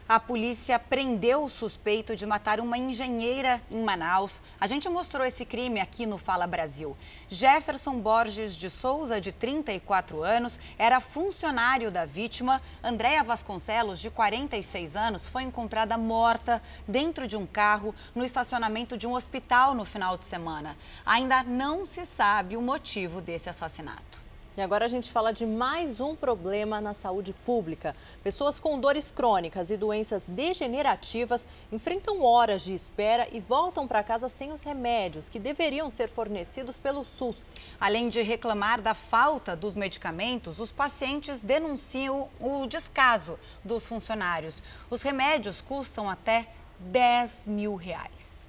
A 0.07 0.19
polícia 0.19 0.77
prendeu 0.77 1.43
o 1.43 1.49
suspeito 1.49 2.15
de 2.15 2.25
matar 2.25 2.59
uma 2.59 2.77
engenheira 2.77 3.61
em 3.71 3.81
Manaus. 3.81 4.41
A 4.59 4.67
gente 4.67 4.89
mostrou 4.89 5.25
esse 5.25 5.45
crime 5.45 5.79
aqui 5.79 6.05
no 6.05 6.17
Fala 6.17 6.45
Brasil. 6.45 6.97
Jefferson 7.29 7.99
Borges 7.99 8.55
de 8.55 8.69
Souza, 8.69 9.21
de 9.21 9.31
34 9.31 10.21
anos, 10.21 10.59
era 10.77 10.99
funcionário 10.99 11.89
da 11.89 12.05
vítima. 12.05 12.61
Andréa 12.83 13.23
Vasconcelos, 13.23 13.99
de 13.99 14.09
46 14.09 14.95
anos, 14.95 15.27
foi 15.27 15.43
encontrada 15.43 15.97
morta 15.97 16.61
dentro 16.87 17.27
de 17.27 17.37
um 17.37 17.45
carro 17.45 17.95
no 18.13 18.23
estacionamento 18.23 18.97
de 18.97 19.07
um 19.07 19.13
hospital 19.13 19.73
no 19.73 19.85
final 19.85 20.17
de 20.17 20.25
semana. 20.25 20.75
Ainda 21.05 21.41
não 21.43 21.85
se 21.85 22.05
sabe 22.05 22.57
o 22.57 22.61
motivo 22.61 23.21
desse 23.21 23.49
assassinato. 23.49 24.20
E 24.57 24.61
agora 24.61 24.83
a 24.83 24.87
gente 24.89 25.09
fala 25.09 25.31
de 25.31 25.45
mais 25.45 26.01
um 26.01 26.13
problema 26.13 26.81
na 26.81 26.93
saúde 26.93 27.31
pública. 27.45 27.95
Pessoas 28.21 28.59
com 28.59 28.77
dores 28.77 29.09
crônicas 29.09 29.71
e 29.71 29.77
doenças 29.77 30.25
degenerativas 30.27 31.47
enfrentam 31.71 32.21
horas 32.21 32.61
de 32.61 32.73
espera 32.73 33.29
e 33.31 33.39
voltam 33.39 33.87
para 33.87 34.03
casa 34.03 34.27
sem 34.27 34.51
os 34.51 34.61
remédios 34.63 35.29
que 35.29 35.39
deveriam 35.39 35.89
ser 35.89 36.09
fornecidos 36.09 36.77
pelo 36.77 37.05
SUS. 37.05 37.55
Além 37.79 38.09
de 38.09 38.21
reclamar 38.21 38.81
da 38.81 38.93
falta 38.93 39.55
dos 39.55 39.73
medicamentos, 39.73 40.59
os 40.59 40.69
pacientes 40.69 41.39
denunciam 41.39 42.27
o 42.37 42.67
descaso 42.67 43.39
dos 43.63 43.85
funcionários. 43.85 44.61
Os 44.89 45.01
remédios 45.01 45.61
custam 45.61 46.09
até 46.09 46.49
10 46.77 47.43
mil 47.45 47.75
reais. 47.75 48.40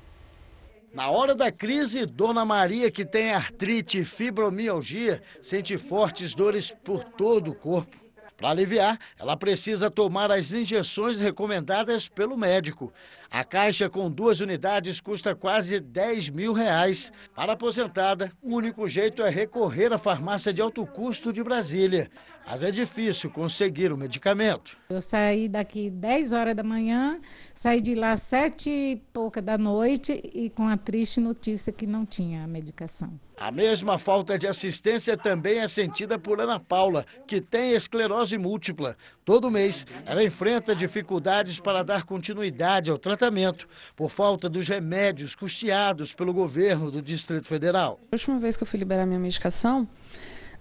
Na 0.92 1.08
hora 1.08 1.34
da 1.34 1.50
crise, 1.50 2.04
Dona 2.04 2.44
Maria, 2.44 2.90
que 2.90 3.02
tem 3.02 3.32
artrite 3.32 4.00
e 4.00 4.04
fibromialgia, 4.04 5.22
sente 5.40 5.78
fortes 5.78 6.34
dores 6.34 6.70
por 6.84 7.02
todo 7.02 7.50
o 7.50 7.54
corpo. 7.54 7.96
Para 8.36 8.50
aliviar, 8.50 8.98
ela 9.18 9.34
precisa 9.34 9.90
tomar 9.90 10.30
as 10.30 10.52
injeções 10.52 11.18
recomendadas 11.18 12.08
pelo 12.08 12.36
médico. 12.36 12.92
A 13.30 13.42
caixa 13.42 13.88
com 13.88 14.10
duas 14.10 14.40
unidades 14.40 15.00
custa 15.00 15.34
quase 15.34 15.80
10 15.80 16.28
mil 16.28 16.52
reais. 16.52 17.10
Para 17.34 17.54
aposentada, 17.54 18.30
o 18.42 18.54
único 18.54 18.86
jeito 18.86 19.22
é 19.22 19.30
recorrer 19.30 19.92
à 19.92 19.98
farmácia 19.98 20.52
de 20.52 20.60
alto 20.60 20.84
custo 20.84 21.32
de 21.32 21.42
Brasília. 21.42 22.10
Mas 22.46 22.62
é 22.62 22.70
difícil 22.70 23.30
conseguir 23.30 23.92
o 23.92 23.96
medicamento. 23.96 24.76
Eu 24.90 25.00
saí 25.00 25.48
daqui 25.48 25.88
10 25.90 26.32
horas 26.32 26.54
da 26.54 26.62
manhã, 26.62 27.20
saí 27.54 27.80
de 27.80 27.94
lá 27.94 28.16
sete 28.16 28.70
e 28.70 29.02
pouca 29.12 29.40
da 29.40 29.56
noite 29.56 30.20
e 30.34 30.50
com 30.50 30.66
a 30.68 30.76
triste 30.76 31.20
notícia 31.20 31.72
que 31.72 31.86
não 31.86 32.04
tinha 32.04 32.44
a 32.44 32.46
medicação. 32.46 33.18
A 33.38 33.50
mesma 33.50 33.98
falta 33.98 34.38
de 34.38 34.46
assistência 34.46 35.16
também 35.16 35.58
é 35.58 35.66
sentida 35.66 36.18
por 36.18 36.40
Ana 36.40 36.60
Paula, 36.60 37.04
que 37.26 37.40
tem 37.40 37.72
esclerose 37.72 38.38
múltipla. 38.38 38.96
Todo 39.24 39.50
mês, 39.50 39.84
ela 40.06 40.22
enfrenta 40.22 40.76
dificuldades 40.76 41.58
para 41.58 41.82
dar 41.82 42.04
continuidade 42.04 42.90
ao 42.90 42.98
tratamento 42.98 43.66
por 43.96 44.10
falta 44.10 44.48
dos 44.48 44.68
remédios 44.68 45.34
custeados 45.34 46.14
pelo 46.14 46.32
governo 46.32 46.90
do 46.90 47.02
Distrito 47.02 47.48
Federal. 47.48 47.98
A 48.12 48.14
última 48.14 48.38
vez 48.38 48.56
que 48.56 48.62
eu 48.62 48.66
fui 48.66 48.78
liberar 48.78 49.06
minha 49.06 49.18
medicação, 49.18 49.88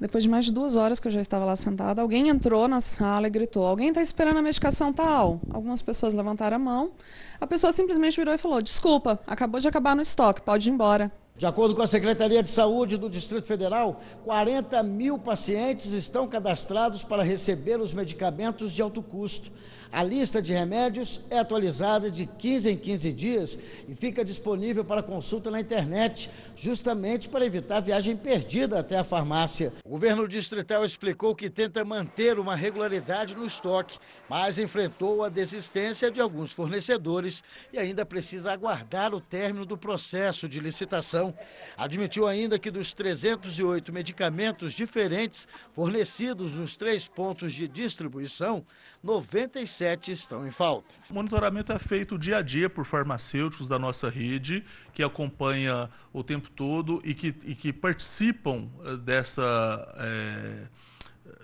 depois 0.01 0.23
de 0.23 0.29
mais 0.31 0.45
de 0.45 0.51
duas 0.51 0.75
horas 0.75 0.99
que 0.99 1.07
eu 1.07 1.11
já 1.11 1.21
estava 1.21 1.45
lá 1.45 1.55
sentada, 1.55 2.01
alguém 2.01 2.27
entrou 2.27 2.67
na 2.67 2.81
sala 2.81 3.27
e 3.27 3.29
gritou: 3.29 3.67
Alguém 3.67 3.89
está 3.89 4.01
esperando 4.01 4.37
a 4.37 4.41
medicação 4.41 4.91
tal? 4.91 5.39
Algumas 5.53 5.79
pessoas 5.83 6.15
levantaram 6.15 6.55
a 6.55 6.59
mão. 6.59 6.91
A 7.39 7.45
pessoa 7.45 7.71
simplesmente 7.71 8.17
virou 8.17 8.33
e 8.33 8.37
falou: 8.39 8.63
Desculpa, 8.63 9.19
acabou 9.27 9.61
de 9.61 9.67
acabar 9.67 9.95
no 9.95 10.01
estoque, 10.01 10.41
pode 10.41 10.67
ir 10.67 10.73
embora. 10.73 11.11
De 11.37 11.45
acordo 11.45 11.75
com 11.75 11.83
a 11.83 11.87
Secretaria 11.87 12.41
de 12.41 12.49
Saúde 12.49 12.97
do 12.97 13.07
Distrito 13.07 13.45
Federal, 13.45 14.01
40 14.25 14.81
mil 14.81 15.19
pacientes 15.19 15.91
estão 15.91 16.27
cadastrados 16.27 17.03
para 17.03 17.21
receber 17.21 17.79
os 17.79 17.93
medicamentos 17.93 18.73
de 18.73 18.81
alto 18.81 19.03
custo. 19.03 19.51
A 19.91 20.03
lista 20.03 20.41
de 20.41 20.53
remédios 20.53 21.19
é 21.29 21.37
atualizada 21.37 22.09
de 22.09 22.25
15 22.25 22.69
em 22.69 22.77
15 22.77 23.11
dias 23.11 23.59
e 23.89 23.93
fica 23.93 24.23
disponível 24.23 24.85
para 24.85 25.03
consulta 25.03 25.51
na 25.51 25.59
internet, 25.59 26.29
justamente 26.55 27.27
para 27.27 27.45
evitar 27.45 27.81
viagem 27.81 28.15
perdida 28.15 28.79
até 28.79 28.97
a 28.97 29.03
farmácia. 29.03 29.73
O 29.83 29.89
governo 29.89 30.29
distrital 30.29 30.85
explicou 30.85 31.35
que 31.35 31.49
tenta 31.49 31.83
manter 31.83 32.39
uma 32.39 32.55
regularidade 32.55 33.35
no 33.35 33.45
estoque, 33.45 33.99
mas 34.29 34.57
enfrentou 34.57 35.25
a 35.25 35.29
desistência 35.29 36.09
de 36.09 36.21
alguns 36.21 36.53
fornecedores 36.53 37.43
e 37.73 37.77
ainda 37.77 38.05
precisa 38.05 38.53
aguardar 38.53 39.13
o 39.13 39.19
término 39.19 39.65
do 39.65 39.77
processo 39.77 40.47
de 40.47 40.61
licitação. 40.61 41.35
Admitiu 41.75 42.27
ainda 42.27 42.57
que 42.57 42.71
dos 42.71 42.93
308 42.93 43.91
medicamentos 43.91 44.73
diferentes 44.73 45.45
fornecidos 45.73 46.53
nos 46.53 46.77
três 46.77 47.09
pontos 47.09 47.51
de 47.51 47.67
distribuição, 47.67 48.65
97 49.03 50.11
estão 50.11 50.45
em 50.45 50.51
falta. 50.51 50.93
O 51.09 51.13
monitoramento 51.13 51.71
é 51.71 51.79
feito 51.79 52.19
dia 52.19 52.37
a 52.37 52.41
dia 52.41 52.69
por 52.69 52.85
farmacêuticos 52.85 53.67
da 53.67 53.79
nossa 53.79 54.09
rede, 54.09 54.63
que 54.93 55.01
acompanha 55.01 55.89
o 56.13 56.23
tempo 56.23 56.49
todo 56.51 57.01
e 57.03 57.13
que, 57.13 57.35
e 57.43 57.55
que 57.55 57.73
participam 57.73 58.69
eh, 58.85 58.97
dessa. 58.97 59.95
É 59.97 60.67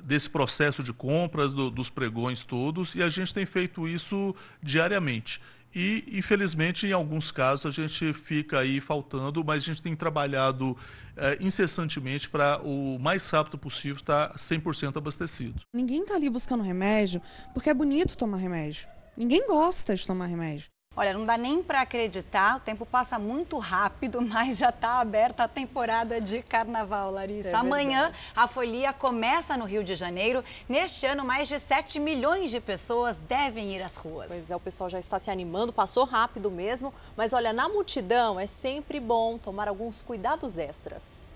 desse 0.04 0.30
processo 0.30 0.82
de 0.82 0.94
compras, 0.94 1.54
do, 1.54 1.70
dos 1.70 1.90
pregões 1.90 2.46
todos, 2.46 2.96
e 2.96 3.04
a 3.04 3.10
gente 3.10 3.34
tem 3.34 3.46
feito 3.46 3.88
isso 3.88 4.34
diariamente. 4.64 5.42
E, 5.80 6.04
infelizmente, 6.12 6.88
em 6.88 6.92
alguns 6.92 7.30
casos, 7.30 7.68
a 7.68 7.70
gente 7.70 8.12
fica 8.12 8.58
aí 8.58 8.82
faltando, 8.82 9.46
mas 9.46 9.62
a 9.62 9.66
gente 9.68 9.84
tem 9.84 9.96
trabalhado 9.96 10.76
é, 11.16 11.38
incessantemente 11.40 12.28
para 12.28 12.60
o 12.64 12.98
mais 12.98 13.30
rápido 13.30 13.60
possível 13.60 13.98
estar 13.98 14.36
100% 14.36 14.98
abastecido. 14.98 15.62
Ninguém 15.72 16.02
está 16.02 16.16
ali 16.16 16.32
buscando 16.32 16.64
remédio 16.64 17.22
porque 17.54 17.70
é 17.70 17.76
bonito 17.76 18.18
tomar 18.18 18.38
remédio. 18.38 18.88
Ninguém 19.16 19.46
gosta 19.46 19.94
de 19.94 20.08
tomar 20.08 20.26
remédio. 20.26 20.68
Olha, 21.00 21.14
não 21.14 21.28
dá 21.28 21.38
nem 21.38 21.62
para 21.62 21.82
acreditar, 21.82 22.58
o 22.58 22.60
tempo 22.60 22.84
passa 22.84 23.20
muito 23.20 23.60
rápido, 23.60 24.20
mas 24.26 24.58
já 24.58 24.70
está 24.70 25.00
aberta 25.00 25.44
a 25.44 25.48
temporada 25.48 26.20
de 26.20 26.42
carnaval, 26.42 27.12
Larissa. 27.12 27.50
É 27.50 27.54
Amanhã 27.54 28.12
a 28.36 28.48
folia 28.48 28.92
começa 28.92 29.56
no 29.56 29.66
Rio 29.66 29.84
de 29.84 29.96
Janeiro. 29.96 30.44
Neste 30.68 31.06
ano, 31.06 31.24
mais 31.24 31.48
de 31.48 31.60
7 31.60 32.00
milhões 32.00 32.50
de 32.50 32.60
pessoas 32.60 33.16
devem 33.16 33.76
ir 33.76 33.84
às 33.84 33.96
ruas. 33.96 34.26
Pois 34.28 34.50
é, 34.50 34.56
o 34.56 34.60
pessoal 34.60 34.90
já 34.90 34.98
está 34.98 35.20
se 35.20 35.30
animando, 35.30 35.72
passou 35.72 36.04
rápido 36.04 36.50
mesmo, 36.50 36.92
mas 37.16 37.32
olha, 37.32 37.54
na 37.54 37.70
multidão 37.70 38.40
é 38.40 38.48
sempre 38.48 39.00
bom 39.00 39.38
tomar 39.38 39.68
alguns 39.68 40.02
cuidados 40.02 40.58
extras. 40.58 41.28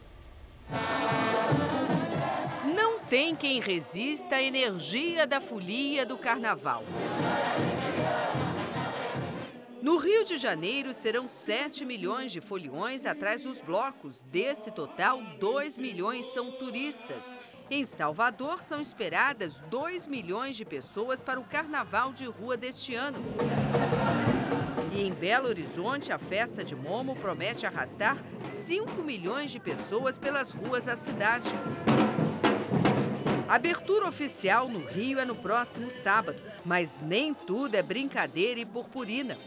Não 2.76 3.00
tem 3.02 3.36
quem 3.36 3.60
resista 3.60 4.38
à 4.38 4.42
energia 4.42 5.28
da 5.28 5.40
folia 5.40 6.04
do 6.04 6.18
carnaval. 6.18 6.84
No 9.82 9.98
Rio 9.98 10.24
de 10.24 10.38
Janeiro, 10.38 10.94
serão 10.94 11.28
7 11.28 11.84
milhões 11.86 12.32
de 12.32 12.40
foliões 12.40 13.04
atrás 13.04 13.42
dos 13.42 13.62
blocos. 13.62 14.22
Desse 14.22 14.70
total, 14.70 15.20
2 15.40 15.76
milhões 15.80 16.28
são 16.28 16.52
turistas. 16.52 17.36
Em 17.68 17.84
Salvador, 17.84 18.62
são 18.62 18.80
esperadas 18.80 19.60
2 19.72 20.06
milhões 20.06 20.56
de 20.56 20.64
pessoas 20.64 21.24
para 21.24 21.40
o 21.40 21.44
carnaval 21.44 22.14
de 22.14 22.26
rua 22.26 22.56
deste 22.56 22.94
ano. 22.94 23.18
E 24.94 25.02
em 25.02 25.12
Belo 25.12 25.48
Horizonte, 25.48 26.14
a 26.14 26.20
festa 26.20 26.64
de 26.64 26.76
Momo 26.76 27.16
promete 27.16 27.66
arrastar 27.66 28.18
5 28.46 29.02
milhões 29.02 29.50
de 29.50 29.60
pessoas 29.60 30.20
pelas 30.20 30.52
ruas 30.52 30.86
da 30.86 30.96
cidade. 30.96 31.50
A 33.50 33.56
abertura 33.56 34.08
oficial 34.08 34.70
no 34.70 34.86
Rio 34.86 35.20
é 35.20 35.26
no 35.26 35.36
próximo 35.36 35.90
sábado, 35.90 36.42
mas 36.64 37.00
nem 37.02 37.34
tudo 37.34 37.76
é 37.76 37.82
brincadeira 37.82 38.60
e 38.60 38.66
purpurina. 38.66 39.38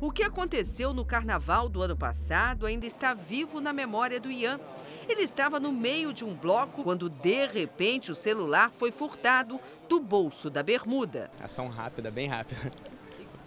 O 0.00 0.10
que 0.10 0.22
aconteceu 0.22 0.94
no 0.94 1.04
carnaval 1.04 1.68
do 1.68 1.82
ano 1.82 1.94
passado 1.94 2.64
ainda 2.64 2.86
está 2.86 3.12
vivo 3.12 3.60
na 3.60 3.70
memória 3.70 4.18
do 4.18 4.30
Ian. 4.30 4.58
Ele 5.06 5.20
estava 5.20 5.60
no 5.60 5.70
meio 5.72 6.10
de 6.14 6.24
um 6.24 6.34
bloco 6.34 6.82
quando, 6.82 7.10
de 7.10 7.46
repente, 7.46 8.10
o 8.10 8.14
celular 8.14 8.70
foi 8.70 8.90
furtado 8.90 9.60
do 9.90 10.00
bolso 10.00 10.48
da 10.48 10.62
bermuda. 10.62 11.30
Ação 11.38 11.68
rápida, 11.68 12.10
bem 12.10 12.28
rápida. 12.28 12.72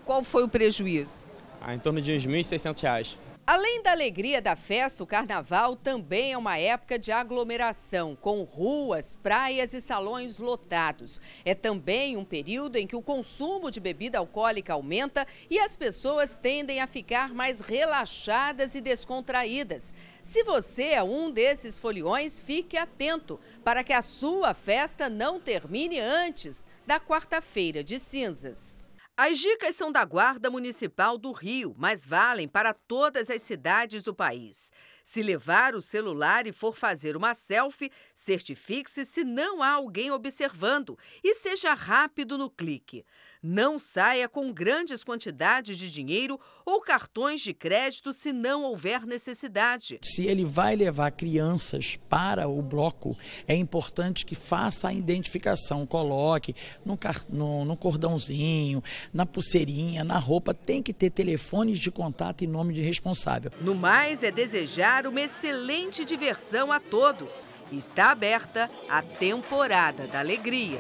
Qual 0.06 0.24
foi 0.24 0.43
o 0.43 0.47
prejuízo? 0.47 1.16
Ah, 1.60 1.74
em 1.74 1.80
torno 1.80 1.99
de 1.99 2.16
uns 2.16 2.24
R$ 2.24 2.32
1.600. 2.32 3.18
Além 3.46 3.84
da 3.84 3.91
alegria 3.91 4.41
da 4.41 4.56
festa, 4.56 5.04
o 5.04 5.08
carnaval 5.08 5.76
também 5.76 6.32
é 6.32 6.38
uma 6.38 6.58
época 6.58 6.98
de 6.98 7.12
aglomeração, 7.12 8.16
com 8.16 8.41
ruas, 8.44 9.18
praias 9.18 9.74
e 9.74 9.82
salões 9.82 10.38
lotados. 10.38 11.20
É 11.44 11.54
também 11.54 12.16
um 12.16 12.24
período 12.24 12.78
em 12.78 12.88
que 12.88 12.96
o 12.96 13.02
consumo 13.02 13.70
de 13.70 13.82
bebida 13.82 14.18
alcoólica 14.18 14.72
aumenta 14.72 15.28
e 15.50 15.60
as 15.60 15.76
pessoas 15.76 16.38
tendem 16.41 16.80
a 16.80 16.88
ficar 16.88 17.34
mais 17.34 17.60
relaxadas 17.60 18.76
e 18.76 18.82
descontraídas. 18.82 19.94
Se 20.22 20.41
você 20.44 20.91
é 20.91 21.04
um 21.04 21.30
desses 21.30 21.78
foliões, 21.78 22.39
fique 22.39 22.78
atento 22.78 23.38
para 23.62 23.84
que 23.84 23.91
a 23.91 24.02
sua 24.02 24.54
festa 24.54 25.10
não 25.10 25.38
termine 25.38 26.00
antes 26.00 26.64
da 26.88 26.98
quarta-feira 26.98 27.84
de 27.84 28.00
cinzas. 28.00 28.88
As 29.16 29.38
dicas 29.38 29.76
são 29.76 29.91
da 29.91 30.03
Guarda 30.03 30.49
Municipal 30.49 31.20
do 31.20 31.32
Rio, 31.32 31.76
mas 31.78 32.03
valem 32.03 32.47
para 32.47 32.74
todas 32.74 33.30
as 33.30 33.43
cidades 33.43 34.01
do 34.01 34.14
país. 34.14 34.72
Se 35.04 35.22
levar 35.22 35.76
o 35.76 35.82
celular 35.82 36.47
e 36.47 36.54
for 36.54 36.78
fazer 36.78 37.18
uma 37.18 37.34
selfie, 37.34 37.91
certifique-se 38.14 39.04
se 39.04 39.26
não 39.26 39.62
há 39.62 39.72
alguém 39.72 40.10
observando 40.12 40.97
e 41.22 41.36
seja 41.36 41.74
rápido 41.74 42.38
no 42.38 42.49
clique. 42.49 43.04
Não 43.41 43.78
saia 43.78 44.30
com 44.30 44.54
grandes 44.54 45.04
quantidades 45.04 45.78
de 45.78 45.91
dinheiro 45.91 46.39
ou 46.66 46.80
cartões 46.80 47.41
de 47.41 47.54
crédito 47.54 48.14
se 48.14 48.32
não 48.32 48.64
houver 48.64 49.06
necessidade. 49.06 49.99
Se 50.01 50.26
ele 50.26 50.45
vai 50.45 50.74
levar 50.74 51.12
crianças 51.12 51.99
para 52.08 52.47
o 52.47 52.62
bloco, 52.62 53.18
é 53.45 53.54
importante 53.54 54.26
que 54.26 54.36
faça 54.36 54.88
a 54.88 54.93
identificação, 54.93 55.86
coloque 55.86 56.56
no, 56.86 56.97
no, 57.28 57.66
no 57.66 57.76
cordãozinho, 57.76 58.82
na 59.14 59.26
pulseirinha, 59.26 60.06
na 60.06 60.18
roupa, 60.18 60.54
tem 60.54 60.82
que 60.82 60.93
ter 60.93 61.10
telefones 61.10 61.78
de 61.78 61.91
contato 61.91 62.45
e 62.45 62.47
nome 62.47 62.74
de 62.74 62.82
responsável. 62.82 63.51
No 63.60 63.76
mais, 63.76 64.24
é 64.24 64.32
desejar 64.32 64.93
uma 65.02 65.22
excelente 65.22 66.06
diversão 66.06 66.72
a 66.72 66.80
todos. 66.80 67.48
Está 67.72 68.12
aberta 68.12 68.70
a 68.88 69.02
temporada 69.02 70.06
da 70.08 70.20
alegria. 70.20 70.80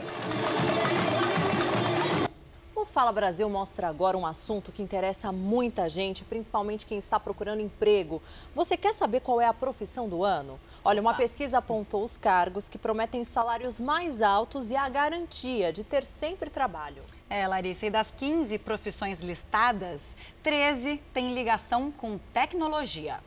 O 2.75 2.85
Fala 2.85 3.11
Brasil 3.11 3.49
mostra 3.49 3.87
agora 3.87 4.15
um 4.15 4.25
assunto 4.25 4.71
que 4.71 4.83
interessa 4.83 5.31
muita 5.31 5.89
gente, 5.89 6.23
principalmente 6.23 6.85
quem 6.85 6.99
está 6.99 7.19
procurando 7.19 7.61
emprego. 7.61 8.21
Você 8.53 8.77
quer 8.77 8.93
saber 8.93 9.21
qual 9.21 9.41
é 9.41 9.47
a 9.47 9.53
profissão 9.53 10.07
do 10.07 10.23
ano? 10.23 10.59
Olha, 10.85 11.01
uma 11.01 11.13
pesquisa 11.13 11.57
apontou 11.57 12.03
os 12.03 12.15
cargos 12.15 12.67
que 12.67 12.77
prometem 12.77 13.23
salários 13.23 13.79
mais 13.79 14.21
altos 14.21 14.69
e 14.69 14.75
a 14.75 14.87
garantia 14.89 15.73
de 15.73 15.83
ter 15.83 16.05
sempre 16.05 16.49
trabalho. 16.49 17.01
É, 17.29 17.47
Larissa, 17.47 17.87
e 17.87 17.89
das 17.89 18.11
15 18.11 18.59
profissões 18.59 19.21
listadas, 19.21 20.01
13 20.43 21.01
têm 21.13 21.33
ligação 21.33 21.89
com 21.89 22.19
tecnologia. 22.31 23.19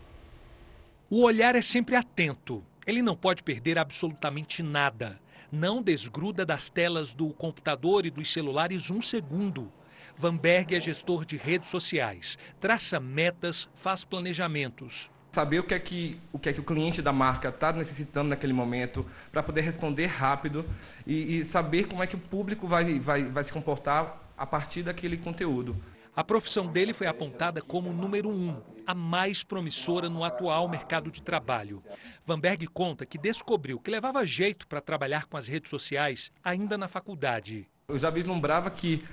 O 1.08 1.22
olhar 1.22 1.54
é 1.54 1.62
sempre 1.62 1.96
atento. 1.96 2.64
Ele 2.86 3.02
não 3.02 3.16
pode 3.16 3.42
perder 3.42 3.78
absolutamente 3.78 4.62
nada 4.62 5.20
não 5.50 5.82
desgruda 5.82 6.44
das 6.44 6.68
telas 6.68 7.14
do 7.14 7.30
computador 7.30 8.06
e 8.06 8.10
dos 8.10 8.32
celulares 8.32 8.90
um 8.90 9.00
segundo. 9.00 9.72
Vanberg 10.16 10.74
é 10.74 10.80
gestor 10.80 11.24
de 11.24 11.36
redes 11.36 11.68
sociais, 11.68 12.38
traça 12.58 12.98
metas, 12.98 13.68
faz 13.74 14.04
planejamentos. 14.04 15.10
Saber 15.32 15.58
o 15.58 15.64
que 15.64 15.74
é 15.74 15.78
que 15.78 16.18
o, 16.32 16.38
que 16.38 16.48
é 16.48 16.52
que 16.52 16.60
o 16.60 16.64
cliente 16.64 17.02
da 17.02 17.12
marca 17.12 17.50
está 17.50 17.70
necessitando 17.70 18.30
naquele 18.30 18.54
momento, 18.54 19.04
para 19.30 19.42
poder 19.42 19.60
responder 19.60 20.06
rápido 20.06 20.64
e, 21.06 21.38
e, 21.38 21.44
saber 21.44 21.86
como 21.86 22.02
é 22.02 22.06
que 22.06 22.16
o 22.16 22.18
público 22.18 22.66
vai, 22.66 22.98
vai, 22.98 23.24
vai 23.24 23.44
se 23.44 23.52
comportar 23.52 24.32
a 24.36 24.46
partir 24.46 24.82
daquele 24.82 25.18
conteúdo. 25.18 25.76
A 26.16 26.24
profissão 26.24 26.66
dele 26.66 26.94
foi 26.94 27.06
apontada 27.06 27.60
como 27.60 27.92
número 27.92 28.30
um, 28.30 28.56
a 28.86 28.94
mais 28.94 29.44
promissora 29.44 30.08
no 30.08 30.24
atual 30.24 30.66
mercado 30.66 31.10
de 31.10 31.20
trabalho. 31.20 31.82
Vanberg 32.24 32.66
conta 32.68 33.04
que 33.04 33.18
descobriu 33.18 33.78
que 33.78 33.90
levava 33.90 34.24
jeito 34.24 34.66
para 34.66 34.80
trabalhar 34.80 35.26
com 35.26 35.36
as 35.36 35.46
redes 35.46 35.68
sociais 35.68 36.32
ainda 36.42 36.78
na 36.78 36.88
faculdade. 36.88 37.68
Eu 37.86 37.98
já 37.98 38.08
vislumbrava 38.08 38.70
que 38.70 39.04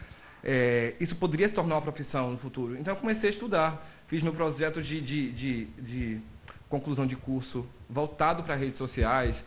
é, 0.42 0.96
isso 0.98 1.14
poderia 1.18 1.46
se 1.46 1.54
tornar 1.54 1.76
uma 1.76 1.82
profissão 1.82 2.32
no 2.32 2.38
futuro. 2.38 2.78
Então 2.78 2.94
eu 2.94 2.98
comecei 2.98 3.30
a 3.30 3.34
estudar, 3.34 3.86
fiz 4.08 4.24
meu 4.24 4.34
projeto 4.34 4.82
de, 4.82 5.02
de, 5.02 5.32
de, 5.34 5.66
de 5.66 6.22
conclusão 6.70 7.06
de 7.06 7.18
curso 7.18 7.68
voltado 7.90 8.44
para 8.44 8.56
redes 8.56 8.78
sociais, 8.78 9.44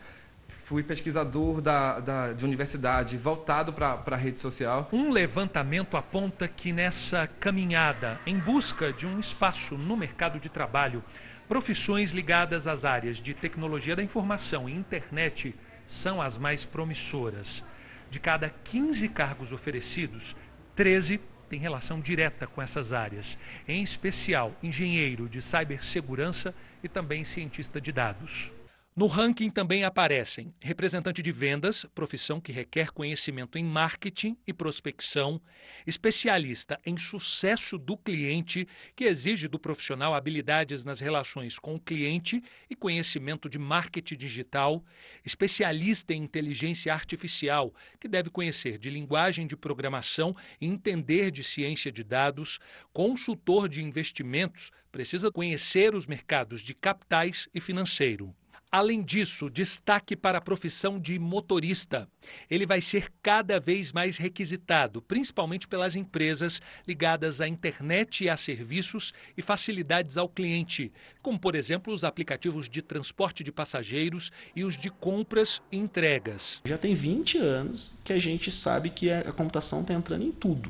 fui 0.67 0.83
pesquisador 0.83 1.61
da, 1.61 2.01
da, 2.01 2.33
de 2.33 2.43
universidade 2.43 3.15
voltado 3.15 3.71
para 3.71 4.03
a 4.05 4.15
rede 4.17 4.37
social. 4.37 4.89
Um 4.91 5.09
levantamento 5.09 5.95
aponta 5.95 6.45
que 6.45 6.73
nessa 6.73 7.25
caminhada 7.39 8.19
em 8.25 8.37
busca 8.37 8.91
de 8.91 9.07
um 9.07 9.17
espaço 9.17 9.77
no 9.77 9.95
mercado 9.95 10.41
de 10.41 10.49
trabalho, 10.49 11.01
profissões 11.47 12.11
ligadas 12.11 12.67
às 12.67 12.83
áreas 12.83 13.15
de 13.15 13.33
tecnologia 13.33 13.95
da 13.95 14.03
informação 14.03 14.67
e 14.67 14.73
internet 14.73 15.55
são 15.85 16.21
as 16.21 16.37
mais 16.37 16.65
promissoras. 16.65 17.63
De 18.11 18.19
cada 18.19 18.49
15 18.65 19.07
cargos 19.07 19.53
oferecidos, 19.53 20.35
13 20.75 21.21
têm 21.49 21.61
relação 21.61 22.01
direta 22.01 22.45
com 22.45 22.61
essas 22.61 22.91
áreas, 22.91 23.37
em 23.65 23.81
especial 23.81 24.53
engenheiro 24.61 25.29
de 25.29 25.41
cibersegurança 25.41 26.53
e 26.83 26.89
também 26.89 27.23
cientista 27.23 27.79
de 27.79 27.93
dados. 27.93 28.51
No 28.97 29.05
ranking 29.05 29.51
também 29.51 29.83
aparecem 29.83 30.51
representante 30.59 31.21
de 31.21 31.31
vendas, 31.31 31.85
profissão 31.93 32.41
que 32.41 32.51
requer 32.51 32.89
conhecimento 32.89 33.55
em 33.55 33.63
marketing 33.63 34.35
e 34.47 34.51
prospecção, 34.51 35.39
especialista 35.85 36.79
em 36.83 36.97
sucesso 36.97 37.77
do 37.77 37.95
cliente, 37.95 38.67
que 38.95 39.03
exige 39.03 39.47
do 39.47 39.59
profissional 39.59 40.15
habilidades 40.15 40.83
nas 40.83 40.99
relações 40.99 41.59
com 41.59 41.75
o 41.75 41.79
cliente 41.79 42.43
e 42.67 42.75
conhecimento 42.75 43.47
de 43.47 43.59
marketing 43.59 44.17
digital, 44.17 44.83
especialista 45.23 46.11
em 46.11 46.23
inteligência 46.23 46.91
artificial, 46.91 47.71
que 47.99 48.07
deve 48.07 48.31
conhecer 48.31 48.79
de 48.79 48.89
linguagem 48.89 49.45
de 49.45 49.55
programação 49.55 50.35
e 50.59 50.65
entender 50.65 51.29
de 51.29 51.43
ciência 51.43 51.91
de 51.91 52.03
dados, 52.03 52.57
consultor 52.91 53.69
de 53.69 53.83
investimentos, 53.83 54.71
precisa 54.91 55.31
conhecer 55.31 55.93
os 55.93 56.07
mercados 56.07 56.61
de 56.61 56.73
capitais 56.73 57.47
e 57.53 57.61
financeiro. 57.61 58.33
Além 58.69 59.01
disso, 59.01 59.49
destaque 59.49 60.13
para 60.13 60.39
a 60.39 60.41
profissão 60.41 60.99
de 60.99 61.17
motorista. 61.17 62.05
Ele 62.49 62.65
vai 62.65 62.81
ser 62.81 63.09
cada 63.23 63.61
vez 63.61 63.93
mais 63.93 64.17
requisitado, 64.17 65.01
principalmente 65.01 65.65
pelas 65.69 65.95
empresas 65.95 66.61
ligadas 66.85 67.39
à 67.39 67.47
internet 67.47 68.25
e 68.25 68.29
a 68.29 68.35
serviços 68.35 69.13
e 69.37 69.41
facilidades 69.41 70.17
ao 70.17 70.27
cliente, 70.27 70.91
como, 71.21 71.39
por 71.39 71.55
exemplo, 71.55 71.93
os 71.93 72.03
aplicativos 72.03 72.67
de 72.67 72.81
transporte 72.81 73.41
de 73.41 73.53
passageiros 73.53 74.33
e 74.53 74.65
os 74.65 74.75
de 74.75 74.89
compras 74.89 75.61
e 75.71 75.77
entregas. 75.77 76.61
Já 76.65 76.77
tem 76.77 76.93
20 76.93 77.37
anos 77.37 77.97
que 78.03 78.11
a 78.11 78.19
gente 78.19 78.51
sabe 78.51 78.89
que 78.89 79.09
a 79.09 79.31
computação 79.31 79.79
está 79.79 79.93
entrando 79.93 80.25
em 80.25 80.31
tudo 80.31 80.69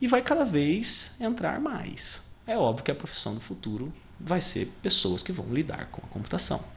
e 0.00 0.08
vai 0.08 0.20
cada 0.20 0.44
vez 0.44 1.12
entrar 1.20 1.60
mais. 1.60 2.24
É 2.44 2.58
óbvio 2.58 2.84
que 2.84 2.90
a 2.90 2.94
profissão 2.94 3.34
do 3.34 3.40
futuro 3.40 3.94
vai 4.18 4.40
ser 4.40 4.66
pessoas 4.82 5.22
que 5.22 5.30
vão 5.30 5.46
lidar 5.54 5.86
com 5.86 6.04
a 6.04 6.08
computação. 6.08 6.73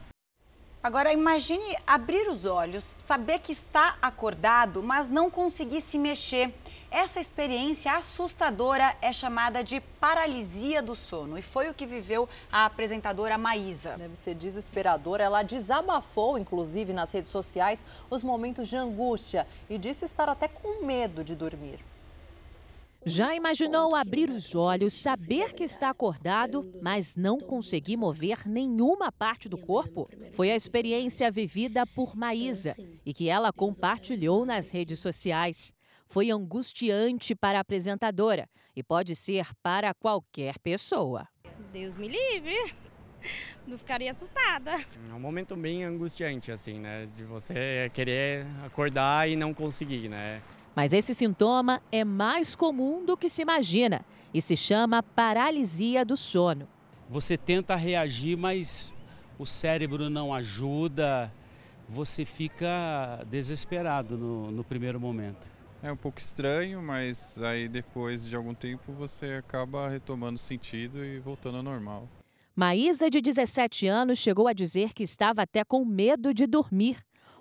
Agora 0.88 1.12
imagine 1.12 1.76
abrir 1.86 2.30
os 2.30 2.46
olhos, 2.46 2.96
saber 2.98 3.40
que 3.40 3.52
está 3.52 3.98
acordado, 4.00 4.82
mas 4.82 5.06
não 5.06 5.30
conseguir 5.30 5.82
se 5.82 5.98
mexer. 5.98 6.50
Essa 6.90 7.20
experiência 7.20 7.92
assustadora 7.92 8.96
é 9.02 9.12
chamada 9.12 9.62
de 9.62 9.80
paralisia 10.00 10.80
do 10.80 10.94
sono 10.94 11.36
e 11.36 11.42
foi 11.42 11.68
o 11.68 11.74
que 11.74 11.84
viveu 11.84 12.26
a 12.50 12.64
apresentadora 12.64 13.36
Maísa. 13.36 13.96
Deve 13.98 14.16
ser 14.16 14.32
desesperador. 14.32 15.20
Ela 15.20 15.42
desabafou, 15.42 16.38
inclusive 16.38 16.94
nas 16.94 17.12
redes 17.12 17.30
sociais, 17.30 17.84
os 18.08 18.24
momentos 18.24 18.66
de 18.66 18.76
angústia 18.78 19.46
e 19.68 19.76
disse 19.76 20.06
estar 20.06 20.30
até 20.30 20.48
com 20.48 20.86
medo 20.86 21.22
de 21.22 21.36
dormir. 21.36 21.80
Já 23.08 23.34
imaginou 23.34 23.96
abrir 23.96 24.30
os 24.30 24.54
olhos, 24.54 24.92
saber 24.92 25.54
que 25.54 25.64
está 25.64 25.88
acordado, 25.88 26.70
mas 26.82 27.16
não 27.16 27.38
conseguir 27.38 27.96
mover 27.96 28.46
nenhuma 28.46 29.10
parte 29.10 29.48
do 29.48 29.56
corpo? 29.56 30.10
Foi 30.32 30.50
a 30.50 30.54
experiência 30.54 31.30
vivida 31.30 31.86
por 31.86 32.14
Maísa 32.14 32.76
e 33.06 33.14
que 33.14 33.30
ela 33.30 33.50
compartilhou 33.50 34.44
nas 34.44 34.70
redes 34.70 35.00
sociais. 35.00 35.72
Foi 36.06 36.30
angustiante 36.30 37.34
para 37.34 37.56
a 37.56 37.62
apresentadora 37.62 38.46
e 38.76 38.82
pode 38.82 39.16
ser 39.16 39.46
para 39.62 39.94
qualquer 39.94 40.58
pessoa. 40.58 41.26
Deus 41.72 41.96
me 41.96 42.08
livre. 42.08 42.74
Não 43.66 43.78
ficaria 43.78 44.10
assustada. 44.10 44.72
É 44.72 45.14
um 45.14 45.18
momento 45.18 45.56
bem 45.56 45.82
angustiante, 45.82 46.52
assim, 46.52 46.78
né? 46.78 47.08
De 47.16 47.24
você 47.24 47.90
querer 47.94 48.46
acordar 48.66 49.30
e 49.30 49.34
não 49.34 49.54
conseguir, 49.54 50.10
né? 50.10 50.42
Mas 50.78 50.92
esse 50.92 51.12
sintoma 51.12 51.82
é 51.90 52.04
mais 52.04 52.54
comum 52.54 53.04
do 53.04 53.16
que 53.16 53.28
se 53.28 53.42
imagina 53.42 54.06
e 54.32 54.40
se 54.40 54.56
chama 54.56 55.02
paralisia 55.02 56.04
do 56.04 56.16
sono. 56.16 56.68
Você 57.10 57.36
tenta 57.36 57.74
reagir, 57.74 58.38
mas 58.38 58.94
o 59.40 59.44
cérebro 59.44 60.08
não 60.08 60.32
ajuda, 60.32 61.34
você 61.88 62.24
fica 62.24 63.26
desesperado 63.28 64.16
no, 64.16 64.52
no 64.52 64.62
primeiro 64.62 65.00
momento. 65.00 65.48
É 65.82 65.90
um 65.90 65.96
pouco 65.96 66.20
estranho, 66.20 66.80
mas 66.80 67.42
aí 67.42 67.68
depois 67.68 68.24
de 68.24 68.36
algum 68.36 68.54
tempo 68.54 68.92
você 68.92 69.32
acaba 69.32 69.88
retomando 69.88 70.36
o 70.36 70.38
sentido 70.38 71.04
e 71.04 71.18
voltando 71.18 71.56
ao 71.56 71.62
normal. 71.64 72.08
Maísa, 72.54 73.10
de 73.10 73.20
17 73.20 73.88
anos, 73.88 74.20
chegou 74.20 74.46
a 74.46 74.52
dizer 74.52 74.92
que 74.94 75.02
estava 75.02 75.42
até 75.42 75.64
com 75.64 75.84
medo 75.84 76.32
de 76.32 76.46
dormir. 76.46 76.98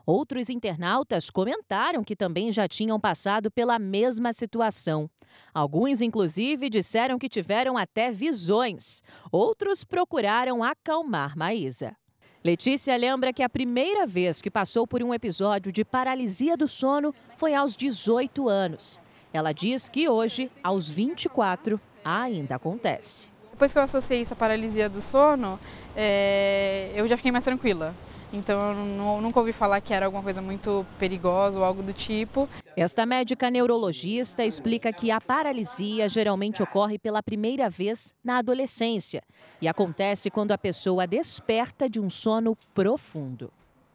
Outros 0.09 0.49
internautas 0.49 1.29
comentaram 1.29 2.01
que 2.01 2.15
também 2.15 2.49
já 2.49 2.65
tinham 2.65 2.97
passado 2.97 3.51
pela 3.51 3.77
mesma 3.77 4.31
situação. 4.31 5.09
Alguns, 5.53 6.01
inclusive, 6.01 6.69
disseram 6.69 7.19
que 7.19 7.27
tiveram 7.27 7.77
até 7.77 8.09
visões. 8.09 9.03
Outros 9.29 9.83
procuraram 9.83 10.63
acalmar 10.63 11.37
Maísa. 11.37 11.93
Letícia 12.41 12.95
lembra 12.95 13.33
que 13.33 13.43
a 13.43 13.49
primeira 13.49 14.07
vez 14.07 14.41
que 14.41 14.49
passou 14.49 14.87
por 14.87 15.03
um 15.03 15.13
episódio 15.13 15.73
de 15.73 15.83
paralisia 15.83 16.55
do 16.55 16.69
sono 16.69 17.13
foi 17.35 17.53
aos 17.53 17.75
18 17.75 18.47
anos. 18.47 19.01
Ela 19.33 19.51
diz 19.51 19.89
que 19.89 20.07
hoje, 20.07 20.49
aos 20.63 20.89
24, 20.89 21.77
ainda 22.05 22.55
acontece. 22.55 23.29
Depois 23.51 23.73
que 23.73 23.77
eu 23.77 23.83
associei 23.83 24.21
isso 24.21 24.31
à 24.31 24.37
paralisia 24.37 24.87
do 24.87 25.01
sono, 25.01 25.59
é, 25.93 26.93
eu 26.95 27.05
já 27.09 27.17
fiquei 27.17 27.31
mais 27.33 27.43
tranquila. 27.43 27.93
Então 28.31 28.69
eu 28.69 28.75
não, 28.75 29.21
nunca 29.21 29.39
ouvi 29.39 29.53
falar 29.53 29.79
que 29.79 29.93
era 29.93 30.05
alguma 30.05 30.23
coisa 30.23 30.41
muito 30.41 30.85
perigosa 30.99 31.59
ou 31.59 31.65
algo 31.65 31.81
do 31.81 31.93
tipo. 31.93 32.47
Esta 32.75 33.05
médica 33.05 33.49
neurologista 33.49 34.45
explica 34.45 34.91
que 34.91 35.09
a 35.11 35.21
paralisia 35.21 36.09
geralmente 36.09 36.61
ocorre 36.61 36.99
pela 36.99 37.23
primeira 37.23 37.69
vez 37.69 38.13
na 38.23 38.37
adolescência 38.37 39.23
e 39.61 39.67
acontece 39.67 40.29
quando 40.29 40.51
a 40.51 40.57
pessoa 40.57 41.07
desperta 41.07 41.89
de 41.89 41.99
um 41.99 42.09
sono 42.09 42.57
profundo. 42.73 43.51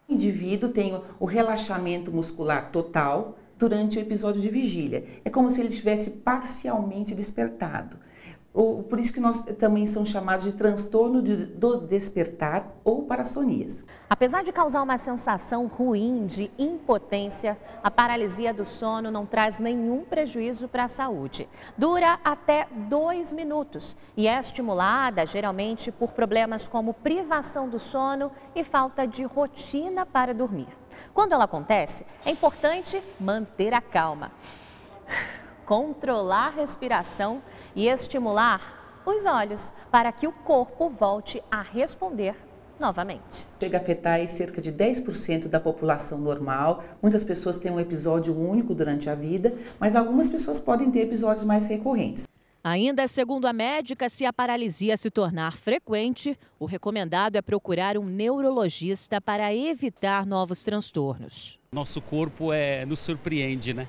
O 0.08 0.14
indivíduo 0.14 0.70
tem 0.70 1.00
o 1.20 1.26
relaxamento 1.26 2.10
muscular 2.10 2.70
total 2.70 3.38
durante 3.58 3.98
o 3.98 4.00
episódio 4.00 4.40
de 4.40 4.48
vigília. 4.48 5.06
É 5.24 5.30
como 5.30 5.50
se 5.50 5.60
ele 5.60 5.68
tivesse 5.68 6.10
parcialmente 6.10 7.14
despertado 7.14 7.98
por 8.52 9.00
isso 9.00 9.14
que 9.14 9.20
nós 9.20 9.40
também 9.58 9.86
são 9.86 10.04
chamados 10.04 10.44
de 10.44 10.52
transtorno 10.52 11.22
de, 11.22 11.46
do 11.46 11.86
despertar 11.86 12.66
ou 12.84 13.04
parassonias. 13.04 13.84
Apesar 14.10 14.42
de 14.42 14.52
causar 14.52 14.82
uma 14.82 14.98
sensação 14.98 15.66
ruim 15.66 16.26
de 16.26 16.50
impotência, 16.58 17.56
a 17.82 17.90
paralisia 17.90 18.52
do 18.52 18.66
sono 18.66 19.10
não 19.10 19.24
traz 19.24 19.58
nenhum 19.58 20.04
prejuízo 20.04 20.68
para 20.68 20.84
a 20.84 20.88
saúde. 20.88 21.48
Dura 21.78 22.20
até 22.22 22.68
dois 22.70 23.32
minutos 23.32 23.96
e 24.14 24.28
é 24.28 24.38
estimulada 24.38 25.24
geralmente 25.24 25.90
por 25.90 26.12
problemas 26.12 26.68
como 26.68 26.92
privação 26.92 27.70
do 27.70 27.78
sono 27.78 28.30
e 28.54 28.62
falta 28.62 29.06
de 29.06 29.24
rotina 29.24 30.04
para 30.04 30.34
dormir. 30.34 30.68
Quando 31.14 31.32
ela 31.32 31.44
acontece, 31.44 32.04
é 32.24 32.30
importante 32.30 33.02
manter 33.18 33.72
a 33.72 33.80
calma, 33.80 34.30
controlar 35.64 36.48
a 36.48 36.50
respiração 36.50 37.40
e 37.74 37.88
estimular 37.88 39.02
os 39.04 39.26
olhos 39.26 39.72
para 39.90 40.12
que 40.12 40.26
o 40.26 40.32
corpo 40.32 40.88
volte 40.88 41.42
a 41.50 41.62
responder 41.62 42.34
novamente. 42.78 43.46
Chega 43.60 43.78
a 43.78 43.80
afetar 43.80 44.28
cerca 44.28 44.60
de 44.60 44.72
10% 44.72 45.48
da 45.48 45.60
população 45.60 46.18
normal. 46.18 46.84
Muitas 47.00 47.24
pessoas 47.24 47.58
têm 47.58 47.70
um 47.70 47.80
episódio 47.80 48.36
único 48.36 48.74
durante 48.74 49.08
a 49.08 49.14
vida, 49.14 49.54
mas 49.78 49.94
algumas 49.94 50.28
pessoas 50.28 50.58
podem 50.58 50.90
ter 50.90 51.00
episódios 51.00 51.44
mais 51.44 51.66
recorrentes. 51.66 52.24
Ainda 52.64 53.08
segundo 53.08 53.46
a 53.46 53.52
médica, 53.52 54.08
se 54.08 54.24
a 54.24 54.32
paralisia 54.32 54.96
se 54.96 55.10
tornar 55.10 55.52
frequente, 55.52 56.38
o 56.60 56.64
recomendado 56.64 57.34
é 57.34 57.42
procurar 57.42 57.98
um 57.98 58.04
neurologista 58.04 59.20
para 59.20 59.52
evitar 59.52 60.24
novos 60.24 60.62
transtornos. 60.62 61.58
Nosso 61.72 62.00
corpo 62.00 62.52
é 62.52 62.86
nos 62.86 63.00
surpreende, 63.00 63.74
né? 63.74 63.88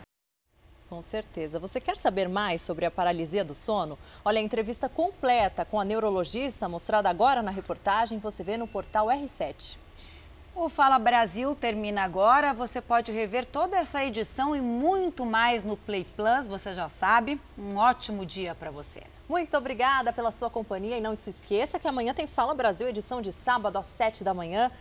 Com 0.93 1.01
certeza. 1.01 1.59
Você 1.59 1.81
quer 1.81 1.97
saber 1.97 2.29
mais 2.29 2.61
sobre 2.61 2.85
a 2.85 2.91
paralisia 2.91 3.43
do 3.43 3.55
sono? 3.55 3.97
Olha, 4.23 4.37
a 4.37 4.43
entrevista 4.43 4.87
completa 4.87 5.65
com 5.65 5.79
a 5.79 5.83
neurologista, 5.83 6.69
mostrada 6.69 7.09
agora 7.09 7.41
na 7.41 7.49
reportagem, 7.49 8.19
você 8.19 8.43
vê 8.43 8.57
no 8.57 8.67
portal 8.67 9.07
R7. 9.07 9.79
O 10.55 10.69
Fala 10.69 10.99
Brasil 10.99 11.55
termina 11.55 12.03
agora. 12.03 12.53
Você 12.53 12.79
pode 12.79 13.11
rever 13.11 13.47
toda 13.47 13.75
essa 13.75 14.05
edição 14.05 14.55
e 14.55 14.61
muito 14.61 15.25
mais 15.25 15.63
no 15.63 15.75
Play 15.75 16.05
Plus, 16.15 16.47
você 16.47 16.75
já 16.75 16.87
sabe. 16.87 17.41
Um 17.57 17.75
ótimo 17.77 18.23
dia 18.23 18.53
para 18.53 18.69
você. 18.69 19.01
Muito 19.27 19.57
obrigada 19.57 20.13
pela 20.13 20.31
sua 20.31 20.49
companhia 20.51 20.97
e 20.97 21.01
não 21.01 21.15
se 21.15 21.31
esqueça 21.31 21.79
que 21.79 21.87
amanhã 21.87 22.13
tem 22.13 22.27
Fala 22.27 22.53
Brasil, 22.53 22.87
edição 22.87 23.19
de 23.19 23.31
sábado 23.31 23.79
às 23.79 23.87
7 23.87 24.23
da 24.23 24.31
manhã. 24.31 24.71